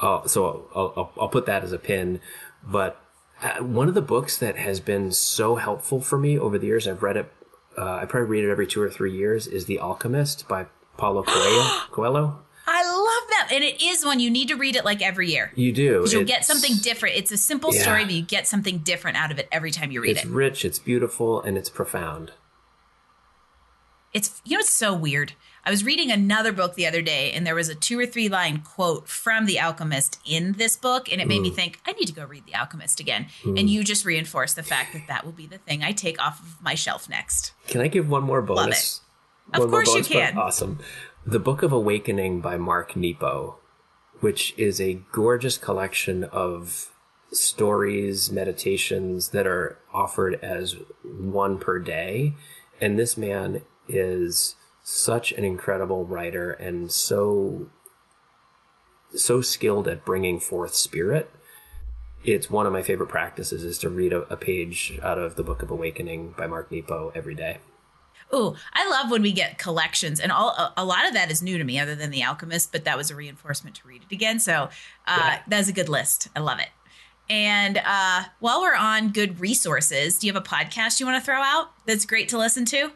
uh, 0.00 0.26
so 0.26 0.68
I'll, 0.74 0.92
I'll, 0.96 1.12
I'll, 1.20 1.28
put 1.28 1.46
that 1.46 1.62
as 1.62 1.72
a 1.72 1.78
pin. 1.78 2.20
But 2.62 3.00
uh, 3.42 3.62
one 3.62 3.88
of 3.88 3.94
the 3.94 4.02
books 4.02 4.36
that 4.38 4.56
has 4.56 4.80
been 4.80 5.12
so 5.12 5.56
helpful 5.56 6.00
for 6.00 6.18
me 6.18 6.38
over 6.38 6.58
the 6.58 6.66
years, 6.66 6.88
I've 6.88 7.02
read 7.02 7.16
it, 7.16 7.32
uh, 7.78 7.96
I 7.96 8.04
probably 8.06 8.28
read 8.28 8.44
it 8.44 8.50
every 8.50 8.66
two 8.66 8.82
or 8.82 8.90
three 8.90 9.16
years, 9.16 9.46
is 9.46 9.66
The 9.66 9.78
Alchemist 9.78 10.48
by 10.48 10.66
Paulo 10.96 11.22
Coelho. 11.22 11.80
Coelho. 11.90 12.43
That. 13.48 13.54
And 13.54 13.64
it 13.64 13.82
is 13.82 14.04
one 14.04 14.20
you 14.20 14.30
need 14.30 14.48
to 14.48 14.56
read 14.56 14.76
it 14.76 14.84
like 14.84 15.02
every 15.02 15.30
year. 15.30 15.52
You 15.54 15.72
do. 15.72 16.06
You'll 16.10 16.24
get 16.24 16.44
something 16.44 16.76
different. 16.82 17.16
It's 17.16 17.32
a 17.32 17.38
simple 17.38 17.74
yeah. 17.74 17.82
story, 17.82 18.04
but 18.04 18.12
you 18.12 18.22
get 18.22 18.46
something 18.46 18.78
different 18.78 19.16
out 19.16 19.30
of 19.30 19.38
it 19.38 19.48
every 19.52 19.70
time 19.70 19.90
you 19.90 20.00
read 20.00 20.12
it's 20.12 20.20
it. 20.20 20.26
It's 20.26 20.32
rich, 20.32 20.64
it's 20.64 20.78
beautiful, 20.78 21.40
and 21.40 21.56
it's 21.56 21.68
profound. 21.70 22.32
It's, 24.12 24.40
you 24.44 24.56
know, 24.56 24.60
it's 24.60 24.72
so 24.72 24.94
weird. 24.94 25.32
I 25.64 25.70
was 25.70 25.84
reading 25.84 26.12
another 26.12 26.52
book 26.52 26.74
the 26.74 26.86
other 26.86 27.02
day, 27.02 27.32
and 27.32 27.46
there 27.46 27.54
was 27.54 27.68
a 27.68 27.74
two 27.74 27.98
or 27.98 28.06
three 28.06 28.28
line 28.28 28.58
quote 28.60 29.08
from 29.08 29.46
The 29.46 29.58
Alchemist 29.58 30.20
in 30.24 30.52
this 30.52 30.76
book, 30.76 31.10
and 31.10 31.20
it 31.20 31.26
made 31.26 31.40
mm. 31.40 31.44
me 31.44 31.50
think, 31.50 31.80
I 31.86 31.92
need 31.92 32.06
to 32.06 32.12
go 32.12 32.24
read 32.24 32.46
The 32.46 32.54
Alchemist 32.54 33.00
again. 33.00 33.26
Mm. 33.42 33.58
And 33.58 33.70
you 33.70 33.82
just 33.82 34.04
reinforced 34.04 34.56
the 34.56 34.62
fact 34.62 34.92
that 34.92 35.08
that 35.08 35.24
will 35.24 35.32
be 35.32 35.46
the 35.46 35.58
thing 35.58 35.82
I 35.82 35.92
take 35.92 36.22
off 36.22 36.38
of 36.40 36.62
my 36.62 36.74
shelf 36.74 37.08
next. 37.08 37.54
Can 37.66 37.80
I 37.80 37.88
give 37.88 38.08
one 38.08 38.22
more 38.22 38.40
bonus? 38.42 39.00
Love 39.52 39.62
it. 39.62 39.64
Of 39.64 39.70
course 39.70 39.88
bonus, 39.88 40.08
you 40.08 40.16
can. 40.16 40.38
Awesome. 40.38 40.78
The 41.26 41.38
Book 41.38 41.62
of 41.62 41.72
Awakening 41.72 42.42
by 42.42 42.58
Mark 42.58 42.96
Nepo, 42.96 43.56
which 44.20 44.52
is 44.58 44.78
a 44.78 45.00
gorgeous 45.10 45.56
collection 45.56 46.24
of 46.24 46.92
stories, 47.32 48.30
meditations 48.30 49.30
that 49.30 49.46
are 49.46 49.78
offered 49.90 50.34
as 50.42 50.76
one 51.02 51.58
per 51.58 51.78
day. 51.78 52.34
And 52.78 52.98
this 52.98 53.16
man 53.16 53.62
is 53.88 54.56
such 54.82 55.32
an 55.32 55.44
incredible 55.44 56.04
writer 56.04 56.50
and 56.52 56.92
so 56.92 57.70
so 59.14 59.40
skilled 59.40 59.88
at 59.88 60.04
bringing 60.04 60.38
forth 60.38 60.74
spirit. 60.74 61.30
It's 62.22 62.50
one 62.50 62.66
of 62.66 62.72
my 62.74 62.82
favorite 62.82 63.08
practices 63.08 63.64
is 63.64 63.78
to 63.78 63.88
read 63.88 64.12
a, 64.12 64.30
a 64.30 64.36
page 64.36 64.98
out 65.02 65.18
of 65.18 65.36
the 65.36 65.42
Book 65.42 65.62
of 65.62 65.70
Awakening 65.70 66.34
by 66.36 66.46
Mark 66.46 66.70
Nepo 66.70 67.12
every 67.14 67.34
day. 67.34 67.60
Ooh, 68.32 68.54
I 68.72 68.88
love 68.88 69.10
when 69.10 69.22
we 69.22 69.32
get 69.32 69.58
collections, 69.58 70.20
and 70.20 70.32
all 70.32 70.50
a, 70.50 70.72
a, 70.78 70.84
lot 70.84 71.06
of 71.06 71.14
that 71.14 71.30
is 71.30 71.42
new 71.42 71.58
to 71.58 71.64
me, 71.64 71.78
other 71.78 71.94
than 71.94 72.10
The 72.10 72.24
Alchemist. 72.24 72.72
But 72.72 72.84
that 72.84 72.96
was 72.96 73.10
a 73.10 73.16
reinforcement 73.16 73.76
to 73.76 73.88
read 73.88 74.02
it 74.02 74.14
again. 74.14 74.40
So 74.40 74.70
uh, 75.06 75.18
yeah. 75.20 75.42
that's 75.46 75.68
a 75.68 75.72
good 75.72 75.88
list. 75.88 76.28
I 76.34 76.40
love 76.40 76.58
it. 76.58 76.68
And 77.28 77.80
uh, 77.84 78.24
while 78.40 78.60
we're 78.60 78.74
on 78.74 79.10
good 79.10 79.40
resources, 79.40 80.18
do 80.18 80.26
you 80.26 80.32
have 80.32 80.42
a 80.42 80.46
podcast 80.46 81.00
you 81.00 81.06
want 81.06 81.22
to 81.22 81.24
throw 81.24 81.40
out 81.40 81.70
that's 81.86 82.04
great 82.04 82.28
to 82.30 82.38
listen 82.38 82.64
to? 82.66 82.92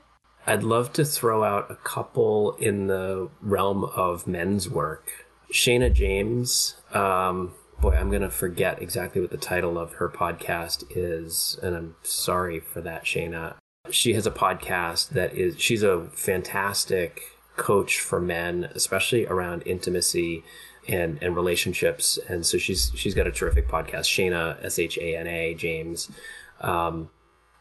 I'd 0.46 0.62
love 0.62 0.92
to 0.94 1.04
throw 1.04 1.44
out 1.44 1.70
a 1.70 1.76
couple 1.76 2.52
in 2.56 2.86
the 2.86 3.28
realm 3.40 3.84
of 3.84 4.26
men's 4.26 4.68
work. 4.68 5.26
Shana 5.52 5.92
James, 5.92 6.76
um, 6.92 7.54
boy, 7.80 7.94
I'm 7.94 8.10
going 8.10 8.22
to 8.22 8.30
forget 8.30 8.82
exactly 8.82 9.20
what 9.20 9.30
the 9.30 9.36
title 9.36 9.78
of 9.78 9.94
her 9.94 10.08
podcast 10.08 10.84
is, 10.90 11.58
and 11.62 11.74
I'm 11.74 11.96
sorry 12.02 12.60
for 12.60 12.80
that, 12.82 13.04
Shana. 13.04 13.56
She 13.90 14.14
has 14.14 14.26
a 14.26 14.30
podcast 14.30 15.10
that 15.10 15.34
is, 15.34 15.60
she's 15.60 15.82
a 15.82 16.06
fantastic 16.12 17.22
coach 17.56 17.98
for 18.00 18.20
men, 18.20 18.70
especially 18.74 19.26
around 19.26 19.62
intimacy 19.66 20.44
and, 20.86 21.18
and 21.22 21.34
relationships. 21.36 22.18
And 22.28 22.46
so 22.46 22.58
she's, 22.58 22.92
she's 22.94 23.14
got 23.14 23.26
a 23.26 23.32
terrific 23.32 23.68
podcast, 23.68 24.04
Shana, 24.04 24.62
S 24.64 24.78
H 24.78 24.98
A 24.98 25.16
N 25.16 25.26
A, 25.26 25.54
James. 25.54 26.10
Um, 26.60 27.10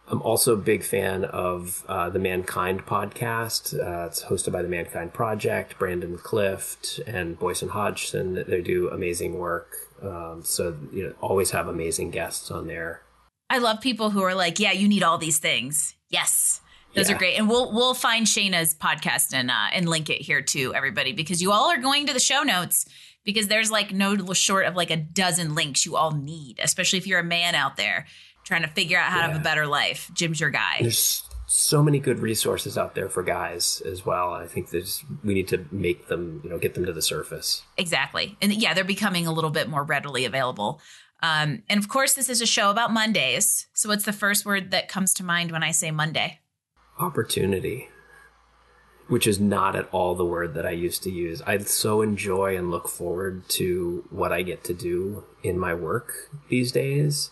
I'm 0.09 0.21
also 0.21 0.53
a 0.53 0.57
big 0.57 0.84
fan 0.84 1.25
of 1.25 1.84
uh, 1.89 2.09
the 2.09 2.19
Mankind 2.19 2.86
podcast. 2.86 3.73
Uh, 3.73 4.05
it's 4.05 4.23
hosted 4.23 4.53
by 4.53 4.61
the 4.61 4.69
Mankind 4.69 5.13
Project, 5.13 5.78
Brandon 5.78 6.17
Clift 6.17 7.01
and 7.05 7.38
Boysen 7.38 7.69
Hodgson. 7.69 8.45
They 8.47 8.61
do 8.61 8.89
amazing 8.89 9.38
work. 9.38 9.75
Um, 10.01 10.43
so 10.45 10.78
you 10.93 11.03
know, 11.07 11.13
always 11.19 11.51
have 11.51 11.67
amazing 11.67 12.11
guests 12.11 12.49
on 12.49 12.67
there. 12.67 13.01
I 13.49 13.59
love 13.59 13.81
people 13.81 14.09
who 14.09 14.21
are 14.23 14.35
like, 14.35 14.59
"Yeah, 14.59 14.71
you 14.71 14.87
need 14.87 15.03
all 15.03 15.17
these 15.17 15.39
things." 15.39 15.95
Yes, 16.09 16.61
those 16.95 17.09
yeah. 17.09 17.15
are 17.15 17.19
great, 17.19 17.37
and 17.37 17.49
we'll 17.49 17.73
we'll 17.73 17.93
find 17.93 18.27
Shana's 18.27 18.75
podcast 18.75 19.33
and 19.33 19.51
uh, 19.51 19.67
and 19.73 19.87
link 19.87 20.09
it 20.09 20.21
here 20.21 20.41
too, 20.41 20.73
everybody, 20.73 21.13
because 21.13 21.41
you 21.41 21.51
all 21.51 21.71
are 21.71 21.77
going 21.77 22.07
to 22.07 22.13
the 22.13 22.19
show 22.19 22.43
notes 22.43 22.85
because 23.23 23.47
there's 23.47 23.69
like 23.69 23.93
no 23.93 24.15
short 24.33 24.65
of 24.65 24.75
like 24.75 24.89
a 24.89 24.95
dozen 24.95 25.53
links 25.53 25.85
you 25.85 25.95
all 25.97 26.11
need, 26.11 26.59
especially 26.63 26.97
if 26.97 27.05
you're 27.05 27.19
a 27.19 27.23
man 27.23 27.55
out 27.55 27.75
there 27.75 28.07
trying 28.45 28.61
to 28.61 28.69
figure 28.69 28.97
out 28.97 29.11
how 29.11 29.17
yeah. 29.17 29.27
to 29.27 29.33
have 29.33 29.41
a 29.41 29.43
better 29.43 29.67
life. 29.67 30.09
Jim's 30.13 30.39
your 30.39 30.49
guy. 30.49 30.77
There's 30.79 31.23
so 31.45 31.83
many 31.83 31.99
good 31.99 32.19
resources 32.19 32.77
out 32.77 32.95
there 32.95 33.09
for 33.09 33.21
guys 33.23 33.81
as 33.85 34.05
well. 34.05 34.33
I 34.33 34.47
think 34.47 34.69
there's 34.69 35.03
we 35.23 35.33
need 35.33 35.49
to 35.49 35.65
make 35.71 36.07
them, 36.07 36.41
you 36.43 36.49
know, 36.49 36.57
get 36.57 36.73
them 36.73 36.85
to 36.85 36.93
the 36.93 37.01
surface. 37.01 37.63
Exactly. 37.77 38.37
And 38.41 38.53
yeah, 38.53 38.73
they're 38.73 38.85
becoming 38.85 39.27
a 39.27 39.33
little 39.33 39.49
bit 39.49 39.69
more 39.69 39.83
readily 39.83 40.25
available. 40.25 40.81
Um, 41.22 41.63
and 41.70 41.80
of 41.80 41.89
course, 41.89 42.13
this 42.13 42.30
is 42.30 42.41
a 42.41 42.45
show 42.45 42.70
about 42.70 42.91
Mondays. 42.91 43.68
So, 43.74 43.89
what's 43.89 44.05
the 44.05 44.13
first 44.13 44.45
word 44.45 44.72
that 44.72 44.88
comes 44.88 45.13
to 45.15 45.24
mind 45.24 45.51
when 45.51 45.63
I 45.63 45.72
say 45.72 45.89
Monday? 45.91 46.39
Opportunity, 46.99 47.89
which 49.07 49.26
is 49.26 49.39
not 49.39 49.76
at 49.76 49.89
all 49.91 50.15
the 50.15 50.26
word 50.26 50.53
that 50.53 50.65
I 50.65 50.72
used 50.72 51.03
to 51.03 51.11
use. 51.11 51.41
I 51.41 51.57
so 51.59 52.01
enjoy 52.01 52.55
and 52.55 52.70
look 52.70 52.88
forward 52.88 53.49
to 53.49 54.05
what 54.11 54.32
I 54.32 54.43
get 54.43 54.63
to 54.65 54.74
do 54.74 55.24
in 55.43 55.57
my 55.57 55.74
work 55.74 56.13
these 56.49 56.72
days 56.72 57.32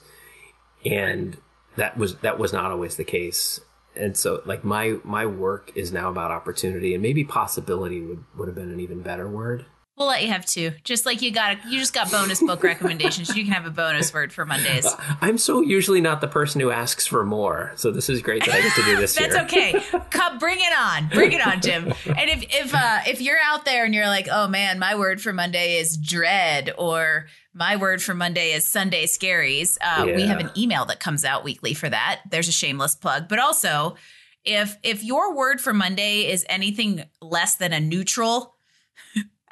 and 0.86 1.38
that 1.76 1.98
was 1.98 2.18
that 2.18 2.38
was 2.38 2.54
not 2.54 2.72
always 2.72 2.96
the 2.96 3.04
case 3.04 3.60
and 3.96 4.16
so 4.16 4.42
like 4.46 4.64
my 4.64 4.98
my 5.04 5.26
work 5.26 5.72
is 5.76 5.92
now 5.92 6.10
about 6.10 6.32
opportunity 6.32 6.94
and 6.94 7.02
maybe 7.02 7.24
possibility 7.24 8.02
would 8.02 8.24
would 8.38 8.48
have 8.48 8.56
been 8.56 8.72
an 8.72 8.80
even 8.80 9.02
better 9.02 9.28
word 9.28 9.66
We'll 9.98 10.08
let 10.10 10.24
you 10.24 10.28
have 10.28 10.46
two. 10.46 10.74
Just 10.84 11.06
like 11.06 11.22
you 11.22 11.32
got, 11.32 11.54
a, 11.54 11.70
you 11.70 11.80
just 11.80 11.94
got 11.94 12.12
bonus 12.12 12.42
book 12.42 12.64
recommendations. 12.64 13.34
You 13.34 13.46
can 13.46 13.54
have 13.54 13.66
a 13.66 13.70
bonus 13.70 14.14
word 14.14 14.34
for 14.34 14.46
Mondays. 14.46 14.86
I'm 15.22 15.38
so 15.38 15.62
usually 15.62 16.02
not 16.02 16.20
the 16.20 16.28
person 16.28 16.60
who 16.60 16.70
asks 16.70 17.08
for 17.08 17.24
more, 17.24 17.72
so 17.78 17.92
this 17.92 18.10
is 18.10 18.22
great 18.22 18.44
that 18.46 18.54
I 18.54 18.62
get 18.62 18.76
to 18.76 18.84
do 18.84 18.98
this. 18.98 19.16
That's 19.18 19.36
okay. 19.36 19.82
Come, 20.10 20.38
bring 20.38 20.58
it 20.60 20.78
on, 20.78 21.08
bring 21.08 21.32
it 21.32 21.46
on, 21.46 21.62
Jim. 21.62 21.86
And 22.06 22.30
if 22.30 22.44
if 22.50 22.76
uh, 22.76 23.00
if 23.08 23.22
you're 23.22 23.40
out 23.42 23.64
there 23.64 23.86
and 23.86 23.96
you're 23.96 24.08
like, 24.08 24.28
oh 24.30 24.50
man, 24.50 24.80
my 24.80 24.96
word 24.96 25.22
for 25.22 25.32
Monday 25.32 25.78
is 25.78 25.96
dread, 25.96 26.74
or 26.78 27.28
my 27.54 27.78
word 27.78 28.04
for 28.04 28.14
Monday 28.14 28.52
is 28.52 28.68
Sunday 28.68 29.06
scaries. 29.06 29.78
Uh, 29.80 30.08
yeah. 30.08 30.16
We 30.18 30.24
have 30.24 30.42
an 30.42 30.52
email 30.58 30.84
that 30.88 31.00
comes 31.00 31.24
out 31.24 31.46
weekly 31.46 31.74
for 31.74 31.88
that. 31.88 32.20
There's 32.30 32.50
a 32.50 32.54
shameless 32.54 32.96
plug, 32.96 33.30
but 33.30 33.40
also 33.40 33.96
if 34.44 34.78
if 34.84 35.06
your 35.06 35.34
word 35.34 35.62
for 35.62 35.74
Monday 35.74 36.30
is 36.30 36.46
anything 36.50 37.06
less 37.22 37.56
than 37.56 37.72
a 37.72 37.80
neutral 37.80 38.56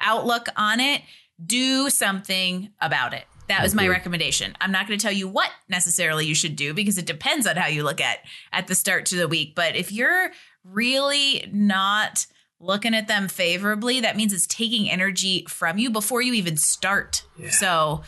outlook 0.04 0.48
on 0.56 0.80
it, 0.80 1.02
do 1.44 1.90
something 1.90 2.70
about 2.80 3.14
it. 3.14 3.24
That 3.48 3.62
was 3.62 3.74
my 3.74 3.88
recommendation. 3.88 4.56
I'm 4.60 4.72
not 4.72 4.86
going 4.86 4.98
to 4.98 5.02
tell 5.02 5.12
you 5.12 5.28
what 5.28 5.50
necessarily 5.68 6.26
you 6.26 6.34
should 6.34 6.56
do 6.56 6.72
because 6.72 6.96
it 6.96 7.06
depends 7.06 7.46
on 7.46 7.56
how 7.56 7.66
you 7.66 7.82
look 7.82 8.00
at 8.00 8.18
at 8.52 8.68
the 8.68 8.74
start 8.74 9.06
to 9.06 9.16
the 9.16 9.28
week. 9.28 9.54
But 9.54 9.76
if 9.76 9.92
you're 9.92 10.30
really 10.64 11.48
not 11.52 12.26
looking 12.58 12.94
at 12.94 13.08
them 13.08 13.28
favorably, 13.28 14.00
that 14.00 14.16
means 14.16 14.32
it's 14.32 14.46
taking 14.46 14.88
energy 14.88 15.44
from 15.48 15.76
you 15.76 15.90
before 15.90 16.22
you 16.22 16.32
even 16.32 16.56
start. 16.56 17.24
Yeah. 17.36 17.50
So, 17.50 18.02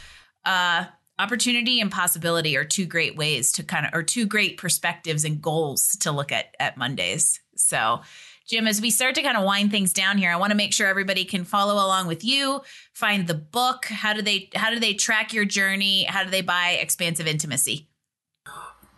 uh, 0.44 0.86
opportunity 1.18 1.80
and 1.80 1.90
possibility 1.90 2.56
are 2.56 2.64
two 2.64 2.86
great 2.86 3.16
ways 3.16 3.52
to 3.52 3.62
kind 3.62 3.86
of, 3.86 3.94
or 3.94 4.02
two 4.02 4.26
great 4.26 4.56
perspectives 4.56 5.24
and 5.24 5.42
goals 5.42 5.96
to 6.00 6.12
look 6.12 6.32
at 6.32 6.54
at 6.58 6.78
Mondays. 6.78 7.40
So, 7.56 8.00
Jim, 8.46 8.68
as 8.68 8.80
we 8.80 8.90
start 8.90 9.16
to 9.16 9.22
kind 9.22 9.36
of 9.36 9.44
wind 9.44 9.72
things 9.72 9.92
down 9.92 10.18
here, 10.18 10.30
I 10.30 10.36
want 10.36 10.52
to 10.52 10.56
make 10.56 10.72
sure 10.72 10.86
everybody 10.86 11.24
can 11.24 11.44
follow 11.44 11.74
along 11.74 12.06
with 12.06 12.22
you, 12.22 12.62
find 12.92 13.26
the 13.26 13.34
book. 13.34 13.86
How 13.86 14.12
do 14.12 14.22
they 14.22 14.50
how 14.54 14.70
do 14.70 14.78
they 14.78 14.94
track 14.94 15.32
your 15.32 15.44
journey? 15.44 16.04
How 16.04 16.22
do 16.22 16.30
they 16.30 16.42
buy 16.42 16.78
Expansive 16.80 17.26
Intimacy? 17.26 17.88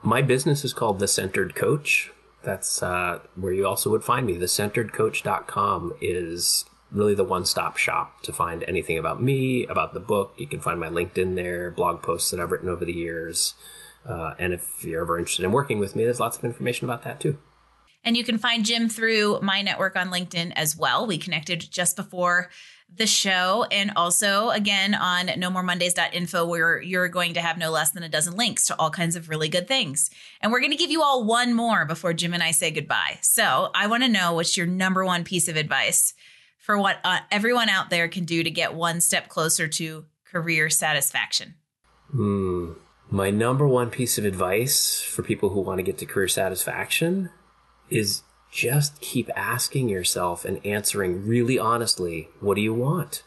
My 0.02 0.22
business 0.22 0.64
is 0.64 0.74
called 0.74 0.98
The 0.98 1.08
Centered 1.08 1.54
Coach. 1.54 2.12
That's 2.42 2.82
uh, 2.82 3.20
where 3.34 3.52
you 3.52 3.66
also 3.66 3.90
would 3.90 4.04
find 4.04 4.26
me. 4.26 4.36
TheCenteredCoach.com 4.36 5.94
is 6.00 6.64
really 6.92 7.14
the 7.14 7.24
one-stop 7.24 7.76
shop 7.76 8.22
to 8.22 8.32
find 8.32 8.64
anything 8.68 8.96
about 8.96 9.20
me, 9.20 9.66
about 9.66 9.94
the 9.94 10.00
book. 10.00 10.34
You 10.36 10.46
can 10.46 10.60
find 10.60 10.78
my 10.78 10.88
LinkedIn 10.88 11.34
there, 11.34 11.70
blog 11.70 12.00
posts 12.00 12.30
that 12.30 12.38
I've 12.38 12.52
written 12.52 12.68
over 12.68 12.84
the 12.84 12.92
years. 12.92 13.54
Uh, 14.06 14.34
and 14.38 14.52
if 14.52 14.84
you're 14.84 15.02
ever 15.02 15.18
interested 15.18 15.44
in 15.44 15.52
working 15.52 15.78
with 15.78 15.96
me, 15.96 16.04
there's 16.04 16.20
lots 16.20 16.38
of 16.38 16.44
information 16.44 16.84
about 16.84 17.02
that 17.02 17.18
too. 17.18 17.38
And 18.08 18.16
you 18.16 18.24
can 18.24 18.38
find 18.38 18.64
Jim 18.64 18.88
through 18.88 19.38
my 19.42 19.60
network 19.60 19.94
on 19.94 20.08
LinkedIn 20.08 20.54
as 20.56 20.74
well. 20.74 21.06
We 21.06 21.18
connected 21.18 21.70
just 21.70 21.94
before 21.94 22.48
the 22.96 23.06
show 23.06 23.66
and 23.70 23.92
also 23.96 24.48
again 24.48 24.94
on 24.94 25.26
nomoremondays.info 25.26 26.46
where 26.46 26.80
you're 26.80 27.08
going 27.08 27.34
to 27.34 27.42
have 27.42 27.58
no 27.58 27.70
less 27.70 27.90
than 27.90 28.02
a 28.02 28.08
dozen 28.08 28.34
links 28.34 28.66
to 28.68 28.76
all 28.78 28.88
kinds 28.88 29.14
of 29.14 29.28
really 29.28 29.50
good 29.50 29.68
things. 29.68 30.08
And 30.40 30.50
we're 30.50 30.60
going 30.60 30.72
to 30.72 30.78
give 30.78 30.90
you 30.90 31.02
all 31.02 31.26
one 31.26 31.52
more 31.52 31.84
before 31.84 32.14
Jim 32.14 32.32
and 32.32 32.42
I 32.42 32.52
say 32.52 32.70
goodbye. 32.70 33.18
So 33.20 33.68
I 33.74 33.88
want 33.88 34.04
to 34.04 34.08
know 34.08 34.32
what's 34.32 34.56
your 34.56 34.66
number 34.66 35.04
one 35.04 35.22
piece 35.22 35.46
of 35.46 35.56
advice 35.56 36.14
for 36.56 36.78
what 36.78 37.00
uh, 37.04 37.18
everyone 37.30 37.68
out 37.68 37.90
there 37.90 38.08
can 38.08 38.24
do 38.24 38.42
to 38.42 38.50
get 38.50 38.72
one 38.72 39.02
step 39.02 39.28
closer 39.28 39.68
to 39.68 40.06
career 40.24 40.70
satisfaction. 40.70 41.56
Hmm. 42.10 42.72
My 43.10 43.28
number 43.28 43.68
one 43.68 43.90
piece 43.90 44.16
of 44.16 44.24
advice 44.24 44.98
for 44.98 45.22
people 45.22 45.50
who 45.50 45.60
want 45.60 45.78
to 45.78 45.82
get 45.82 45.98
to 45.98 46.06
career 46.06 46.28
satisfaction 46.28 47.28
is 47.90 48.22
just 48.50 49.00
keep 49.00 49.30
asking 49.36 49.88
yourself 49.88 50.44
and 50.44 50.64
answering 50.64 51.26
really 51.26 51.58
honestly, 51.58 52.28
what 52.40 52.54
do 52.54 52.60
you 52.60 52.74
want? 52.74 53.22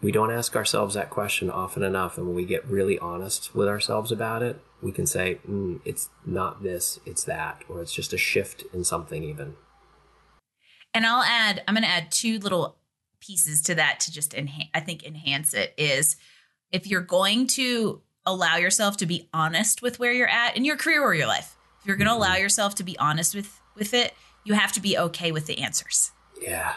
We 0.00 0.12
don't 0.12 0.32
ask 0.32 0.56
ourselves 0.56 0.94
that 0.94 1.10
question 1.10 1.50
often 1.50 1.82
enough. 1.82 2.16
And 2.16 2.26
when 2.26 2.36
we 2.36 2.44
get 2.44 2.66
really 2.66 2.98
honest 2.98 3.54
with 3.54 3.68
ourselves 3.68 4.10
about 4.10 4.42
it, 4.42 4.60
we 4.80 4.92
can 4.92 5.06
say, 5.06 5.40
mm, 5.46 5.80
it's 5.84 6.08
not 6.24 6.62
this, 6.62 7.00
it's 7.04 7.24
that, 7.24 7.62
or 7.68 7.82
it's 7.82 7.92
just 7.92 8.12
a 8.12 8.18
shift 8.18 8.64
in 8.72 8.84
something, 8.84 9.22
even. 9.22 9.56
And 10.94 11.04
I'll 11.04 11.22
add, 11.22 11.62
I'm 11.68 11.74
going 11.74 11.84
to 11.84 11.90
add 11.90 12.10
two 12.10 12.38
little 12.38 12.76
pieces 13.20 13.60
to 13.62 13.74
that 13.74 14.00
to 14.00 14.12
just 14.12 14.32
enhance, 14.32 14.70
I 14.72 14.80
think, 14.80 15.04
enhance 15.04 15.52
it 15.52 15.74
is 15.76 16.16
if 16.72 16.86
you're 16.86 17.02
going 17.02 17.46
to 17.48 18.00
allow 18.24 18.56
yourself 18.56 18.96
to 18.98 19.06
be 19.06 19.28
honest 19.34 19.82
with 19.82 19.98
where 19.98 20.12
you're 20.12 20.28
at 20.28 20.56
in 20.56 20.64
your 20.64 20.76
career 20.76 21.02
or 21.02 21.14
your 21.14 21.26
life, 21.26 21.56
if 21.80 21.86
you're 21.86 21.96
going 21.96 22.08
to 22.08 22.14
allow 22.14 22.32
mm-hmm. 22.32 22.42
yourself 22.42 22.74
to 22.76 22.84
be 22.84 22.98
honest 22.98 23.34
with 23.34 23.59
with 23.74 23.94
it, 23.94 24.14
you 24.44 24.54
have 24.54 24.72
to 24.72 24.80
be 24.80 24.96
okay 24.98 25.32
with 25.32 25.46
the 25.46 25.58
answers. 25.58 26.12
Yeah. 26.40 26.74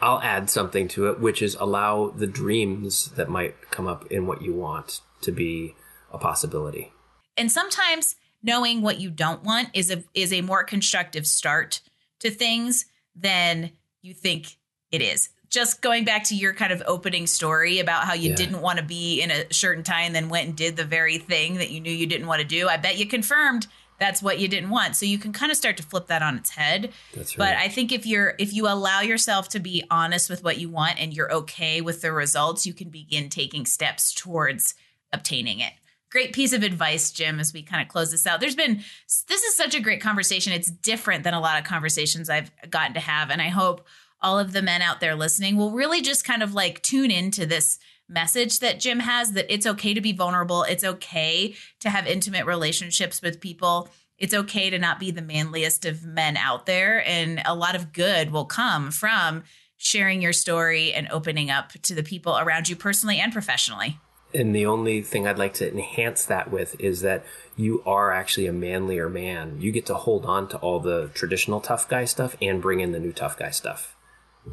I'll 0.00 0.20
add 0.20 0.50
something 0.50 0.88
to 0.88 1.08
it, 1.08 1.20
which 1.20 1.40
is 1.40 1.54
allow 1.54 2.08
the 2.08 2.26
dreams 2.26 3.12
that 3.12 3.28
might 3.28 3.70
come 3.70 3.86
up 3.86 4.10
in 4.10 4.26
what 4.26 4.42
you 4.42 4.52
want 4.52 5.00
to 5.20 5.30
be 5.30 5.76
a 6.12 6.18
possibility. 6.18 6.92
And 7.36 7.50
sometimes 7.50 8.16
knowing 8.42 8.82
what 8.82 9.00
you 9.00 9.10
don't 9.10 9.44
want 9.44 9.68
is 9.72 9.90
a 9.90 10.02
is 10.14 10.32
a 10.32 10.40
more 10.40 10.64
constructive 10.64 11.26
start 11.26 11.80
to 12.18 12.30
things 12.30 12.86
than 13.14 13.70
you 14.02 14.12
think 14.12 14.56
it 14.90 15.00
is. 15.00 15.30
Just 15.48 15.82
going 15.82 16.04
back 16.04 16.24
to 16.24 16.34
your 16.34 16.54
kind 16.54 16.72
of 16.72 16.82
opening 16.86 17.26
story 17.26 17.78
about 17.78 18.04
how 18.04 18.14
you 18.14 18.30
yeah. 18.30 18.36
didn't 18.36 18.60
want 18.60 18.78
to 18.78 18.84
be 18.84 19.20
in 19.20 19.30
a 19.30 19.52
shirt 19.52 19.76
and 19.76 19.84
tie 19.84 20.02
and 20.02 20.14
then 20.14 20.30
went 20.30 20.48
and 20.48 20.56
did 20.56 20.76
the 20.76 20.84
very 20.84 21.18
thing 21.18 21.56
that 21.56 21.70
you 21.70 21.80
knew 21.80 21.92
you 21.92 22.06
didn't 22.06 22.26
want 22.26 22.40
to 22.40 22.46
do. 22.46 22.68
I 22.68 22.78
bet 22.78 22.96
you 22.96 23.06
confirmed 23.06 23.66
that's 24.02 24.22
what 24.22 24.40
you 24.40 24.48
didn't 24.48 24.70
want. 24.70 24.96
So 24.96 25.06
you 25.06 25.18
can 25.18 25.32
kind 25.32 25.52
of 25.52 25.56
start 25.56 25.76
to 25.76 25.82
flip 25.82 26.08
that 26.08 26.22
on 26.22 26.36
its 26.36 26.50
head. 26.50 26.92
That's 27.14 27.38
right. 27.38 27.46
But 27.46 27.56
I 27.56 27.68
think 27.68 27.92
if 27.92 28.04
you're 28.04 28.34
if 28.38 28.52
you 28.52 28.66
allow 28.66 29.00
yourself 29.00 29.48
to 29.50 29.60
be 29.60 29.84
honest 29.90 30.28
with 30.28 30.42
what 30.42 30.58
you 30.58 30.68
want 30.68 31.00
and 31.00 31.14
you're 31.14 31.32
okay 31.32 31.80
with 31.80 32.00
the 32.00 32.10
results, 32.10 32.66
you 32.66 32.74
can 32.74 32.90
begin 32.90 33.28
taking 33.28 33.64
steps 33.64 34.12
towards 34.12 34.74
obtaining 35.12 35.60
it. 35.60 35.72
great 36.12 36.34
piece 36.34 36.52
of 36.52 36.62
advice, 36.62 37.10
Jim, 37.10 37.40
as 37.40 37.52
we 37.54 37.62
kind 37.62 37.82
of 37.82 37.88
close 37.88 38.10
this 38.10 38.26
out. 38.26 38.38
There's 38.38 38.54
been, 38.54 38.82
this 39.28 39.42
is 39.42 39.56
such 39.56 39.74
a 39.74 39.80
great 39.80 40.02
conversation. 40.02 40.52
It's 40.52 40.70
different 40.70 41.24
than 41.24 41.32
a 41.34 41.40
lot 41.40 41.58
of 41.58 41.64
conversations 41.64 42.28
I've 42.28 42.50
gotten 42.68 42.92
to 42.94 43.00
have. 43.00 43.30
And 43.30 43.40
I 43.40 43.48
hope 43.48 43.86
all 44.20 44.38
of 44.38 44.52
the 44.52 44.62
men 44.62 44.82
out 44.82 45.00
there 45.00 45.16
listening 45.16 45.56
will 45.56 45.72
really 45.72 46.02
just 46.02 46.24
kind 46.24 46.42
of 46.42 46.52
like 46.54 46.82
tune 46.82 47.10
into 47.10 47.46
this 47.46 47.78
message 48.12 48.60
that 48.60 48.78
Jim 48.78 49.00
has 49.00 49.32
that 49.32 49.52
it's 49.52 49.66
okay 49.66 49.94
to 49.94 50.00
be 50.00 50.12
vulnerable. 50.12 50.62
It's 50.64 50.84
okay 50.84 51.54
to 51.80 51.90
have 51.90 52.06
intimate 52.06 52.46
relationships 52.46 53.22
with 53.22 53.40
people. 53.40 53.88
It's 54.18 54.34
okay 54.34 54.70
to 54.70 54.78
not 54.78 55.00
be 55.00 55.10
the 55.10 55.22
manliest 55.22 55.84
of 55.84 56.04
men 56.04 56.36
out 56.36 56.66
there. 56.66 57.06
And 57.06 57.42
a 57.44 57.54
lot 57.54 57.74
of 57.74 57.92
good 57.92 58.30
will 58.30 58.44
come 58.44 58.90
from 58.90 59.42
sharing 59.76 60.22
your 60.22 60.32
story 60.32 60.92
and 60.92 61.08
opening 61.10 61.50
up 61.50 61.72
to 61.72 61.94
the 61.94 62.04
people 62.04 62.38
around 62.38 62.68
you 62.68 62.76
personally 62.76 63.18
and 63.18 63.32
professionally. 63.32 63.98
And 64.34 64.54
the 64.54 64.64
only 64.64 65.02
thing 65.02 65.26
I'd 65.26 65.38
like 65.38 65.54
to 65.54 65.70
enhance 65.70 66.24
that 66.26 66.50
with 66.50 66.80
is 66.80 67.00
that 67.02 67.24
you 67.56 67.82
are 67.84 68.12
actually 68.12 68.46
a 68.46 68.52
manlier 68.52 69.08
man. 69.08 69.60
You 69.60 69.72
get 69.72 69.86
to 69.86 69.94
hold 69.94 70.24
on 70.24 70.48
to 70.50 70.56
all 70.58 70.80
the 70.80 71.10
traditional 71.14 71.60
tough 71.60 71.88
guy 71.88 72.04
stuff 72.04 72.36
and 72.40 72.62
bring 72.62 72.80
in 72.80 72.92
the 72.92 73.00
new 73.00 73.12
tough 73.12 73.36
guy 73.36 73.50
stuff. 73.50 73.96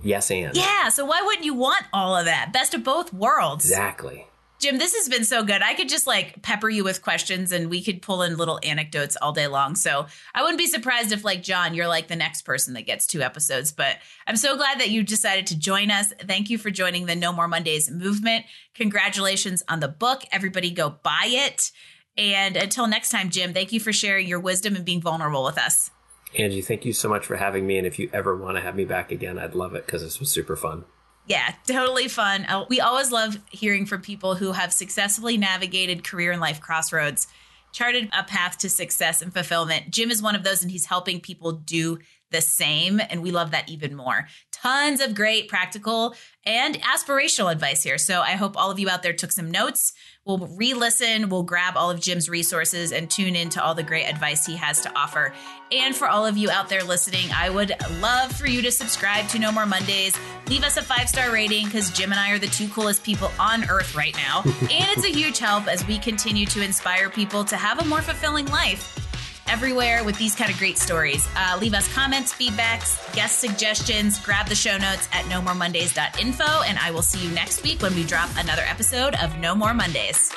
Yes, 0.04 0.30
and. 0.32 0.56
Yeah, 0.56 0.90
so 0.90 1.06
why 1.06 1.22
wouldn't 1.24 1.46
you 1.46 1.54
want 1.54 1.86
all 1.94 2.16
of 2.16 2.26
that? 2.26 2.52
Best 2.54 2.74
of 2.74 2.84
both 2.84 3.14
worlds. 3.14 3.66
Exactly. 3.66 4.28
Jim, 4.60 4.78
this 4.78 4.94
has 4.94 5.08
been 5.08 5.24
so 5.24 5.42
good. 5.42 5.62
I 5.62 5.74
could 5.74 5.88
just 5.88 6.06
like 6.06 6.42
pepper 6.42 6.70
you 6.70 6.84
with 6.84 7.02
questions 7.02 7.54
and 7.54 7.70
we 7.70 7.82
could 7.82 8.02
pull 8.02 8.24
in 8.24 8.36
little 8.36 8.60
anecdotes 8.62 9.16
all 9.22 9.32
day 9.32 9.48
long. 9.48 9.74
So 9.76 10.06
I 10.36 10.42
wouldn't 10.42 10.58
be 10.58 10.68
surprised 10.68 11.14
if, 11.14 11.24
like 11.24 11.42
John, 11.42 11.74
you're 11.74 11.88
like 11.88 12.10
the 12.10 12.18
next 12.18 12.42
person 12.42 12.74
that 12.74 12.86
gets 12.86 13.08
two 13.08 13.22
episodes. 13.22 13.72
But 13.72 13.96
I'm 14.28 14.36
so 14.36 14.58
glad 14.58 14.82
that 14.82 14.90
you 14.90 15.02
decided 15.02 15.48
to 15.48 15.58
join 15.58 15.92
us. 15.92 16.12
Thank 16.24 16.50
you 16.50 16.58
for 16.58 16.72
joining 16.72 17.06
the 17.06 17.16
No 17.16 17.32
More 17.32 17.48
Mondays 17.48 17.90
movement. 17.90 18.46
Congratulations 18.74 19.64
on 19.70 19.80
the 19.80 19.88
book. 19.88 20.24
Everybody 20.30 20.72
go 20.72 20.90
buy 20.90 21.28
it. 21.28 21.72
And 22.18 22.58
until 22.58 22.86
next 22.86 23.12
time, 23.12 23.30
Jim, 23.30 23.54
thank 23.54 23.72
you 23.72 23.80
for 23.80 23.94
sharing 23.94 24.28
your 24.28 24.42
wisdom 24.42 24.76
and 24.76 24.84
being 24.84 25.00
vulnerable 25.00 25.46
with 25.46 25.58
us. 25.58 25.90
Angie, 26.38 26.62
thank 26.62 26.86
you 26.86 26.94
so 26.94 27.10
much 27.10 27.26
for 27.26 27.38
having 27.38 27.66
me. 27.66 27.78
And 27.78 27.88
if 27.88 27.98
you 27.98 28.10
ever 28.14 28.36
want 28.36 28.58
to 28.58 28.62
have 28.62 28.76
me 28.76 28.86
back 28.86 29.12
again, 29.12 29.40
I'd 29.40 29.56
love 29.56 29.74
it 29.74 29.86
because 29.86 30.04
this 30.04 30.20
was 30.20 30.30
super 30.30 30.56
fun. 30.56 30.86
Yeah, 31.26 31.54
totally 31.68 32.08
fun. 32.08 32.46
Uh, 32.46 32.66
we 32.70 32.82
always 32.82 33.12
love 33.12 33.38
hearing 33.52 33.86
from 33.86 34.02
people 34.02 34.36
who 34.36 34.52
have 34.52 34.74
successfully 34.74 35.38
navigated 35.38 36.04
career 36.04 36.32
and 36.32 36.42
life 36.42 36.60
crossroads, 36.60 37.28
charted 37.72 38.10
a 38.18 38.24
path 38.24 38.58
to 38.60 38.70
success 38.70 39.22
and 39.22 39.32
fulfillment. 39.32 39.92
Jim 39.92 40.10
is 40.10 40.24
one 40.24 40.36
of 40.36 40.44
those, 40.44 40.64
and 40.64 40.72
he's 40.72 40.88
helping 40.88 41.20
people 41.20 41.52
do 41.52 42.00
the 42.32 42.42
same. 42.42 43.00
And 43.00 43.22
we 43.22 43.30
love 43.30 43.52
that 43.52 43.70
even 43.70 43.96
more. 43.96 44.28
Tons 44.62 45.00
of 45.00 45.16
great 45.16 45.48
practical 45.48 46.16
and 46.46 46.82
aspirational 46.82 47.52
advice 47.52 47.82
here. 47.82 47.98
So 47.98 48.22
I 48.22 48.32
hope 48.32 48.58
all 48.58 48.72
of 48.72 48.78
you 48.78 48.90
out 48.90 49.04
there 49.04 49.14
took 49.14 49.32
some 49.32 49.50
notes. 49.50 49.94
We'll 50.26 50.50
re 50.58 50.74
listen, 50.74 51.30
we'll 51.30 51.44
grab 51.44 51.78
all 51.78 51.90
of 51.90 52.02
Jim's 52.02 52.30
resources 52.30 52.92
and 52.92 53.10
tune 53.10 53.38
into 53.38 53.64
all 53.64 53.74
the 53.74 53.84
great 53.84 54.06
advice 54.06 54.46
he 54.46 54.58
has 54.58 54.82
to 54.82 54.94
offer. 54.98 55.34
And 55.72 55.96
for 55.96 56.10
all 56.10 56.26
of 56.26 56.36
you 56.36 56.50
out 56.50 56.68
there 56.68 56.84
listening, 56.84 57.30
I 57.34 57.50
would 57.50 57.74
love 58.02 58.34
for 58.34 58.48
you 58.48 58.62
to 58.64 58.72
subscribe 58.72 59.30
to 59.30 59.40
No 59.40 59.52
More 59.52 59.66
Mondays. 59.66 60.20
Leave 60.48 60.64
us 60.64 60.76
a 60.76 60.82
five 60.82 61.08
star 61.08 61.32
rating 61.32 61.66
because 61.66 61.90
Jim 61.92 62.12
and 62.12 62.20
I 62.20 62.32
are 62.32 62.40
the 62.40 62.48
two 62.48 62.68
coolest 62.68 63.04
people 63.04 63.32
on 63.40 63.70
earth 63.70 63.96
right 63.96 64.16
now. 64.16 64.42
and 64.46 64.90
it's 64.98 65.06
a 65.06 65.12
huge 65.12 65.40
help 65.40 65.68
as 65.68 65.88
we 65.88 65.98
continue 65.98 66.46
to 66.48 66.62
inspire 66.62 67.10
people 67.10 67.46
to 67.46 67.56
have 67.56 67.80
a 67.80 67.86
more 67.86 68.02
fulfilling 68.02 68.46
life 68.48 69.09
everywhere 69.50 70.04
with 70.04 70.18
these 70.18 70.36
kind 70.36 70.52
of 70.52 70.58
great 70.58 70.78
stories. 70.78 71.28
Uh, 71.36 71.58
leave 71.60 71.74
us 71.74 71.92
comments, 71.94 72.34
feedbacks, 72.34 73.14
guest 73.14 73.40
suggestions. 73.40 74.20
Grab 74.20 74.48
the 74.48 74.56
show 74.56 74.78
notes 74.78 75.10
at 75.12 75.26
nomoremondays.info, 75.26 76.64
and 76.64 76.78
I 76.80 76.92
will 76.92 77.02
see 77.02 77.26
you 77.26 77.34
next 77.34 77.64
week 77.64 77.82
when 77.82 77.96
we 77.96 78.04
drop 78.04 78.30
another 78.38 78.64
episode 78.66 79.16
of 79.16 79.38
No 79.40 79.56
More 79.56 79.74
Mondays. 79.74 80.32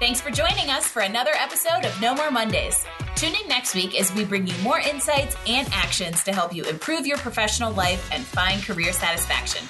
Thanks 0.00 0.20
for 0.20 0.30
joining 0.30 0.68
us 0.68 0.88
for 0.88 1.02
another 1.02 1.30
episode 1.36 1.84
of 1.84 2.00
No 2.00 2.14
More 2.14 2.30
Mondays. 2.32 2.84
Tune 3.14 3.34
in 3.40 3.48
next 3.48 3.74
week 3.74 4.00
as 4.00 4.12
we 4.12 4.24
bring 4.24 4.46
you 4.48 4.54
more 4.62 4.80
insights 4.80 5.36
and 5.46 5.68
actions 5.72 6.24
to 6.24 6.32
help 6.32 6.52
you 6.52 6.64
improve 6.64 7.06
your 7.06 7.18
professional 7.18 7.72
life 7.72 8.10
and 8.12 8.24
find 8.24 8.60
career 8.62 8.92
satisfaction. 8.92 9.64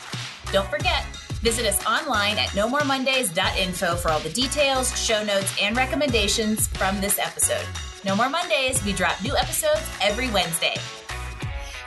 Don't 0.51 0.69
forget, 0.69 1.05
Visit 1.43 1.67
us 1.67 1.85
online 1.87 2.39
at 2.39 2.49
nomoremondays.info 2.51 3.97
for 3.97 4.11
all 4.11 4.21
the 4.21 4.31
details, 4.31 4.97
show 4.99 5.25
notes, 5.25 5.53
and 5.61 5.77
recommendations 5.77 6.69
from 6.69 7.01
this 7.01 7.19
episode. 7.19 7.67
No 8.05 8.15
More 8.15 8.29
Mondays, 8.29 8.85
we 8.85 8.93
drop 8.93 9.21
new 9.23 9.37
episodes 9.37 9.83
every 10.01 10.31
Wednesday. 10.31 10.75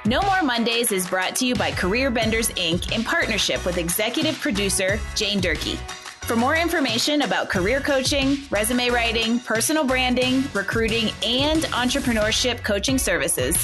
No 0.05 0.21
More 0.23 0.43
Mondays 0.43 0.91
is 0.91 1.07
brought 1.07 1.35
to 1.37 1.45
you 1.45 1.55
by 1.55 1.71
Career 1.71 2.11
Benders 2.11 2.49
Inc. 2.49 2.91
in 2.91 3.03
partnership 3.03 3.65
with 3.65 3.77
executive 3.77 4.39
producer 4.39 4.99
Jane 5.15 5.39
Durkee. 5.39 5.79
For 6.25 6.35
more 6.35 6.55
information 6.55 7.21
about 7.21 7.49
career 7.49 7.79
coaching, 7.79 8.37
resume 8.49 8.89
writing, 8.89 9.39
personal 9.39 9.85
branding, 9.85 10.43
recruiting, 10.53 11.11
and 11.25 11.61
entrepreneurship 11.65 12.63
coaching 12.63 12.97
services, 12.97 13.55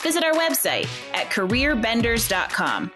visit 0.00 0.22
our 0.22 0.32
website 0.32 0.86
at 1.12 1.26
careerbenders.com. 1.30 2.92